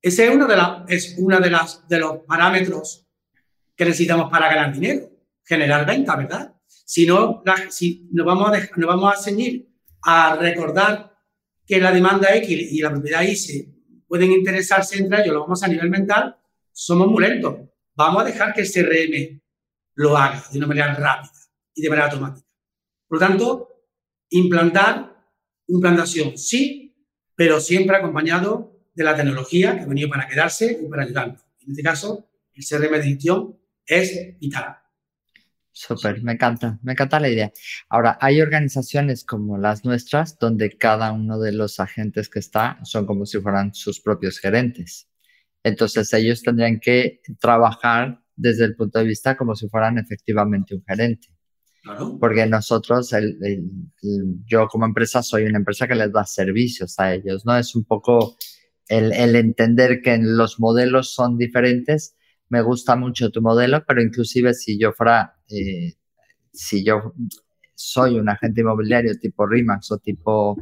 ese 0.01 0.27
es 0.27 0.35
uno 0.35 0.45
de, 0.45 0.55
la, 0.57 0.85
es 0.87 1.15
una 1.17 1.39
de, 1.39 1.49
las, 1.49 1.87
de 1.87 1.99
los 1.99 2.17
parámetros 2.27 3.07
que 3.75 3.85
necesitamos 3.85 4.29
para 4.29 4.53
ganar 4.53 4.73
dinero, 4.73 5.09
generar 5.43 5.85
venta, 5.85 6.15
¿verdad? 6.15 6.53
Si 6.67 7.05
no, 7.05 7.43
si 7.69 8.07
nos 8.11 8.25
vamos, 8.25 8.51
a 8.51 8.69
nos 8.75 8.87
vamos 8.87 9.13
a 9.13 9.21
ceñir 9.21 9.67
a 10.03 10.35
recordar 10.35 11.14
que 11.65 11.79
la 11.79 11.91
demanda 11.91 12.35
X 12.35 12.49
y 12.49 12.79
la 12.81 12.91
propiedad 12.91 13.23
Y 13.23 13.35
se 13.35 13.69
pueden 14.07 14.31
interesarse 14.31 14.97
entre 14.97 15.21
ellos, 15.21 15.33
lo 15.33 15.41
vamos 15.41 15.63
a 15.63 15.67
nivel 15.67 15.89
mental, 15.89 16.37
somos 16.71 17.07
muy 17.07 17.23
lentos. 17.23 17.55
Vamos 17.95 18.21
a 18.21 18.25
dejar 18.25 18.53
que 18.53 18.61
el 18.61 18.71
CRM 18.71 19.41
lo 19.95 20.17
haga 20.17 20.43
de 20.51 20.57
una 20.57 20.67
manera 20.67 20.93
rápida 20.93 21.31
y 21.73 21.81
de 21.81 21.89
manera 21.89 22.07
automática. 22.07 22.47
Por 23.07 23.19
lo 23.19 23.27
tanto, 23.27 23.69
implantar 24.29 25.15
un 25.67 25.81
plan 25.81 25.95
de 25.95 26.01
acción, 26.01 26.37
sí, 26.37 26.95
pero 27.35 27.59
siempre 27.59 27.95
acompañado 27.95 28.81
de 28.93 29.03
la 29.03 29.15
tecnología 29.15 29.75
que 29.75 29.83
ha 29.83 29.87
venido 29.87 30.09
para 30.09 30.27
quedarse 30.27 30.79
y 30.81 30.87
para 30.87 31.03
ayudarnos. 31.03 31.41
En 31.61 31.71
este 31.71 31.83
caso, 31.83 32.29
el 32.53 32.63
CRM 32.65 32.97
de 32.97 33.03
gestión 33.03 33.59
es 33.85 34.37
vital. 34.39 34.77
Súper, 35.77 36.23
me 36.23 36.31
encanta, 36.31 36.79
me 36.83 36.93
encanta 36.93 37.19
la 37.19 37.27
idea. 37.27 37.51
Ahora, 37.89 38.17
hay 38.21 38.39
organizaciones 38.39 39.25
como 39.25 39.57
las 39.57 39.83
nuestras 39.83 40.39
donde 40.39 40.77
cada 40.77 41.11
uno 41.11 41.37
de 41.37 41.51
los 41.51 41.81
agentes 41.81 42.29
que 42.29 42.39
está 42.39 42.79
son 42.83 43.05
como 43.05 43.25
si 43.25 43.41
fueran 43.41 43.73
sus 43.73 43.99
propios 43.99 44.39
gerentes. 44.39 45.09
Entonces, 45.63 46.13
ellos 46.13 46.41
tendrían 46.43 46.79
que 46.79 47.19
trabajar 47.41 48.21
desde 48.37 48.63
el 48.63 48.77
punto 48.77 48.99
de 48.99 49.05
vista 49.05 49.35
como 49.35 49.53
si 49.53 49.67
fueran 49.67 49.97
efectivamente 49.97 50.75
un 50.75 50.83
gerente. 50.87 51.27
Porque 52.21 52.45
nosotros, 52.45 53.13
yo 54.45 54.67
como 54.69 54.85
empresa, 54.85 55.21
soy 55.23 55.43
una 55.43 55.57
empresa 55.57 55.89
que 55.89 55.95
les 55.95 56.09
da 56.09 56.25
servicios 56.25 56.97
a 56.99 57.13
ellos, 57.13 57.45
¿no? 57.45 57.57
Es 57.57 57.75
un 57.75 57.83
poco 57.83 58.37
el, 58.87 59.11
el 59.11 59.35
entender 59.35 60.01
que 60.01 60.17
los 60.19 60.57
modelos 60.57 61.13
son 61.13 61.37
diferentes 61.37 62.14
me 62.49 62.61
gusta 62.61 62.95
mucho 62.95 63.31
tu 63.31 63.41
modelo, 63.41 63.83
pero 63.85 64.01
inclusive 64.01 64.53
si 64.53 64.79
yo 64.79 64.91
fuera, 64.91 65.35
eh, 65.49 65.93
si 66.51 66.83
yo 66.83 67.13
soy 67.73 68.17
un 68.17 68.29
agente 68.29 68.61
inmobiliario 68.61 69.17
tipo 69.19 69.45
RIMAX 69.45 69.91
o 69.91 69.97
tipo 69.97 70.57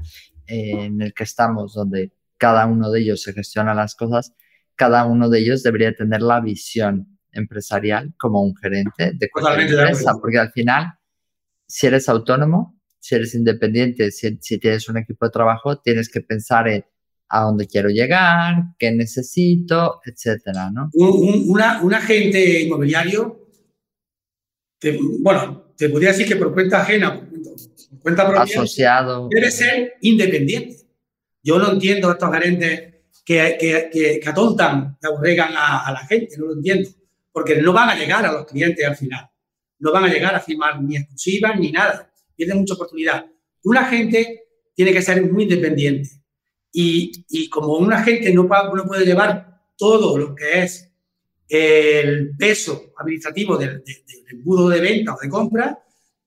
eh, 0.48 0.86
en 0.86 1.02
el 1.02 1.14
que 1.14 1.24
estamos, 1.24 1.74
donde 1.74 2.12
cada 2.38 2.66
uno 2.66 2.92
de 2.92 3.02
ellos 3.02 3.22
se 3.22 3.34
gestiona 3.34 3.74
las 3.74 3.96
cosas, 3.96 4.34
cada 4.76 5.06
uno 5.06 5.30
de 5.30 5.40
ellos 5.40 5.64
debería 5.64 5.94
tener 5.94 6.22
la 6.22 6.42
visión 6.42 7.20
empresarial 7.32 8.14
como 8.18 8.44
un 8.44 8.56
gerente 8.56 9.12
de 9.14 9.30
cualquier 9.30 9.70
empresa, 9.70 10.14
porque 10.20 10.40
al 10.40 10.52
final, 10.52 10.94
si 11.68 11.88
eres 11.88 12.10
autónomo, 12.10 12.80
si 13.00 13.16
eres 13.16 13.36
independiente, 13.36 14.12
si, 14.12 14.38
si 14.42 14.60
tienes 14.60 14.88
un 14.90 14.98
equipo 14.98 15.26
de 15.26 15.32
trabajo, 15.32 15.80
tienes 15.80 16.10
que 16.10 16.22
pensar 16.22 16.68
en 16.68 16.86
a 17.30 17.42
dónde 17.42 17.68
quiero 17.68 17.90
llegar, 17.90 18.76
qué 18.78 18.92
necesito, 18.92 20.02
etcétera, 20.06 20.70
¿no? 20.72 20.90
Un, 20.94 21.58
un 21.82 21.94
agente 21.94 22.62
inmobiliario, 22.62 23.50
bueno, 25.20 25.74
te 25.78 25.90
podría 25.90 26.10
decir 26.10 26.28
que 26.28 26.36
por 26.36 26.54
cuenta 26.54 26.82
ajena, 26.82 27.20
por 27.20 28.00
cuenta 28.02 28.28
propia, 28.28 28.44
asociado, 28.44 29.30
debe 29.30 29.50
ser 29.50 29.94
independiente. 30.02 30.78
Yo 31.42 31.58
no 31.58 31.72
entiendo 31.72 32.10
a 32.10 32.14
estos 32.14 32.32
gerentes 32.32 32.94
que, 33.26 33.58
que, 33.60 34.20
que, 34.22 34.30
atontan, 34.30 34.98
que 35.02 35.08
aborregan 35.08 35.54
a, 35.56 35.88
a, 35.88 35.92
la 35.92 36.06
gente, 36.06 36.38
no 36.38 36.48
lo 36.48 36.54
entiendo, 36.54 36.90
porque 37.32 37.62
no 37.62 37.74
van 37.74 37.90
a 37.90 37.96
llegar 37.96 38.26
a 38.26 38.32
los 38.32 38.46
clientes 38.46 38.86
al 38.86 38.96
final, 38.96 39.30
no 39.80 39.92
van 39.92 40.06
a 40.06 40.08
llegar 40.08 40.36
a 40.36 40.40
firmar 40.40 40.82
ni 40.82 40.98
exclusivas 40.98 41.60
ni 41.60 41.72
nada, 41.72 42.12
pierden 42.36 42.60
mucha 42.60 42.76
oportunidad. 42.76 43.26
Un 43.64 43.78
agente 43.78 44.44
tiene 44.76 44.94
que 44.94 45.02
ser 45.02 45.32
muy 45.32 45.44
independiente 45.44 46.23
y, 46.74 47.50
como 47.50 47.78
un 47.78 47.94
agente 47.94 48.34
no, 48.34 48.44
no, 48.44 48.86
puede 48.86 49.06
llevar 49.06 49.62
todo 49.78 50.18
lo 50.18 50.34
que 50.34 50.64
es 50.64 50.90
el 51.48 52.36
peso 52.36 52.94
administrativo 52.98 53.58
del, 53.58 53.84
embudo 54.32 54.70
de 54.70 54.82
venta 54.82 55.14
o 55.14 55.20
de 55.20 55.30
compra, 55.30 55.80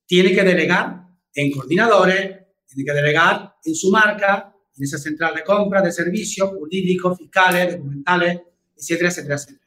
tiene 0.07 0.33
que 0.33 0.45
delegar 0.45 1.03
en 1.35 1.51
coordinadores, 1.51 2.39
tiene 2.65 2.85
que 2.85 2.93
delegar 2.93 3.55
en 3.65 3.75
su 3.75 3.91
marca, 3.91 4.55
en 4.77 4.85
esa 4.85 4.99
central 4.99 5.35
de 5.35 5.43
compra, 5.43 5.83
de 5.83 5.91
servicios 5.91 6.49
jurídicos, 6.51 7.19
fiscales, 7.19 7.77
documentales, 7.77 8.41
etcétera, 8.77 9.09
etcétera, 9.09 9.35
etcétera. 9.35 9.67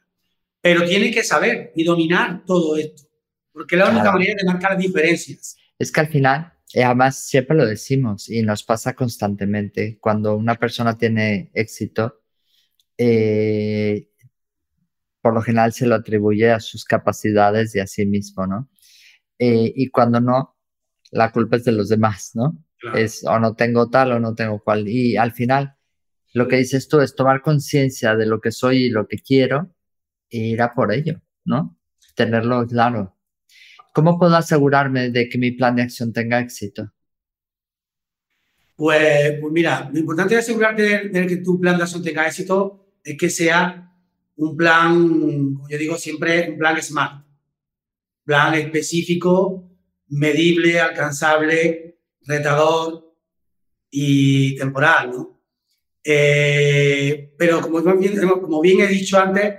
Pero 0.61 0.85
tiene 0.85 1.11
que 1.11 1.23
saber 1.23 1.73
y 1.75 1.83
dominar 1.83 2.45
todo 2.45 2.77
esto, 2.77 3.03
porque 3.51 3.75
es 3.75 3.79
la 3.79 3.89
única 3.89 4.11
manera 4.13 4.35
de 4.37 4.45
marcar 4.45 4.77
diferencias. 4.77 5.57
Es 5.77 5.91
que 5.91 5.99
al 5.99 6.07
final 6.07 6.53
y 6.71 6.81
además, 6.81 7.25
siempre 7.25 7.57
lo 7.57 7.65
decimos 7.65 8.29
y 8.29 8.43
nos 8.43 8.63
pasa 8.63 8.93
constantemente. 8.93 9.97
Cuando 9.99 10.35
una 10.35 10.55
persona 10.55 10.97
tiene 10.97 11.51
éxito, 11.53 12.21
eh, 12.97 14.09
por 15.21 15.33
lo 15.33 15.41
general 15.41 15.73
se 15.73 15.87
lo 15.87 15.95
atribuye 15.95 16.51
a 16.51 16.59
sus 16.59 16.85
capacidades 16.85 17.75
y 17.75 17.79
a 17.79 17.87
sí 17.87 18.05
mismo, 18.05 18.45
¿no? 18.45 18.69
Eh, 19.39 19.73
y 19.75 19.89
cuando 19.89 20.21
no, 20.21 20.57
la 21.11 21.31
culpa 21.31 21.57
es 21.57 21.65
de 21.65 21.71
los 21.71 21.89
demás, 21.89 22.31
¿no? 22.35 22.63
Es 22.95 23.25
o 23.25 23.39
no 23.39 23.55
tengo 23.55 23.89
tal 23.89 24.13
o 24.13 24.19
no 24.19 24.35
tengo 24.35 24.63
cual. 24.63 24.87
Y 24.87 25.17
al 25.17 25.33
final, 25.33 25.75
lo 26.33 26.47
que 26.47 26.57
dices 26.57 26.87
tú 26.87 27.01
es 27.01 27.15
tomar 27.15 27.41
conciencia 27.41 28.15
de 28.15 28.25
lo 28.25 28.39
que 28.41 28.51
soy 28.51 28.85
y 28.85 28.89
lo 28.89 29.07
que 29.07 29.17
quiero 29.17 29.73
e 30.29 30.37
ir 30.37 30.61
a 30.61 30.73
por 30.73 30.93
ello, 30.93 31.21
¿no? 31.45 31.77
Tenerlo 32.15 32.65
claro. 32.67 33.18
¿Cómo 33.93 34.19
puedo 34.19 34.35
asegurarme 34.35 35.09
de 35.09 35.27
que 35.27 35.37
mi 35.37 35.51
plan 35.51 35.75
de 35.75 35.83
acción 35.83 36.13
tenga 36.13 36.39
éxito? 36.39 36.91
Pues, 38.75 39.39
pues 39.41 39.51
mira, 39.51 39.89
lo 39.91 39.99
importante 39.99 40.35
es 40.35 40.41
asegurarte 40.41 41.09
de, 41.09 41.27
que 41.27 41.37
tu 41.37 41.59
plan 41.59 41.75
de 41.77 41.83
acción 41.83 42.01
tenga 42.01 42.27
éxito 42.27 42.93
es 43.03 43.17
que 43.17 43.29
sea 43.29 43.93
un 44.37 44.55
plan, 44.55 45.53
como 45.53 45.67
yo 45.67 45.77
digo 45.77 45.97
siempre, 45.97 46.51
un 46.51 46.57
plan 46.57 46.81
SMART. 46.81 47.25
Plan 48.23 48.53
específico, 48.53 49.69
medible, 50.09 50.79
alcanzable, 50.79 51.99
retador 52.21 53.15
y 53.89 54.55
temporal, 54.55 55.11
¿no? 55.11 55.41
Eh, 56.03 57.33
pero 57.37 57.61
como 57.61 57.81
bien, 57.97 58.17
como 58.41 58.61
bien 58.61 58.79
he 58.81 58.87
dicho 58.87 59.19
antes, 59.19 59.55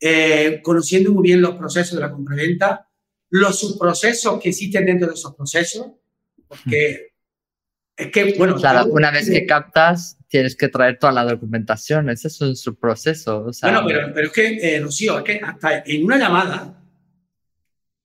eh, 0.00 0.60
conociendo 0.62 1.12
muy 1.12 1.22
bien 1.22 1.40
los 1.40 1.56
procesos 1.56 1.94
de 1.94 2.00
la 2.00 2.12
compraventa, 2.12 2.89
los 3.30 3.58
subprocesos 3.58 4.40
que 4.40 4.50
existen 4.50 4.86
dentro 4.86 5.08
de 5.08 5.14
esos 5.14 5.34
procesos, 5.34 5.86
porque 6.46 7.12
Es 7.96 8.10
que, 8.10 8.34
bueno. 8.36 8.56
Claro, 8.56 8.86
una 8.86 9.10
vez 9.10 9.30
que 9.30 9.46
captas, 9.46 10.18
tienes 10.28 10.56
que 10.56 10.68
traer 10.68 10.98
toda 10.98 11.12
la 11.12 11.24
documentación. 11.24 12.08
Ese 12.08 12.28
es 12.28 12.40
un 12.40 12.56
subproceso. 12.56 13.46
O 13.46 13.50
bueno, 13.62 13.82
pero, 13.86 14.12
pero, 14.14 14.26
es 14.28 14.32
que, 14.32 14.56
eh, 14.56 14.80
Rocío, 14.80 15.18
es 15.18 15.24
que 15.24 15.40
hasta 15.42 15.82
en 15.84 16.04
una 16.04 16.18
llamada 16.18 16.82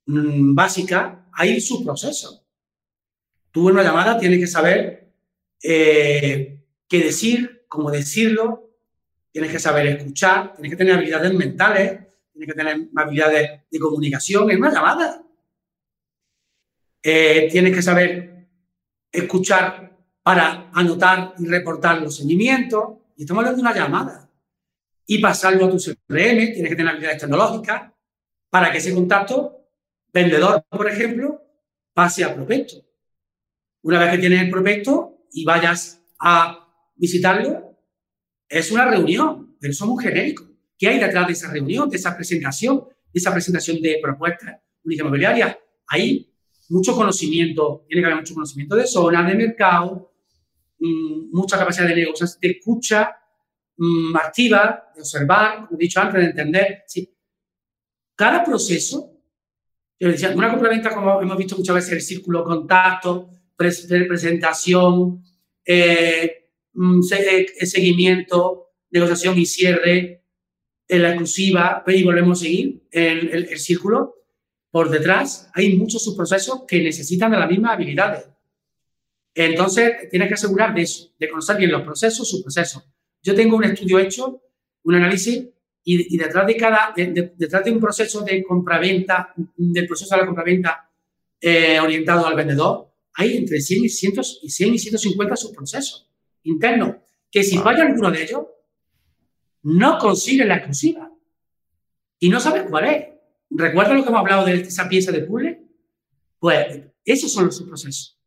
mm, 0.06 0.54
básica 0.54 1.28
hay 1.32 1.62
subproceso. 1.62 2.46
Tú 3.52 3.70
en 3.70 3.76
una 3.76 3.84
llamada 3.84 4.18
tienes 4.18 4.40
que 4.40 4.48
saber 4.48 5.14
eh, 5.64 6.60
qué 6.88 7.04
decir, 7.04 7.66
cómo 7.68 7.90
decirlo, 7.90 8.78
tienes 9.32 9.52
que 9.52 9.60
saber 9.60 9.88
escuchar, 9.88 10.54
tienes 10.54 10.72
que 10.72 10.78
tener 10.78 10.96
habilidades 10.96 11.34
mentales, 11.34 12.05
tienes 12.36 12.54
que 12.54 12.62
tener 12.62 12.90
habilidades 12.96 13.62
de 13.72 13.80
comunicación 13.80 14.52
en 14.52 14.58
una 14.58 14.74
llamada. 14.74 15.24
Eh, 17.02 17.48
tienes 17.50 17.74
que 17.74 17.82
saber 17.82 18.50
escuchar 19.10 19.98
para 20.22 20.70
anotar 20.74 21.34
y 21.40 21.46
reportar 21.46 22.02
los 22.02 22.18
seguimientos. 22.18 22.98
Y 23.16 23.22
estamos 23.22 23.42
hablando 23.42 23.64
de 23.64 23.70
una 23.70 23.74
llamada. 23.74 24.30
Y 25.08 25.22
pasarlo 25.22 25.66
a 25.66 25.70
tu 25.70 25.78
CRM, 25.78 26.54
tienes 26.54 26.70
que 26.70 26.76
tener 26.76 26.90
habilidades 26.92 27.22
tecnológicas 27.22 27.94
para 28.50 28.70
que 28.70 28.80
ese 28.80 28.94
contacto, 28.94 29.70
vendedor, 30.12 30.66
por 30.70 30.90
ejemplo, 30.90 31.42
pase 31.94 32.26
a 32.26 32.36
prospecto. 32.36 32.76
Una 33.84 34.00
vez 34.00 34.12
que 34.12 34.18
tienes 34.18 34.42
el 34.42 34.50
prospecto 34.50 35.28
y 35.32 35.46
vayas 35.46 36.02
a 36.20 36.68
visitarlo, 36.96 37.80
es 38.50 38.72
una 38.72 38.86
reunión, 38.86 39.56
pero 39.60 39.74
somos 39.74 40.04
genéricos. 40.04 40.55
¿Qué 40.78 40.88
hay 40.90 41.00
detrás 41.00 41.28
de 41.28 41.34
esa 41.34 41.52
reunión, 41.52 41.90
de 41.90 41.98
esa 41.98 42.16
presentación, 42.16 42.86
de 43.14 43.20
esa 43.20 43.32
presentación 43.32 43.82
de 43.82 44.00
propuestas 44.02 44.58
única 44.84 45.04
inmobiliarias? 45.04 45.58
Hay 45.88 46.32
mucho 46.70 46.96
conocimiento, 46.96 47.86
tiene 47.88 48.02
que 48.02 48.06
haber 48.08 48.20
mucho 48.20 48.34
conocimiento 48.34 48.76
de 48.76 48.88
zona, 48.88 49.28
de 49.28 49.36
mercado, 49.36 50.12
mm, 50.80 51.30
mucha 51.32 51.58
capacidad 51.58 51.88
de 51.88 51.96
negocios, 51.96 52.40
de 52.40 52.50
escucha 52.50 53.16
mm, 53.78 54.16
activa, 54.16 54.92
de 54.96 55.02
observar, 55.02 55.68
como 55.68 55.80
he 55.80 55.84
dicho 55.84 56.00
antes, 56.00 56.22
de 56.22 56.28
entender. 56.28 56.84
Cada 58.16 58.44
proceso, 58.44 59.12
una 60.00 60.52
compra-venta, 60.52 60.94
como 60.94 61.22
hemos 61.22 61.38
visto 61.38 61.58
muchas 61.58 61.76
veces, 61.76 61.92
el 61.94 62.02
círculo 62.02 62.44
contacto, 62.44 63.30
presentación, 63.58 65.24
eh, 65.66 66.50
mm, 66.74 67.00
eh, 67.12 67.66
seguimiento, 67.66 68.74
negociación 68.92 69.38
y 69.38 69.46
cierre, 69.46 70.25
en 70.88 71.02
la 71.02 71.10
exclusiva, 71.10 71.84
y 71.88 72.04
volvemos 72.04 72.40
a 72.40 72.44
seguir 72.44 72.84
el, 72.92 73.48
el, 73.50 73.60
círculo, 73.60 74.16
por 74.70 74.90
detrás 74.90 75.50
hay 75.54 75.76
muchos 75.76 76.04
subprocesos 76.04 76.64
que 76.68 76.84
necesitan 76.84 77.32
de 77.32 77.40
las 77.40 77.50
mismas 77.50 77.74
habilidades. 77.74 78.26
Entonces, 79.34 80.10
tienes 80.10 80.28
que 80.28 80.36
asegurar 80.36 80.74
de 80.74 80.84
eso, 80.84 81.14
de 81.20 81.30
conocer 81.30 81.58
bien 81.58 81.72
los 81.72 81.82
procesos, 81.82 82.30
subprocesos. 82.30 82.84
Yo 83.22 83.36
tengo 83.36 83.58
un 83.58 83.64
estudio 83.64 84.00
hecho, 84.00 84.42
un 84.84 84.96
análisis, 84.96 85.46
y, 85.88 86.18
detrás 86.18 86.48
de 86.48 86.58
cada, 86.58 86.94
detrás 86.96 87.64
de 87.64 87.72
un 87.72 87.80
proceso 87.80 88.22
de 88.22 88.44
compraventa, 88.44 89.34
del 89.56 89.86
proceso 89.86 90.16
de 90.16 90.22
la 90.22 90.26
compraventa 90.26 90.90
eh, 91.40 91.80
orientado 91.80 92.26
al 92.26 92.36
vendedor, 92.36 92.92
hay 93.14 93.38
entre 93.38 93.62
100 93.62 93.86
y, 93.86 93.90
100 93.90 94.14
y 94.42 94.50
100 94.50 94.74
y 94.74 94.80
150 94.80 95.36
subprocesos 95.36 96.10
internos, 96.44 96.96
que 97.32 97.44
si 97.44 97.58
falla 97.58 97.84
alguno 97.84 98.12
de 98.12 98.24
ellos, 98.24 98.42
no 99.66 99.98
consigue 99.98 100.46
la 100.46 100.58
exclusiva. 100.58 101.12
Y 102.20 102.30
no 102.30 102.40
sabes 102.40 102.66
cuál 102.70 102.86
es. 102.86 103.06
¿Recuerda 103.50 103.94
lo 103.94 104.04
que 104.04 104.10
hemos 104.10 104.20
hablado 104.20 104.46
de 104.46 104.62
esa 104.62 104.88
pieza 104.88 105.12
de 105.12 105.22
puzzle? 105.22 105.62
Pues 106.40 106.82
esos 107.04 107.34
son 107.34 107.48
los 107.48 107.62
procesos. 107.64 108.20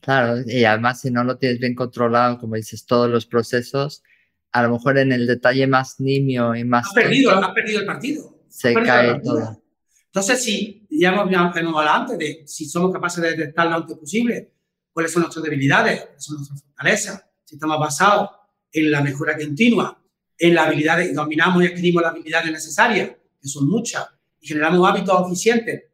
Claro, 0.00 0.42
y 0.44 0.64
además 0.64 1.00
si 1.00 1.10
no 1.10 1.22
lo 1.22 1.38
tienes 1.38 1.60
bien 1.60 1.74
controlado, 1.74 2.38
como 2.38 2.56
dices, 2.56 2.84
todos 2.84 3.08
los 3.08 3.26
procesos, 3.26 4.02
a 4.50 4.62
lo 4.62 4.72
mejor 4.72 4.98
en 4.98 5.12
el 5.12 5.26
detalle 5.26 5.66
más 5.66 6.00
nimio 6.00 6.56
y 6.56 6.64
más... 6.64 6.86
Has 6.88 6.94
perdido, 6.94 7.30
has 7.30 7.52
perdido 7.52 7.80
el 7.80 7.86
partido. 7.86 8.42
Se 8.48 8.74
cae 8.74 9.20
todo. 9.20 9.62
Entonces, 10.06 10.42
si 10.42 10.86
ya 10.90 11.12
hemos, 11.12 11.30
hemos 11.56 11.76
hablado 11.76 12.00
antes 12.00 12.18
de 12.18 12.42
si 12.46 12.64
somos 12.64 12.92
capaces 12.92 13.22
de 13.22 13.36
detectar 13.36 13.68
lo 13.68 13.76
antes 13.76 13.96
posible, 13.96 14.52
cuáles 14.92 15.12
son 15.12 15.22
nuestras 15.22 15.44
debilidades, 15.44 16.00
cuáles 16.00 16.24
son 16.24 16.36
nuestras 16.38 16.62
fortalezas, 16.62 17.24
si 17.44 17.54
estamos 17.54 17.78
basados 17.78 18.30
en 18.72 18.90
la 18.90 19.00
mejora 19.02 19.36
continua, 19.36 19.99
en 20.40 20.54
las 20.54 20.66
habilidades, 20.66 21.14
dominamos 21.14 21.62
y 21.62 21.66
adquirimos 21.66 22.02
las 22.02 22.12
habilidades 22.12 22.50
necesarias, 22.50 23.10
que 23.40 23.48
son 23.48 23.68
muchas, 23.68 24.08
y 24.40 24.48
generamos 24.48 24.88
hábitos 24.88 25.26
eficientes, 25.26 25.84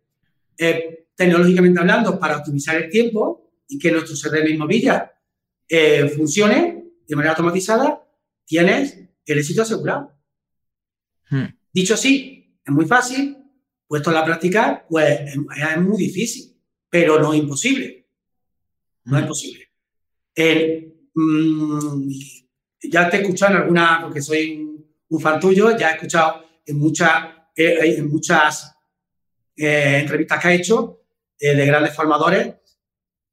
eh, 0.56 1.08
tecnológicamente 1.16 1.80
hablando, 1.80 2.18
para 2.18 2.38
optimizar 2.38 2.76
el 2.76 2.88
tiempo 2.88 3.50
y 3.68 3.76
que 3.78 3.90
nuestro 3.90 4.14
CRM 4.16 4.48
inmobiliario 4.48 5.10
eh, 5.68 6.08
funcione 6.16 6.84
de 7.08 7.16
manera 7.16 7.32
automatizada, 7.32 8.00
tienes 8.44 8.96
el 9.24 9.38
éxito 9.38 9.62
asegurado. 9.62 10.12
Hmm. 11.28 11.46
Dicho 11.72 11.94
así, 11.94 12.56
es 12.64 12.72
muy 12.72 12.86
fácil, 12.86 13.36
puesto 13.88 14.10
en 14.10 14.14
la 14.14 14.24
práctica, 14.24 14.86
pues 14.88 15.20
es, 15.22 15.80
muy 15.80 15.98
difícil, 15.98 16.56
pero 16.88 17.20
no 17.20 17.32
es 17.32 17.40
imposible. 17.40 18.06
No 19.04 19.18
es 19.18 19.24
hmm. 19.24 19.28
posible. 19.28 19.68
Mm, 21.14 22.08
ya 22.82 23.08
te 23.08 23.16
he 23.16 23.20
escuchado 23.20 23.54
en 23.54 23.62
alguna, 23.62 24.00
porque 24.02 24.20
soy 24.20 24.86
un, 25.08 25.20
fan 25.20 25.40
tuyo, 25.40 25.76
ya 25.76 25.90
he 25.90 25.94
escuchado 25.94 26.44
en, 26.64 26.78
muchas 26.78 27.10
eh, 27.54 27.96
en 27.98 28.08
muchas 28.08 28.76
eh, 29.56 29.98
entrevistas 30.00 30.40
que 30.40 30.48
ha 30.48 30.52
hecho 30.52 31.02
eh, 31.38 31.54
de 31.54 31.66
grandes 31.66 31.94
formadores 31.94 32.54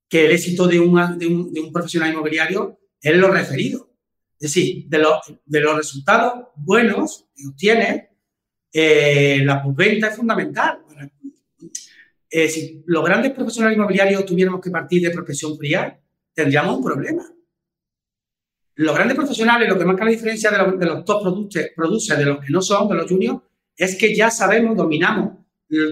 que 0.07 0.25
el 0.25 0.31
éxito 0.31 0.67
de, 0.67 0.77
de, 0.77 1.27
un, 1.27 1.73
profesional 1.73 2.11
inmobiliario 2.11 2.79
es 3.01 3.15
lo 3.15 3.31
referido. 3.31 3.89
Es 4.39 4.53
decir, 4.53 4.85
de, 4.87 5.03
de 5.45 5.59
los 5.59 5.77
resultados 5.77 6.49
buenos 6.55 7.25
que 7.35 7.47
obtiene, 7.47 8.09
la 9.43 9.63
postventa 9.63 10.09
es 10.09 10.15
fundamental. 10.15 10.79
si 12.29 12.83
los 12.85 13.03
grandes 13.03 13.31
profesionales 13.31 13.77
inmobiliarios 13.77 14.25
tuviéramos 14.25 14.61
que 14.61 14.69
partir 14.69 15.01
de 15.01 15.09
profesión 15.09 15.57
fría, 15.57 15.99
tendríamos 16.33 16.77
un 16.77 16.83
problema 16.83 17.33
los 18.75 18.95
grandes 18.95 19.15
profesionales, 19.15 19.69
lo 19.69 19.77
que 19.77 19.85
marca 19.85 20.05
la 20.05 20.11
diferencia 20.11 20.49
de 20.49 20.57
los, 20.57 20.79
de 20.79 20.85
los 20.85 21.05
top 21.05 21.23
producers, 21.75 22.19
de 22.19 22.25
los 22.25 22.39
que 22.43 22.51
no 22.51 22.61
son, 22.61 22.89
de 22.89 22.95
los 22.95 23.09
juniors, 23.09 23.39
es 23.75 23.95
que 23.95 24.15
ya 24.15 24.29
sabemos, 24.31 24.75
dominamos 24.75 25.37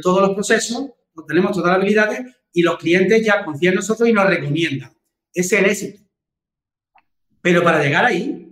todos 0.02 0.22
los 0.22 0.32
procesos, 0.34 0.92
tenemos 1.28 1.52
todas 1.52 1.68
las 1.68 1.78
habilidades 1.78 2.36
y 2.54 2.62
los 2.62 2.78
clientes 2.78 3.24
ya 3.26 3.44
confían 3.44 3.74
en 3.74 3.78
nosotros 3.78 4.10
y 4.10 4.14
nos 4.14 4.26
recomiendan. 4.26 4.92
Ese 5.34 5.56
es 5.56 5.62
el 5.62 5.70
éxito. 5.70 6.04
Pero 7.42 7.64
para 7.64 7.84
llegar 7.84 8.06
ahí, 8.06 8.48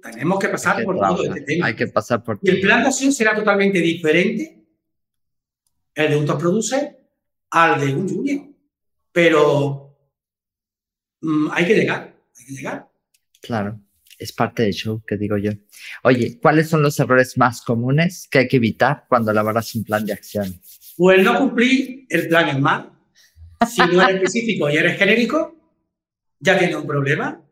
tenemos 0.00 0.38
que 0.38 0.48
pasar 0.48 0.84
por 0.84 0.98
todo 0.98 1.24
este 1.24 1.40
tema. 1.42 1.66
Hay 1.66 1.76
que 1.76 1.86
pasar 1.88 2.22
por 2.22 2.38
Y 2.42 2.50
el 2.50 2.60
plan 2.60 2.82
de 2.82 2.88
acción 2.88 3.12
será 3.12 3.34
totalmente 3.34 3.78
diferente, 3.80 4.66
el 5.94 6.10
de 6.10 6.16
un 6.16 6.26
top 6.26 6.38
producer, 6.38 6.96
al 7.50 7.80
de 7.80 7.94
un 7.94 8.08
junior. 8.08 8.46
Pero 9.12 9.96
mm, 11.20 11.48
hay 11.52 11.66
que 11.66 11.74
llegar 11.74 12.15
llegar. 12.44 12.88
Claro, 13.40 13.80
es 14.18 14.32
parte 14.32 14.62
del 14.62 14.72
show, 14.72 15.02
que 15.06 15.16
digo 15.16 15.36
yo. 15.36 15.52
Oye, 16.02 16.38
¿cuáles 16.40 16.68
son 16.68 16.82
los 16.82 16.98
errores 16.98 17.36
más 17.38 17.62
comunes 17.62 18.28
que 18.30 18.40
hay 18.40 18.48
que 18.48 18.56
evitar 18.56 19.04
cuando 19.08 19.30
elaboras 19.30 19.74
un 19.74 19.84
plan 19.84 20.04
de 20.04 20.12
acción? 20.12 20.60
Pues 20.96 21.22
no 21.22 21.38
cumplir 21.38 22.06
el 22.08 22.28
plan 22.28 22.48
en 22.48 22.62
mal. 22.62 22.92
Si 23.68 23.80
no 23.80 24.02
eres 24.02 24.16
específico 24.16 24.68
y 24.70 24.76
eres 24.76 24.98
genérico, 24.98 25.56
ya 26.38 26.58
tienes 26.58 26.76
un 26.76 26.86
problema. 26.86 27.42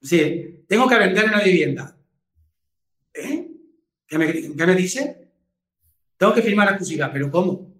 Sí, 0.00 0.64
tengo 0.68 0.88
que 0.88 0.98
vender 0.98 1.24
una 1.26 1.42
vivienda. 1.42 1.96
¿Eh? 3.14 3.48
¿Qué 4.06 4.18
me, 4.18 4.32
¿Qué 4.32 4.66
me 4.66 4.74
dice? 4.74 5.28
Tengo 6.16 6.34
que 6.34 6.42
firmar 6.42 6.66
la 6.66 6.72
exclusiva, 6.72 7.10
pero 7.12 7.30
¿cómo? 7.30 7.72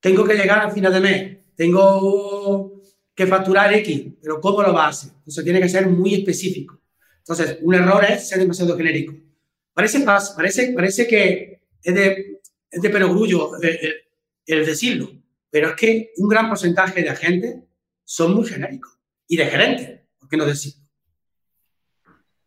Tengo 0.00 0.24
que 0.24 0.34
llegar 0.34 0.60
al 0.60 0.72
final 0.72 0.92
de 0.92 1.00
mes. 1.00 1.38
Tengo 1.54 2.79
que 3.20 3.26
facturar 3.26 3.70
X, 3.74 4.14
pero 4.22 4.40
¿cómo 4.40 4.62
lo 4.62 4.72
va 4.72 4.86
a 4.86 4.88
hacer? 4.88 5.10
Entonces 5.18 5.44
tiene 5.44 5.60
que 5.60 5.68
ser 5.68 5.86
muy 5.86 6.14
específico. 6.14 6.80
Entonces, 7.18 7.58
un 7.60 7.74
error 7.74 8.02
es 8.02 8.26
ser 8.26 8.38
demasiado 8.38 8.74
genérico. 8.78 9.12
Parece, 9.74 10.00
parece, 10.00 10.72
parece 10.72 11.06
que 11.06 11.60
es 11.82 11.94
de, 11.94 12.40
es 12.70 12.80
de 12.80 12.88
perogrullo 12.88 13.52
el, 14.46 14.64
decirlo, 14.64 15.12
pero 15.50 15.68
es 15.68 15.74
que 15.76 16.12
un 16.16 16.30
gran 16.30 16.48
porcentaje 16.48 17.02
de 17.02 17.10
agentes 17.10 17.56
son 18.02 18.34
muy 18.34 18.48
genéricos 18.48 18.98
y 19.28 19.36
de 19.36 19.46
gerentes, 19.46 20.00
¿por 20.18 20.26
qué 20.26 20.36
no 20.38 20.46
decirlo? 20.46 20.80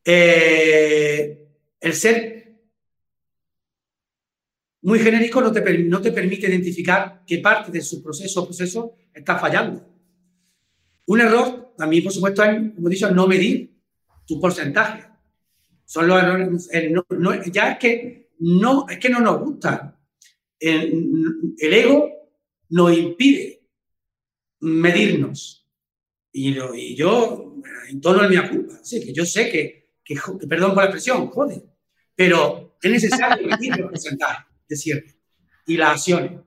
Eh, 0.03 1.49
el 1.81 1.93
ser 1.93 2.57
muy 4.81 4.97
genérico 4.97 5.39
no 5.39 5.51
te, 5.51 5.77
no 5.83 6.01
te 6.01 6.11
permite 6.11 6.47
identificar 6.47 7.23
qué 7.27 7.37
parte 7.37 7.71
de 7.71 7.81
su 7.81 8.01
proceso 8.01 8.41
o 8.41 8.45
proceso 8.45 8.95
está 9.13 9.37
fallando. 9.37 9.92
Un 11.05 11.21
error 11.21 11.73
también, 11.77 12.03
por 12.03 12.13
supuesto, 12.13 12.43
es, 12.43 12.73
como 12.75 12.87
he 12.87 12.91
dicho, 12.91 13.11
no 13.11 13.27
medir 13.27 13.73
tu 14.25 14.39
porcentaje. 14.39 15.05
Son 15.85 16.07
los 16.07 16.21
errores. 16.71 17.51
ya 17.51 17.71
es 17.71 17.77
que 17.77 18.29
no, 18.39 18.87
es 18.89 18.97
que 18.99 19.09
no 19.09 19.19
nos 19.19 19.39
gusta. 19.41 19.99
El, 20.59 21.55
ego 21.59 22.09
nos 22.69 22.97
impide 22.97 23.67
medirnos. 24.61 25.67
Y, 26.31 26.57
y 26.75 26.95
yo, 26.95 27.55
en 27.89 28.01
torno 28.01 28.23
a 28.23 28.27
mi 28.27 28.37
culpa, 28.49 28.79
sí, 28.81 29.03
que 29.05 29.13
yo 29.13 29.25
sé 29.25 29.49
que, 29.51 29.91
que, 30.03 30.15
perdón 30.47 30.73
por 30.73 30.83
la 30.83 30.85
expresión, 30.85 31.27
joder, 31.27 31.63
pero 32.15 32.77
es 32.81 32.91
necesario 32.91 33.47
medir 33.47 33.73
el 33.73 33.87
porcentaje 33.87 34.45
de 34.67 34.75
cierre 34.75 35.15
y 35.67 35.77
las 35.77 35.91
acciones. 35.91 36.41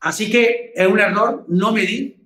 Así 0.00 0.30
que 0.30 0.72
es 0.74 0.86
un 0.86 0.98
error 0.98 1.44
no 1.48 1.72
medir 1.72 2.19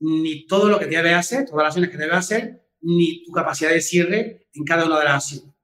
ni 0.00 0.46
todo 0.46 0.68
lo 0.68 0.78
que 0.78 0.86
debes 0.86 1.14
hacer, 1.14 1.44
todas 1.44 1.62
las 1.62 1.66
acciones 1.68 1.90
que 1.90 1.98
debes 1.98 2.16
hacer, 2.16 2.62
ni 2.80 3.22
tu 3.24 3.32
capacidad 3.32 3.70
de 3.70 3.80
cierre 3.80 4.48
en 4.54 4.64
cada 4.64 4.86
una 4.86 4.98
de 4.98 5.04
las 5.04 5.14
acciones. 5.14 5.54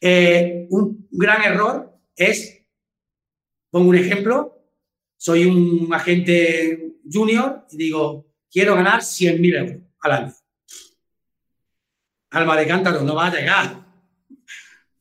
Eh, 0.00 0.66
un 0.70 1.06
gran 1.10 1.42
error 1.42 1.94
es, 2.16 2.64
pongo 3.70 3.90
un 3.90 3.96
ejemplo, 3.96 4.60
soy 5.16 5.44
un 5.44 5.92
agente 5.92 6.94
junior 7.10 7.66
y 7.70 7.76
digo, 7.76 8.26
quiero 8.50 8.74
ganar 8.74 9.00
100.000 9.00 9.58
euros 9.58 9.82
al 10.00 10.12
año. 10.12 10.34
Alma 12.30 12.56
de 12.56 12.66
cántaro, 12.66 13.02
no 13.02 13.14
va 13.14 13.26
a 13.26 13.34
llegar. 13.34 13.86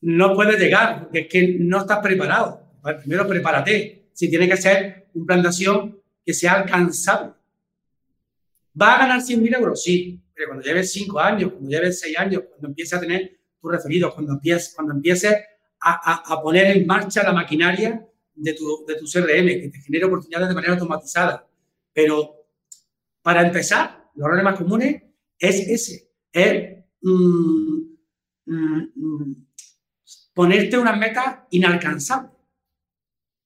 No 0.02 0.34
puedes 0.34 0.60
llegar 0.60 1.02
porque 1.02 1.20
es 1.20 1.28
que 1.28 1.56
no 1.60 1.80
estás 1.80 2.00
preparado. 2.00 2.80
Primero 3.00 3.28
prepárate. 3.28 4.10
Si 4.14 4.30
tiene 4.30 4.50
que 4.50 4.58
ser 4.58 5.10
un 5.14 5.26
plan 5.26 5.42
de 5.42 5.48
acción 5.48 6.02
que 6.26 6.34
sea 6.34 6.54
alcanzable. 6.54 7.34
¿Va 8.80 8.96
a 8.96 9.00
ganar 9.00 9.22
100.000 9.22 9.56
euros? 9.58 9.84
Sí, 9.84 10.22
pero 10.34 10.50
cuando 10.50 10.64
lleves 10.64 10.92
5 10.94 11.20
años, 11.20 11.52
cuando 11.52 11.70
lleves 11.70 12.00
6 12.00 12.18
años, 12.18 12.44
cuando 12.50 12.68
empieces 12.70 12.98
a 12.98 13.02
tener 13.02 13.40
tus 13.60 13.72
referidos, 13.72 14.14
cuando 14.14 14.34
empieces, 14.34 14.74
cuando 14.76 14.94
empieces 14.94 15.36
a, 15.82 16.42
poner 16.42 16.78
en 16.78 16.86
marcha 16.86 17.24
la 17.24 17.34
maquinaria 17.34 18.06
de 18.36 18.54
tu, 18.54 18.86
de 18.86 18.96
tu 18.96 19.06
CRM, 19.06 19.48
que 19.48 19.70
te 19.72 19.80
genere 19.82 20.06
oportunidades 20.06 20.50
de 20.50 20.56
manera 20.56 20.74
automatizada. 20.74 21.48
Pero 21.94 22.48
para 23.22 23.46
empezar, 23.46 24.10
los 24.16 24.26
errores 24.26 24.44
más 24.44 24.58
comunes 24.58 25.04
es 25.38 25.60
ese, 25.68 26.12
es 26.32 26.84
mm, 27.02 27.82
mm, 28.46 28.92
mm, 28.96 29.48
ponerte 30.34 30.78
una 30.78 30.96
meta 30.96 31.48
inalcanzable, 31.52 32.32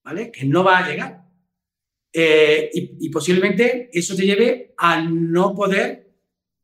¿vale? 0.04 0.30
Que 0.30 0.44
no 0.44 0.64
va 0.64 0.78
a 0.78 0.88
llegar. 0.88 1.23
Eh, 2.16 2.70
y, 2.72 3.08
posiblemente 3.08 3.90
eso 3.92 4.14
te 4.14 4.24
lleve 4.24 4.72
a 4.78 5.02
no 5.02 5.52
poder 5.52 6.12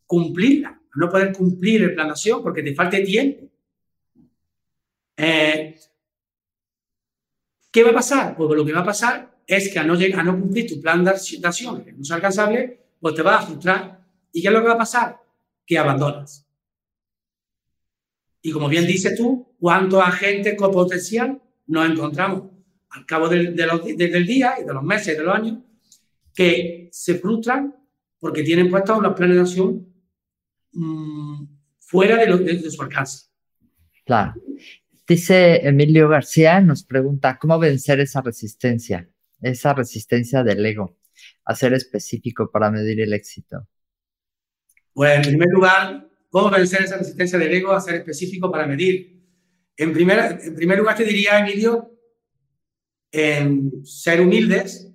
cumplirla, 0.07 0.69
a 0.69 0.99
no 0.99 1.11
poder 1.11 1.33
cumplir 1.33 1.83
el 1.83 1.95
plan 1.95 2.07
de 2.07 2.13
acción 2.13 2.41
porque 2.41 2.63
te 2.63 2.73
falte 2.73 3.01
tiempo. 3.01 3.51
Eh, 5.17 5.75
¿Qué 7.69 7.83
va 7.83 7.91
a 7.91 7.95
pasar? 7.95 8.37
Pues 8.37 8.57
lo 8.57 8.65
que 8.65 8.73
va 8.73 8.81
a 8.81 8.85
pasar 8.85 9.39
es 9.45 9.73
que 9.73 9.81
a 9.81 9.83
no, 9.83 9.97
llegar, 9.97 10.21
a 10.21 10.23
no 10.23 10.39
cumplir 10.39 10.69
tu 10.69 10.81
plan 10.81 11.03
de 11.03 11.11
acción, 11.11 11.85
que 11.85 11.93
no 11.93 12.03
es 12.03 12.11
alcanzable, 12.13 12.81
pues 13.01 13.17
te 13.17 13.23
vas 13.23 13.43
a 13.43 13.47
frustrar. 13.49 14.07
¿Y 14.33 14.43
qué 14.43 14.49
es 14.49 14.55
lo 14.55 14.61
que 14.61 14.69
va 14.69 14.75
a 14.75 14.79
pasar? 14.79 15.21
Que 15.67 15.79
abandonas. 15.79 16.47
Y 18.41 18.53
como 18.53 18.69
bien 18.69 18.87
dices 18.87 19.17
tú, 19.17 19.49
¿cuántos 19.59 20.01
agentes 20.01 20.55
con 20.57 20.71
potencial 20.71 21.43
nos 21.67 21.91
encontramos 21.91 22.45
al 22.91 23.07
cabo 23.07 23.29
del, 23.29 23.55
del 23.55 24.27
día 24.27 24.55
y 24.61 24.65
de 24.65 24.75
los 24.75 24.83
meses 24.83 25.15
y 25.15 25.17
de 25.19 25.25
los 25.25 25.35
años 25.35 25.59
que 26.35 26.89
se 26.93 27.15
frustran 27.17 27.75
porque 28.19 28.43
tienen 28.43 28.71
puestos 28.71 28.99
una 28.99 29.15
planeación 29.15 29.87
mmm, 30.73 31.45
fuera 31.79 32.17
de, 32.17 32.37
de 32.37 32.71
su 32.71 32.83
alcance? 32.83 33.27
Claro. 34.05 34.35
Dice 35.07 35.67
Emilio 35.67 36.09
García, 36.09 36.61
nos 36.61 36.85
pregunta, 36.85 37.39
¿cómo 37.39 37.59
vencer 37.59 37.99
esa 38.01 38.21
resistencia? 38.21 39.09
Esa 39.41 39.75
resistencia 39.75 40.45
del 40.45 40.65
ego, 40.65 40.99
a 41.45 41.55
ser 41.55 41.73
específico 41.75 42.51
para 42.51 42.71
medir 42.71 43.01
el 43.01 43.13
éxito. 43.13 43.67
Bueno, 44.95 45.17
en 45.17 45.23
primer 45.23 45.49
lugar, 45.49 46.09
¿cómo 46.29 46.51
vencer 46.51 46.83
esa 46.83 46.99
resistencia 46.99 47.39
del 47.39 47.53
ego 47.53 47.73
a 47.73 47.81
ser 47.81 47.97
específico 47.97 48.53
para 48.53 48.67
medir? 48.67 49.21
En 49.77 49.93
primer, 49.93 50.39
en 50.43 50.55
primer 50.55 50.79
lugar, 50.79 50.97
te 50.97 51.05
diría, 51.05 51.41
Emilio, 51.41 51.91
en 53.13 53.85
ser 53.85 54.21
humildes, 54.21 54.89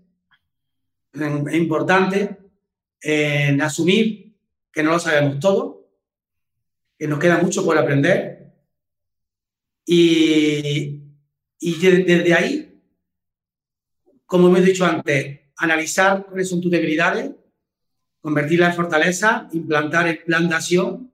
es 1.13 1.53
importante, 1.55 2.37
en 3.01 3.61
asumir 3.61 4.35
que 4.71 4.83
no 4.83 4.91
lo 4.91 4.99
sabemos 4.99 5.39
todo, 5.39 5.89
que 6.97 7.07
nos 7.07 7.19
queda 7.19 7.37
mucho 7.37 7.63
por 7.63 7.77
aprender 7.77 8.35
y, 9.85 11.03
y 11.59 11.75
desde 11.79 12.33
ahí, 12.33 12.81
como 14.25 14.47
hemos 14.47 14.65
dicho 14.65 14.85
antes, 14.85 15.39
analizar 15.57 16.25
cuáles 16.25 16.49
son 16.49 16.59
tus 16.59 16.71
debilidades, 16.71 17.31
convertirlas 18.19 18.71
en 18.71 18.75
fortaleza, 18.75 19.47
implantar 19.53 20.07
el 20.07 20.23
plan 20.23 20.49
de 20.49 20.55
acción. 20.55 21.13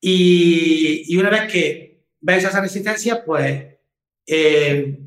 Y, 0.00 1.04
y 1.12 1.16
una 1.16 1.30
vez 1.30 1.52
que 1.52 2.04
ves 2.20 2.44
esa 2.44 2.60
resistencia, 2.60 3.24
pues 3.24 3.76
eh, 4.26 4.98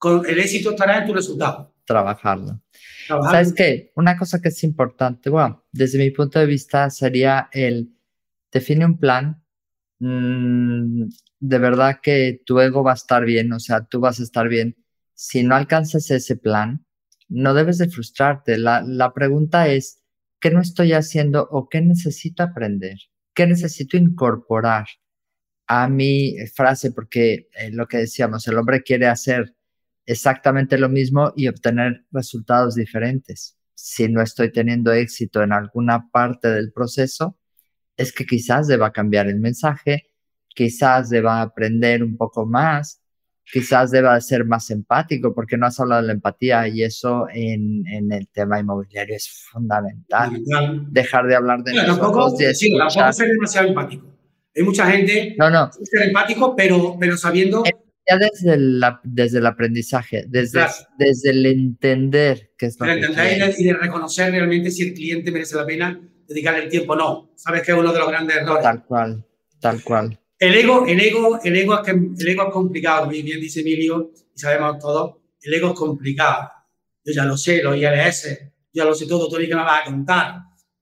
con 0.00 0.26
el 0.28 0.40
éxito 0.40 0.70
estará 0.70 0.98
en 0.98 1.06
tu 1.06 1.14
resultado. 1.14 1.72
Trabajarlo. 1.84 2.60
¿Sabes 3.06 3.52
qué? 3.52 3.92
Una 3.94 4.16
cosa 4.18 4.40
que 4.40 4.48
es 4.48 4.64
importante, 4.64 5.30
bueno, 5.30 5.64
desde 5.70 5.98
mi 5.98 6.10
punto 6.10 6.40
de 6.40 6.46
vista 6.46 6.90
sería 6.90 7.48
el 7.52 7.92
define 8.50 8.84
un 8.84 8.98
plan 8.98 9.40
Mm, 10.00 11.10
de 11.40 11.58
verdad 11.58 12.00
que 12.02 12.40
tu 12.46 12.58
ego 12.60 12.82
va 12.82 12.92
a 12.92 12.94
estar 12.94 13.24
bien, 13.24 13.52
o 13.52 13.60
sea, 13.60 13.84
tú 13.84 14.00
vas 14.00 14.18
a 14.20 14.22
estar 14.24 14.48
bien. 14.48 14.76
Si 15.14 15.42
no 15.42 15.54
alcanzas 15.54 16.10
ese 16.10 16.36
plan, 16.36 16.86
no 17.28 17.54
debes 17.54 17.78
de 17.78 17.88
frustrarte. 17.90 18.58
La, 18.58 18.82
la 18.82 19.12
pregunta 19.12 19.68
es, 19.68 20.02
¿qué 20.40 20.50
no 20.50 20.60
estoy 20.60 20.94
haciendo 20.94 21.46
o 21.50 21.68
qué 21.68 21.82
necesito 21.82 22.42
aprender? 22.42 22.98
¿Qué 23.34 23.46
necesito 23.46 23.96
incorporar 23.96 24.86
a 25.66 25.88
mi 25.88 26.36
frase? 26.54 26.92
Porque 26.92 27.48
eh, 27.54 27.70
lo 27.70 27.86
que 27.88 27.98
decíamos, 27.98 28.46
el 28.48 28.58
hombre 28.58 28.82
quiere 28.82 29.06
hacer 29.06 29.54
exactamente 30.06 30.78
lo 30.78 30.88
mismo 30.88 31.32
y 31.36 31.48
obtener 31.48 32.04
resultados 32.10 32.74
diferentes. 32.74 33.56
Si 33.74 34.08
no 34.08 34.22
estoy 34.22 34.52
teniendo 34.52 34.92
éxito 34.92 35.42
en 35.42 35.52
alguna 35.52 36.08
parte 36.10 36.48
del 36.48 36.72
proceso, 36.72 37.38
es 37.96 38.12
que 38.12 38.24
quizás 38.24 38.66
deba 38.66 38.92
cambiar 38.92 39.28
el 39.28 39.40
mensaje, 39.40 40.10
quizás 40.48 41.10
deba 41.10 41.40
aprender 41.40 42.02
un 42.02 42.16
poco 42.16 42.46
más, 42.46 43.02
quizás 43.44 43.90
deba 43.90 44.20
ser 44.20 44.44
más 44.44 44.70
empático, 44.70 45.34
porque 45.34 45.56
no 45.56 45.66
has 45.66 45.78
hablado 45.80 46.02
de 46.02 46.08
la 46.08 46.12
empatía 46.14 46.68
y 46.68 46.82
eso 46.82 47.26
en, 47.32 47.86
en 47.86 48.12
el 48.12 48.28
tema 48.28 48.60
inmobiliario 48.60 49.16
es 49.16 49.28
fundamental. 49.50 50.42
Dejar 50.90 51.26
de 51.26 51.36
hablar 51.36 51.62
de 51.62 51.72
bueno, 51.72 51.96
tampoco, 51.96 52.30
sí, 52.54 52.76
tampoco 52.76 53.12
ser 53.12 53.28
demasiado 53.28 53.68
empático. 53.68 54.06
Hay 54.54 54.62
mucha 54.62 54.90
gente 54.90 55.36
no, 55.38 55.50
no. 55.50 55.70
ser 55.72 56.08
empático, 56.08 56.54
pero, 56.56 56.96
pero 56.98 57.16
sabiendo... 57.16 57.64
Eh, 57.64 57.70
ya 58.10 58.18
desde, 58.18 58.56
la, 58.58 59.00
desde 59.04 59.38
el 59.38 59.46
aprendizaje, 59.46 60.24
desde, 60.28 60.66
desde 60.98 61.30
el 61.30 61.46
entender 61.46 62.52
que 62.56 62.66
es 62.66 62.78
lo 62.78 62.86
entender 62.86 63.54
y 63.56 63.64
de 63.64 63.72
reconocer 63.74 64.32
realmente 64.32 64.70
si 64.70 64.82
el 64.82 64.94
cliente 64.94 65.30
merece 65.30 65.56
la 65.56 65.66
pena 65.66 66.00
dedicarle 66.26 66.64
el 66.64 66.70
tiempo, 66.70 66.94
no. 66.94 67.32
Sabes 67.34 67.62
que 67.62 67.72
es 67.72 67.78
uno 67.78 67.92
de 67.92 67.98
los 67.98 68.08
grandes 68.08 68.36
errores. 68.36 68.62
Tal 68.62 68.84
cual, 68.84 69.24
tal 69.58 69.82
cual. 69.82 70.18
El 70.38 70.54
ego, 70.54 70.86
el 70.86 71.00
ego, 71.00 71.40
el 71.42 71.56
ego, 71.56 71.74
es, 71.74 71.80
que, 71.80 71.90
el 71.90 72.28
ego 72.28 72.46
es 72.46 72.52
complicado, 72.52 73.08
bien 73.08 73.40
dice 73.40 73.60
Emilio, 73.60 74.12
y 74.34 74.38
sabemos 74.38 74.78
todos, 74.78 75.16
el 75.42 75.54
ego 75.54 75.68
es 75.68 75.74
complicado. 75.74 76.50
Yo 77.04 77.12
ya 77.12 77.24
lo 77.24 77.36
sé, 77.36 77.62
los 77.62 77.76
ILS, 77.76 78.38
ya 78.72 78.84
lo 78.84 78.94
sé 78.94 79.06
todo, 79.06 79.28
tú 79.28 79.36
que 79.36 79.48
me 79.48 79.56
vas 79.56 79.82
a 79.82 79.90
contar, 79.90 80.34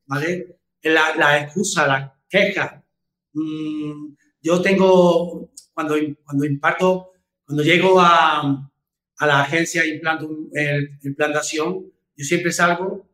¿vale? 0.07 0.59
La, 0.83 1.17
la 1.17 1.41
excusa, 1.41 1.87
la 1.87 2.15
queja. 2.29 2.85
Mm, 3.33 4.15
yo 4.43 4.61
tengo, 4.61 5.51
cuando, 5.73 5.97
cuando 6.25 6.45
imparto, 6.45 7.13
cuando 7.49 7.65
llego 7.65 7.99
a, 7.99 8.71
a 9.17 9.27
la 9.27 9.41
agencia 9.41 9.83
e 9.83 9.89
implanto 9.89 10.29
el, 10.53 10.99
acción, 11.35 11.91
yo 12.15 12.25
siempre 12.25 12.53
salgo 12.53 13.09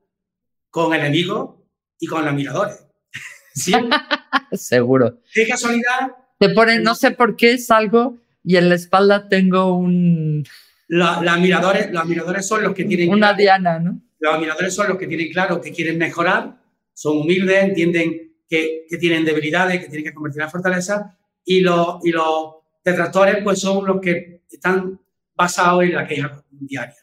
con 0.70 0.92
enemigos 0.92 1.54
y 2.00 2.08
con 2.08 2.24
los 2.24 2.34
miradores. 2.34 2.84
¿Sí? 3.54 3.72
Seguro. 4.52 5.20
Qué 5.32 5.46
casualidad. 5.46 6.16
Te 6.40 6.48
ponen, 6.48 6.82
no 6.82 6.96
sé 6.96 7.12
por 7.12 7.36
qué 7.36 7.58
salgo 7.58 8.18
y 8.42 8.56
en 8.56 8.70
la 8.70 8.74
espalda 8.74 9.28
tengo 9.28 9.76
un... 9.76 10.44
La, 10.88 11.36
miradores, 11.36 11.92
los 11.92 12.04
miradores 12.04 12.44
son 12.44 12.64
los 12.64 12.74
que 12.74 12.84
tienen... 12.86 13.10
Una 13.10 13.34
diana, 13.34 13.78
¿no? 13.78 14.00
Los 14.18 14.40
miradores 14.40 14.74
son 14.74 14.88
los 14.88 14.98
que 14.98 15.06
tienen 15.06 15.30
claro 15.30 15.60
que 15.60 15.70
quieren 15.70 15.96
mejorar, 15.96 16.60
son 16.92 17.18
humildes, 17.18 17.62
entienden 17.62 18.32
que, 18.48 18.84
que 18.88 18.98
tienen 18.98 19.24
debilidades, 19.24 19.80
que 19.80 19.86
tienen 19.86 20.06
que 20.06 20.12
convertir 20.14 20.42
en 20.42 20.50
fortaleza 20.50 21.16
y 21.44 21.60
los, 21.60 22.04
y 22.04 22.10
los 22.10 22.63
detractores 22.84 23.42
pues 23.42 23.60
son 23.60 23.86
los 23.86 24.00
que 24.00 24.42
están 24.50 25.00
basados 25.34 25.84
en 25.84 25.94
la 25.94 26.06
queja 26.06 26.44
diaria. 26.50 26.96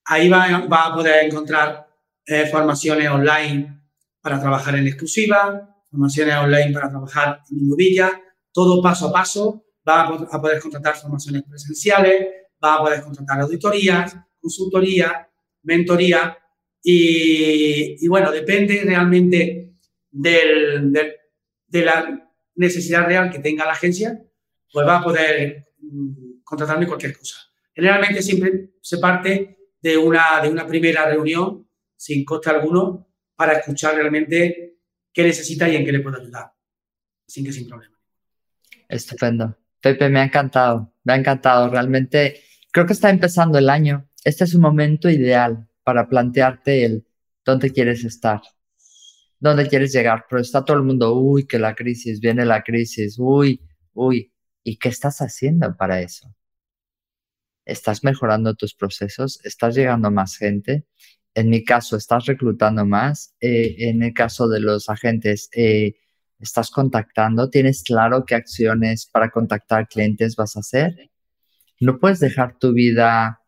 Ahí 0.05 0.29
va, 0.29 0.65
va 0.67 0.87
a 0.87 0.93
poder 0.95 1.25
encontrar 1.25 1.87
eh, 2.25 2.45
formaciones 2.47 3.09
online 3.09 3.81
para 4.21 4.39
trabajar 4.39 4.75
en 4.75 4.87
exclusiva, 4.87 5.75
formaciones 5.89 6.35
online 6.35 6.71
para 6.73 6.89
trabajar 6.89 7.41
en 7.49 7.59
inmobiliaria, 7.59 8.21
todo 8.51 8.81
paso 8.81 9.07
a 9.07 9.11
paso. 9.11 9.63
Va 9.87 10.01
a 10.01 10.41
poder 10.41 10.59
contratar 10.59 10.97
formaciones 10.97 11.43
presenciales, 11.43 12.27
va 12.61 12.75
a 12.75 12.79
poder 12.79 13.01
contratar 13.01 13.39
auditorías, 13.39 14.17
consultoría, 14.37 15.29
mentoría 15.63 16.37
y, 16.83 18.05
bueno, 18.07 18.31
depende 18.31 18.81
realmente 18.83 19.77
del, 20.11 20.91
de 20.91 21.85
la 21.85 22.26
necesidad 22.57 23.05
real 23.05 23.29
que 23.31 23.39
tenga 23.39 23.65
la 23.65 23.71
agencia, 23.71 24.21
pues 24.71 24.85
va 24.85 24.97
a 24.97 25.03
poder 25.03 25.69
mm, 25.79 26.41
contratarme 26.43 26.87
cualquier 26.87 27.17
cosa. 27.17 27.37
Generalmente 27.73 28.21
siempre 28.21 28.71
se 28.81 28.97
parte 28.97 29.57
de 29.81 29.97
una, 29.97 30.41
de 30.41 30.49
una 30.49 30.67
primera 30.67 31.05
reunión 31.05 31.67
sin 31.95 32.25
coste 32.25 32.49
alguno 32.49 33.07
para 33.35 33.53
escuchar 33.53 33.95
realmente 33.95 34.77
qué 35.13 35.23
necesita 35.23 35.69
y 35.69 35.75
en 35.75 35.85
qué 35.85 35.91
le 35.91 35.99
puedo 35.99 36.19
ayudar, 36.19 36.51
sin 37.27 37.45
que 37.45 37.53
sin 37.53 37.67
problema. 37.67 37.95
Estupendo. 38.89 39.57
Pepe, 39.79 40.09
me 40.09 40.19
ha 40.19 40.23
encantado, 40.23 40.93
me 41.03 41.13
ha 41.13 41.15
encantado. 41.15 41.69
Realmente 41.69 42.41
creo 42.71 42.85
que 42.85 42.93
está 42.93 43.09
empezando 43.09 43.57
el 43.57 43.69
año. 43.69 44.09
Este 44.23 44.43
es 44.43 44.53
un 44.53 44.61
momento 44.61 45.09
ideal 45.09 45.67
para 45.83 46.09
plantearte 46.09 46.83
el 46.83 47.07
dónde 47.45 47.71
quieres 47.71 48.03
estar, 48.03 48.41
dónde 49.39 49.67
quieres 49.67 49.93
llegar. 49.93 50.25
Pero 50.29 50.41
está 50.41 50.63
todo 50.65 50.77
el 50.77 50.83
mundo, 50.83 51.13
uy, 51.15 51.47
que 51.47 51.59
la 51.59 51.75
crisis, 51.75 52.19
viene 52.19 52.45
la 52.45 52.63
crisis, 52.63 53.17
uy, 53.19 53.61
uy. 53.93 54.33
¿Y 54.63 54.77
qué 54.77 54.89
estás 54.89 55.21
haciendo 55.21 55.75
para 55.77 56.01
eso? 56.01 56.33
¿Estás 57.65 58.03
mejorando 58.03 58.55
tus 58.55 58.73
procesos? 58.73 59.39
¿Estás 59.43 59.75
llegando 59.75 60.09
a 60.09 60.11
más 60.11 60.37
gente? 60.37 60.85
en 61.37 61.49
mi 61.49 61.63
caso, 61.63 61.97
estás 61.97 62.25
reclutando 62.25 62.83
más. 62.83 63.35
Eh, 63.39 63.75
en 63.77 64.01
el 64.01 64.11
caso 64.11 64.47
de 64.47 64.59
los 64.59 64.89
agentes, 64.89 65.49
eh, 65.53 65.93
estás 66.39 66.71
contactando. 66.71 67.51
¿Tienes 67.51 67.83
claro 67.83 68.25
qué 68.25 68.33
acciones 68.33 69.05
para 69.05 69.29
contactar 69.29 69.87
clientes 69.87 70.35
vas 70.35 70.57
a 70.57 70.61
hacer? 70.61 71.11
No 71.79 71.99
puedes 71.99 72.19
dejar 72.19 72.57
tu 72.57 72.73
vida 72.73 73.43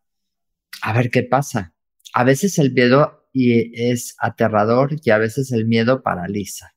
a 0.83 0.93
ver 0.93 1.09
qué 1.09 1.23
pasa. 1.23 1.73
A 2.13 2.23
veces 2.23 2.59
el 2.59 2.71
miedo 2.73 3.18
es 3.33 4.15
aterrador 4.19 4.95
y 5.03 5.09
a 5.11 5.17
veces 5.17 5.51
el 5.51 5.65
miedo 5.65 6.01
paraliza. 6.01 6.73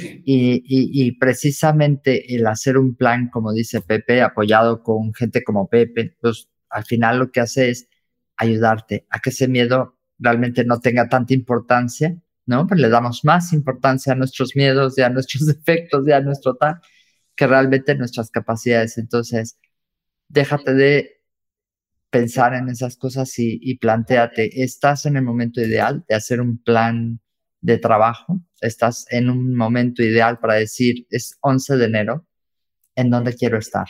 Y, 0.00 1.12
precisamente 1.18 2.34
el 2.34 2.46
hacer 2.46 2.78
un 2.78 2.94
plan, 2.94 3.30
como 3.30 3.52
dice 3.52 3.80
Pepe, 3.80 4.22
apoyado 4.22 4.82
con 4.82 5.12
gente 5.14 5.42
como 5.42 5.68
Pepe, 5.68 6.16
pues 6.20 6.48
al 6.70 6.84
final 6.84 7.18
lo 7.18 7.32
que 7.32 7.40
hace 7.40 7.70
es 7.70 7.88
ayudarte 8.36 9.06
a 9.10 9.20
que 9.20 9.30
ese 9.30 9.48
miedo 9.48 9.98
realmente 10.18 10.64
no 10.64 10.80
tenga 10.80 11.08
tanta 11.08 11.34
importancia, 11.34 12.16
¿no? 12.46 12.66
Pues 12.66 12.80
le 12.80 12.88
damos 12.88 13.24
más 13.24 13.52
importancia 13.52 14.12
a 14.12 14.16
nuestros 14.16 14.54
miedos 14.54 14.96
y 14.98 15.02
a 15.02 15.10
nuestros 15.10 15.46
defectos 15.46 16.06
y 16.06 16.12
a 16.12 16.20
nuestro 16.20 16.56
tal 16.56 16.80
que 17.34 17.46
realmente 17.46 17.94
nuestras 17.94 18.30
capacidades. 18.30 18.98
Entonces, 18.98 19.58
déjate 20.28 20.74
de 20.74 21.17
pensar 22.10 22.54
en 22.54 22.68
esas 22.68 22.96
cosas 22.96 23.38
y, 23.38 23.58
y 23.62 23.78
planteate, 23.78 24.62
¿estás 24.62 25.06
en 25.06 25.16
el 25.16 25.22
momento 25.22 25.60
ideal 25.60 26.04
de 26.08 26.14
hacer 26.14 26.40
un 26.40 26.62
plan 26.62 27.20
de 27.60 27.78
trabajo? 27.78 28.40
¿Estás 28.60 29.06
en 29.10 29.30
un 29.30 29.54
momento 29.54 30.02
ideal 30.02 30.38
para 30.38 30.54
decir, 30.54 31.06
es 31.10 31.36
11 31.40 31.76
de 31.76 31.84
enero, 31.84 32.26
¿en 32.94 33.10
dónde 33.10 33.34
quiero 33.34 33.58
estar? 33.58 33.86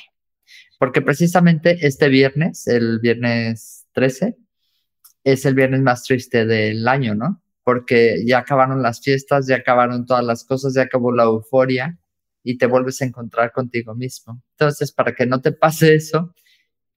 Porque 0.79 1.03
precisamente 1.03 1.87
este 1.87 2.09
viernes, 2.09 2.67
el 2.67 3.01
viernes 3.01 3.87
13, 3.93 4.37
es 5.25 5.45
el 5.45 5.55
viernes 5.55 5.83
más 5.83 6.05
triste 6.05 6.47
del 6.47 6.87
año, 6.87 7.15
¿no? 7.15 7.43
Porque 7.65 8.23
ya 8.27 8.39
acabaron 8.39 8.83
las 8.83 9.01
fiestas, 9.01 9.47
ya 9.47 9.57
acabaron 9.57 10.07
todas 10.07 10.25
las 10.25 10.45
cosas, 10.45 10.75
ya 10.75 10.83
acabó 10.83 11.13
la 11.13 11.25
euforia 11.25 11.99
y 12.43 12.57
te 12.57 12.67
vuelves 12.67 13.03
a 13.03 13.05
encontrar 13.05 13.53
contigo 13.53 13.95
mismo. 13.95 14.43
Entonces, 14.53 14.93
para 14.93 15.15
que 15.15 15.27
no 15.27 15.41
te 15.41 15.53
pase 15.53 15.95
eso, 15.95 16.35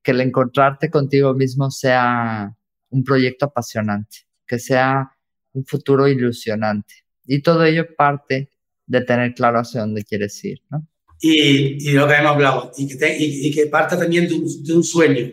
que 0.04 0.12
el 0.12 0.22
encontrarte 0.22 0.90
contigo 0.90 1.34
mismo 1.34 1.70
sea 1.72 2.56
un 2.90 3.04
proyecto 3.04 3.46
apasionante, 3.46 4.20
que 4.46 4.60
sea 4.60 5.12
un 5.54 5.66
futuro 5.66 6.08
ilusionante. 6.08 6.94
Y 7.26 7.42
todo 7.42 7.64
ello 7.64 7.86
parte 7.96 8.50
de 8.86 9.02
tener 9.02 9.34
claro 9.34 9.60
hacia 9.60 9.82
dónde 9.82 10.04
quieres 10.04 10.44
ir, 10.44 10.62
¿no? 10.70 10.86
Y, 11.24 11.92
lo 11.92 12.08
que 12.08 12.16
hemos 12.16 12.32
hablado, 12.32 12.72
y 12.76 12.88
que, 12.98 13.16
y, 13.20 13.52
que 13.54 13.68
parta 13.68 13.98
también 13.98 14.28
de 14.28 14.34
un, 14.34 14.64
de 14.64 14.74
un 14.74 14.84
sueño, 14.84 15.32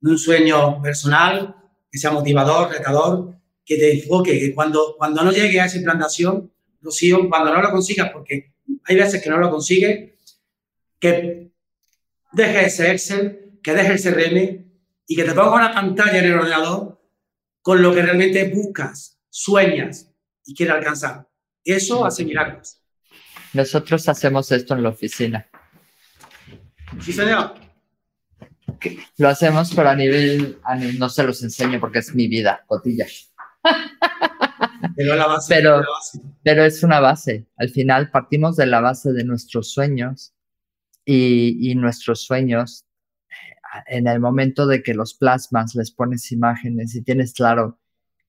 de 0.00 0.10
un 0.10 0.18
sueño 0.18 0.82
personal, 0.82 1.56
que 1.90 1.98
sea 1.98 2.10
motivador, 2.10 2.70
retador, 2.70 3.34
que 3.64 3.76
te 3.76 3.92
enfoque, 3.92 4.38
que 4.38 4.54
cuando, 4.54 4.94
cuando 4.98 5.24
no 5.24 5.32
llegue 5.32 5.58
a 5.58 5.64
esa 5.64 5.78
implantación, 5.78 6.52
Rocío, 6.82 7.28
cuando 7.28 7.54
no 7.54 7.62
lo 7.62 7.70
consigas, 7.70 8.10
porque 8.12 8.52
hay 8.84 8.96
veces 8.96 9.22
que 9.22 9.30
no 9.30 9.38
lo 9.38 9.50
consigues, 9.50 10.10
que 10.98 11.50
dejes 12.32 12.66
ese 12.66 12.90
Excel, 12.90 13.41
que 13.62 13.74
dejes 13.74 14.04
ese 14.04 14.12
CRM 14.12 14.64
y 15.06 15.16
que 15.16 15.24
te 15.24 15.32
ponga 15.32 15.54
una 15.54 15.72
pantalla 15.72 16.18
en 16.18 16.24
el 16.24 16.34
ordenador 16.34 17.00
con 17.60 17.82
lo 17.82 17.94
que 17.94 18.02
realmente 18.02 18.50
buscas, 18.52 19.18
sueñas 19.30 20.10
y 20.44 20.54
quieres 20.54 20.74
alcanzar. 20.74 21.28
Eso 21.64 22.04
hace 22.04 22.24
milagros. 22.24 22.78
Nosotros 23.52 24.08
hacemos 24.08 24.50
esto 24.50 24.74
en 24.74 24.82
la 24.82 24.88
oficina. 24.88 25.46
Sí, 27.00 27.12
señor. 27.12 27.54
Lo 29.18 29.28
hacemos, 29.28 29.72
pero 29.74 29.90
a 29.90 29.94
nivel, 29.94 30.58
no 30.98 31.08
se 31.08 31.22
los 31.22 31.42
enseño 31.42 31.78
porque 31.78 32.00
es 32.00 32.14
mi 32.14 32.26
vida, 32.28 32.64
cotilla. 32.66 33.06
Pero, 34.96 35.14
la 35.14 35.26
base, 35.26 35.54
pero, 35.54 35.82
pero 36.42 36.64
es 36.64 36.82
una 36.82 36.98
base. 37.00 37.46
Al 37.56 37.70
final 37.70 38.10
partimos 38.10 38.56
de 38.56 38.66
la 38.66 38.80
base 38.80 39.12
de 39.12 39.24
nuestros 39.24 39.72
sueños 39.72 40.34
y, 41.04 41.70
y 41.70 41.74
nuestros 41.76 42.24
sueños, 42.24 42.84
en 43.86 44.06
el 44.06 44.20
momento 44.20 44.66
de 44.66 44.82
que 44.82 44.94
los 44.94 45.14
plasmas, 45.14 45.74
les 45.74 45.90
pones 45.90 46.30
imágenes 46.32 46.94
y 46.94 47.02
tienes 47.02 47.32
claro 47.32 47.78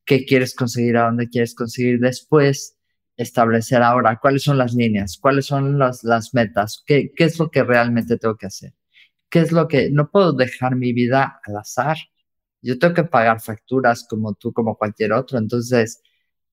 qué 0.06 0.26
quieres 0.26 0.56
conseguir, 0.56 0.98
a 0.98 1.06
dónde 1.06 1.30
quieres 1.30 1.56
conseguir, 1.56 2.00
después 2.00 2.78
establecer 3.18 3.82
ahora 3.82 4.20
cuáles 4.20 4.44
son 4.44 4.58
las 4.58 4.74
líneas, 4.74 5.18
cuáles 5.18 5.46
son 5.46 5.78
las, 5.78 6.04
las 6.04 6.34
metas, 6.34 6.84
qué, 6.86 7.12
qué 7.16 7.26
es 7.26 7.40
lo 7.40 7.52
que 7.52 7.64
realmente 7.64 8.18
tengo 8.18 8.38
que 8.38 8.48
hacer, 8.48 8.74
qué 9.30 9.40
es 9.40 9.52
lo 9.52 9.68
que 9.68 9.92
no 9.92 10.10
puedo 10.10 10.34
dejar 10.34 10.76
mi 10.76 10.94
vida 10.94 11.40
al 11.46 11.58
azar. 11.58 11.98
Yo 12.62 12.80
tengo 12.80 12.94
que 12.94 13.04
pagar 13.04 13.42
facturas 13.42 14.06
como 14.10 14.34
tú, 14.36 14.54
como 14.54 14.78
cualquier 14.78 15.14
otro. 15.14 15.38
Entonces, 15.38 16.02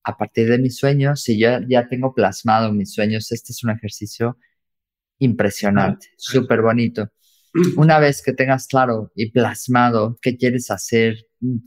a 0.03 0.17
partir 0.17 0.49
de 0.49 0.57
mis 0.59 0.77
sueños, 0.77 1.23
si 1.23 1.39
yo 1.39 1.59
ya 1.67 1.87
tengo 1.87 2.13
plasmado 2.13 2.71
mis 2.73 2.93
sueños, 2.93 3.31
este 3.31 3.53
es 3.53 3.63
un 3.63 3.71
ejercicio 3.71 4.37
impresionante, 5.19 6.07
súper 6.17 6.61
bonito. 6.61 7.11
Una 7.75 7.99
vez 7.99 8.21
que 8.21 8.33
tengas 8.33 8.67
claro 8.67 9.11
y 9.15 9.31
plasmado 9.31 10.17
qué 10.21 10.37
quieres 10.37 10.71
hacer, 10.71 11.15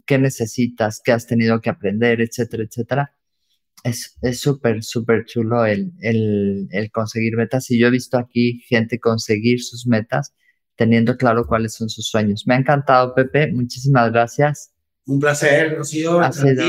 qué 0.07 0.19
necesitas, 0.19 1.01
qué 1.05 1.13
has 1.13 1.27
tenido 1.27 1.61
que 1.61 1.71
aprender, 1.71 2.21
etcétera, 2.21 2.65
etcétera, 2.65 3.13
es 3.83 4.17
súper, 4.41 4.83
súper 4.83 5.27
chulo 5.27 5.67
el, 5.67 5.93
el, 6.01 6.69
el, 6.71 6.91
conseguir 6.91 7.37
metas. 7.37 7.71
Y 7.71 7.79
yo 7.79 7.89
he 7.89 7.91
visto 7.91 8.17
aquí 8.17 8.61
gente 8.67 8.99
conseguir 8.99 9.61
sus 9.61 9.87
metas 9.87 10.33
teniendo 10.75 11.19
claro 11.19 11.47
cuáles 11.47 11.75
son 11.75 11.91
sus 11.91 12.09
sueños. 12.09 12.45
Me 12.47 12.55
ha 12.55 12.59
encantado, 12.59 13.15
Pepe. 13.15 13.53
Muchísimas 13.53 14.11
gracias. 14.11 14.73
Un 15.05 15.21
placer, 15.21 15.77
Rocío. 15.77 16.19
Ha 16.21 16.33
sido 16.33 16.65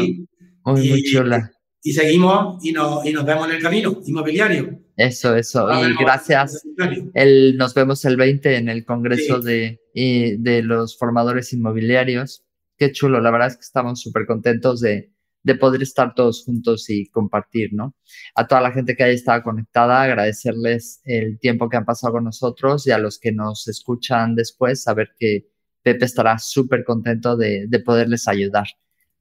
muy, 0.65 0.89
muy 0.89 1.03
chula 1.03 1.55
y 1.85 1.93
seguimos 1.93 2.65
y 2.65 2.71
nos, 2.71 3.05
y 3.05 3.13
nos 3.13 3.23
vemos 3.23 3.47
en 3.47 3.55
el 3.55 3.61
camino 3.61 4.01
inmobiliario. 4.03 4.79
Eso, 4.97 5.35
eso. 5.35 5.67
y 5.71 5.95
gracias. 6.01 6.65
El, 7.13 7.57
nos 7.57 7.73
vemos 7.73 8.05
el 8.05 8.15
20 8.15 8.55
en 8.55 8.69
el 8.69 8.85
Congreso 8.85 9.39
de, 9.39 9.81
y 9.93 10.37
de 10.37 10.61
los 10.61 10.97
Formadores 10.97 11.51
Inmobiliarios. 11.53 12.43
Qué 12.77 12.91
chulo. 12.91 13.19
La 13.19 13.31
verdad 13.31 13.49
es 13.49 13.55
que 13.55 13.61
estamos 13.61 14.01
súper 14.01 14.25
contentos 14.25 14.79
de, 14.79 15.11
de 15.43 15.55
poder 15.55 15.81
estar 15.83 16.15
todos 16.15 16.43
juntos 16.45 16.89
y 16.89 17.07
compartir, 17.09 17.69
¿no? 17.73 17.95
A 18.35 18.47
toda 18.47 18.61
la 18.61 18.71
gente 18.71 18.95
que 18.95 19.03
haya 19.03 19.13
estado 19.13 19.43
conectada, 19.43 20.01
agradecerles 20.01 21.01
el 21.03 21.39
tiempo 21.39 21.69
que 21.69 21.77
han 21.77 21.85
pasado 21.85 22.13
con 22.13 22.23
nosotros 22.23 22.87
y 22.87 22.91
a 22.91 22.97
los 22.97 23.19
que 23.19 23.31
nos 23.31 23.67
escuchan 23.67 24.35
después, 24.35 24.83
saber 24.83 25.09
que 25.19 25.47
Pepe 25.83 26.05
estará 26.05 26.39
súper 26.39 26.83
contento 26.83 27.35
de, 27.37 27.65
de 27.67 27.79
poderles 27.79 28.27
ayudar. 28.27 28.67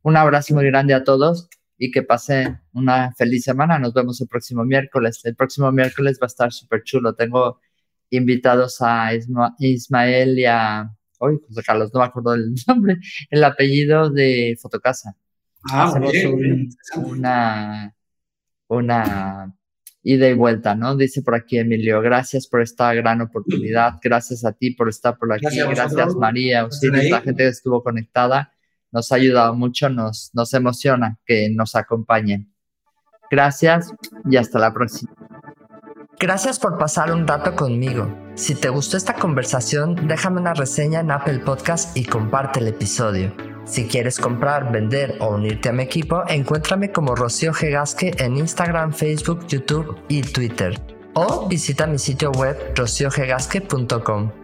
Un 0.02 0.16
abrazo 0.16 0.54
muy 0.54 0.66
grande 0.66 0.94
a 0.94 1.04
todos 1.04 1.48
y 1.76 1.90
que 1.90 2.02
pasen 2.02 2.60
una 2.72 3.12
feliz 3.14 3.44
semana. 3.44 3.78
Nos 3.78 3.94
vemos 3.94 4.20
el 4.20 4.28
próximo 4.28 4.64
miércoles. 4.64 5.20
El 5.24 5.34
próximo 5.34 5.70
miércoles 5.72 6.18
va 6.20 6.26
a 6.26 6.28
estar 6.28 6.52
súper 6.52 6.82
chulo. 6.82 7.14
Tengo 7.14 7.60
invitados 8.10 8.80
a 8.80 9.10
Ismael 9.58 10.38
y 10.38 10.44
a... 10.46 10.90
Uy, 11.20 11.40
José 11.46 11.62
Carlos, 11.62 11.90
no 11.92 12.00
me 12.00 12.06
acuerdo 12.06 12.34
el 12.34 12.54
nombre, 12.66 12.96
el 13.30 13.44
apellido 13.44 14.10
de 14.10 14.56
Fotocasa. 14.60 15.16
Ah, 15.70 15.84
Hacemos 15.84 16.12
una, 16.96 17.94
una 18.68 19.54
ida 20.02 20.28
y 20.28 20.34
vuelta, 20.34 20.74
¿no? 20.74 20.96
Dice 20.96 21.22
por 21.22 21.34
aquí 21.34 21.56
Emilio, 21.58 22.02
gracias 22.02 22.46
por 22.46 22.60
esta 22.60 22.92
gran 22.92 23.22
oportunidad, 23.22 23.94
gracias 24.02 24.44
a 24.44 24.52
ti 24.52 24.72
por 24.72 24.90
estar 24.90 25.16
por 25.16 25.32
aquí, 25.32 25.46
gracias, 25.56 26.14
María, 26.16 26.68
la 27.08 27.20
gente 27.22 27.44
que 27.44 27.48
estuvo 27.48 27.82
conectada 27.82 28.52
nos 28.94 29.12
ha 29.12 29.16
ayudado 29.16 29.54
mucho, 29.54 29.90
nos, 29.90 30.30
nos 30.32 30.54
emociona 30.54 31.18
que 31.26 31.50
nos 31.50 31.74
acompañen. 31.74 32.54
Gracias 33.30 33.92
y 34.30 34.36
hasta 34.36 34.58
la 34.60 34.72
próxima. 34.72 35.12
Gracias 36.18 36.60
por 36.60 36.78
pasar 36.78 37.12
un 37.12 37.26
rato 37.26 37.56
conmigo. 37.56 38.08
Si 38.36 38.54
te 38.54 38.68
gustó 38.68 38.96
esta 38.96 39.14
conversación, 39.14 40.06
déjame 40.06 40.40
una 40.40 40.54
reseña 40.54 41.00
en 41.00 41.10
Apple 41.10 41.40
Podcast 41.40 41.96
y 41.96 42.04
comparte 42.04 42.60
el 42.60 42.68
episodio. 42.68 43.34
Si 43.64 43.88
quieres 43.88 44.20
comprar, 44.20 44.70
vender 44.70 45.16
o 45.20 45.34
unirte 45.34 45.70
a 45.70 45.72
mi 45.72 45.82
equipo, 45.82 46.22
encuéntrame 46.28 46.92
como 46.92 47.16
Rocío 47.16 47.52
Gegasque 47.52 48.14
en 48.18 48.36
Instagram, 48.36 48.92
Facebook, 48.92 49.46
YouTube 49.48 49.98
y 50.08 50.22
Twitter. 50.22 50.80
O 51.14 51.48
visita 51.48 51.86
mi 51.86 51.98
sitio 51.98 52.30
web 52.32 52.56
rociogegasque.com. 52.76 54.43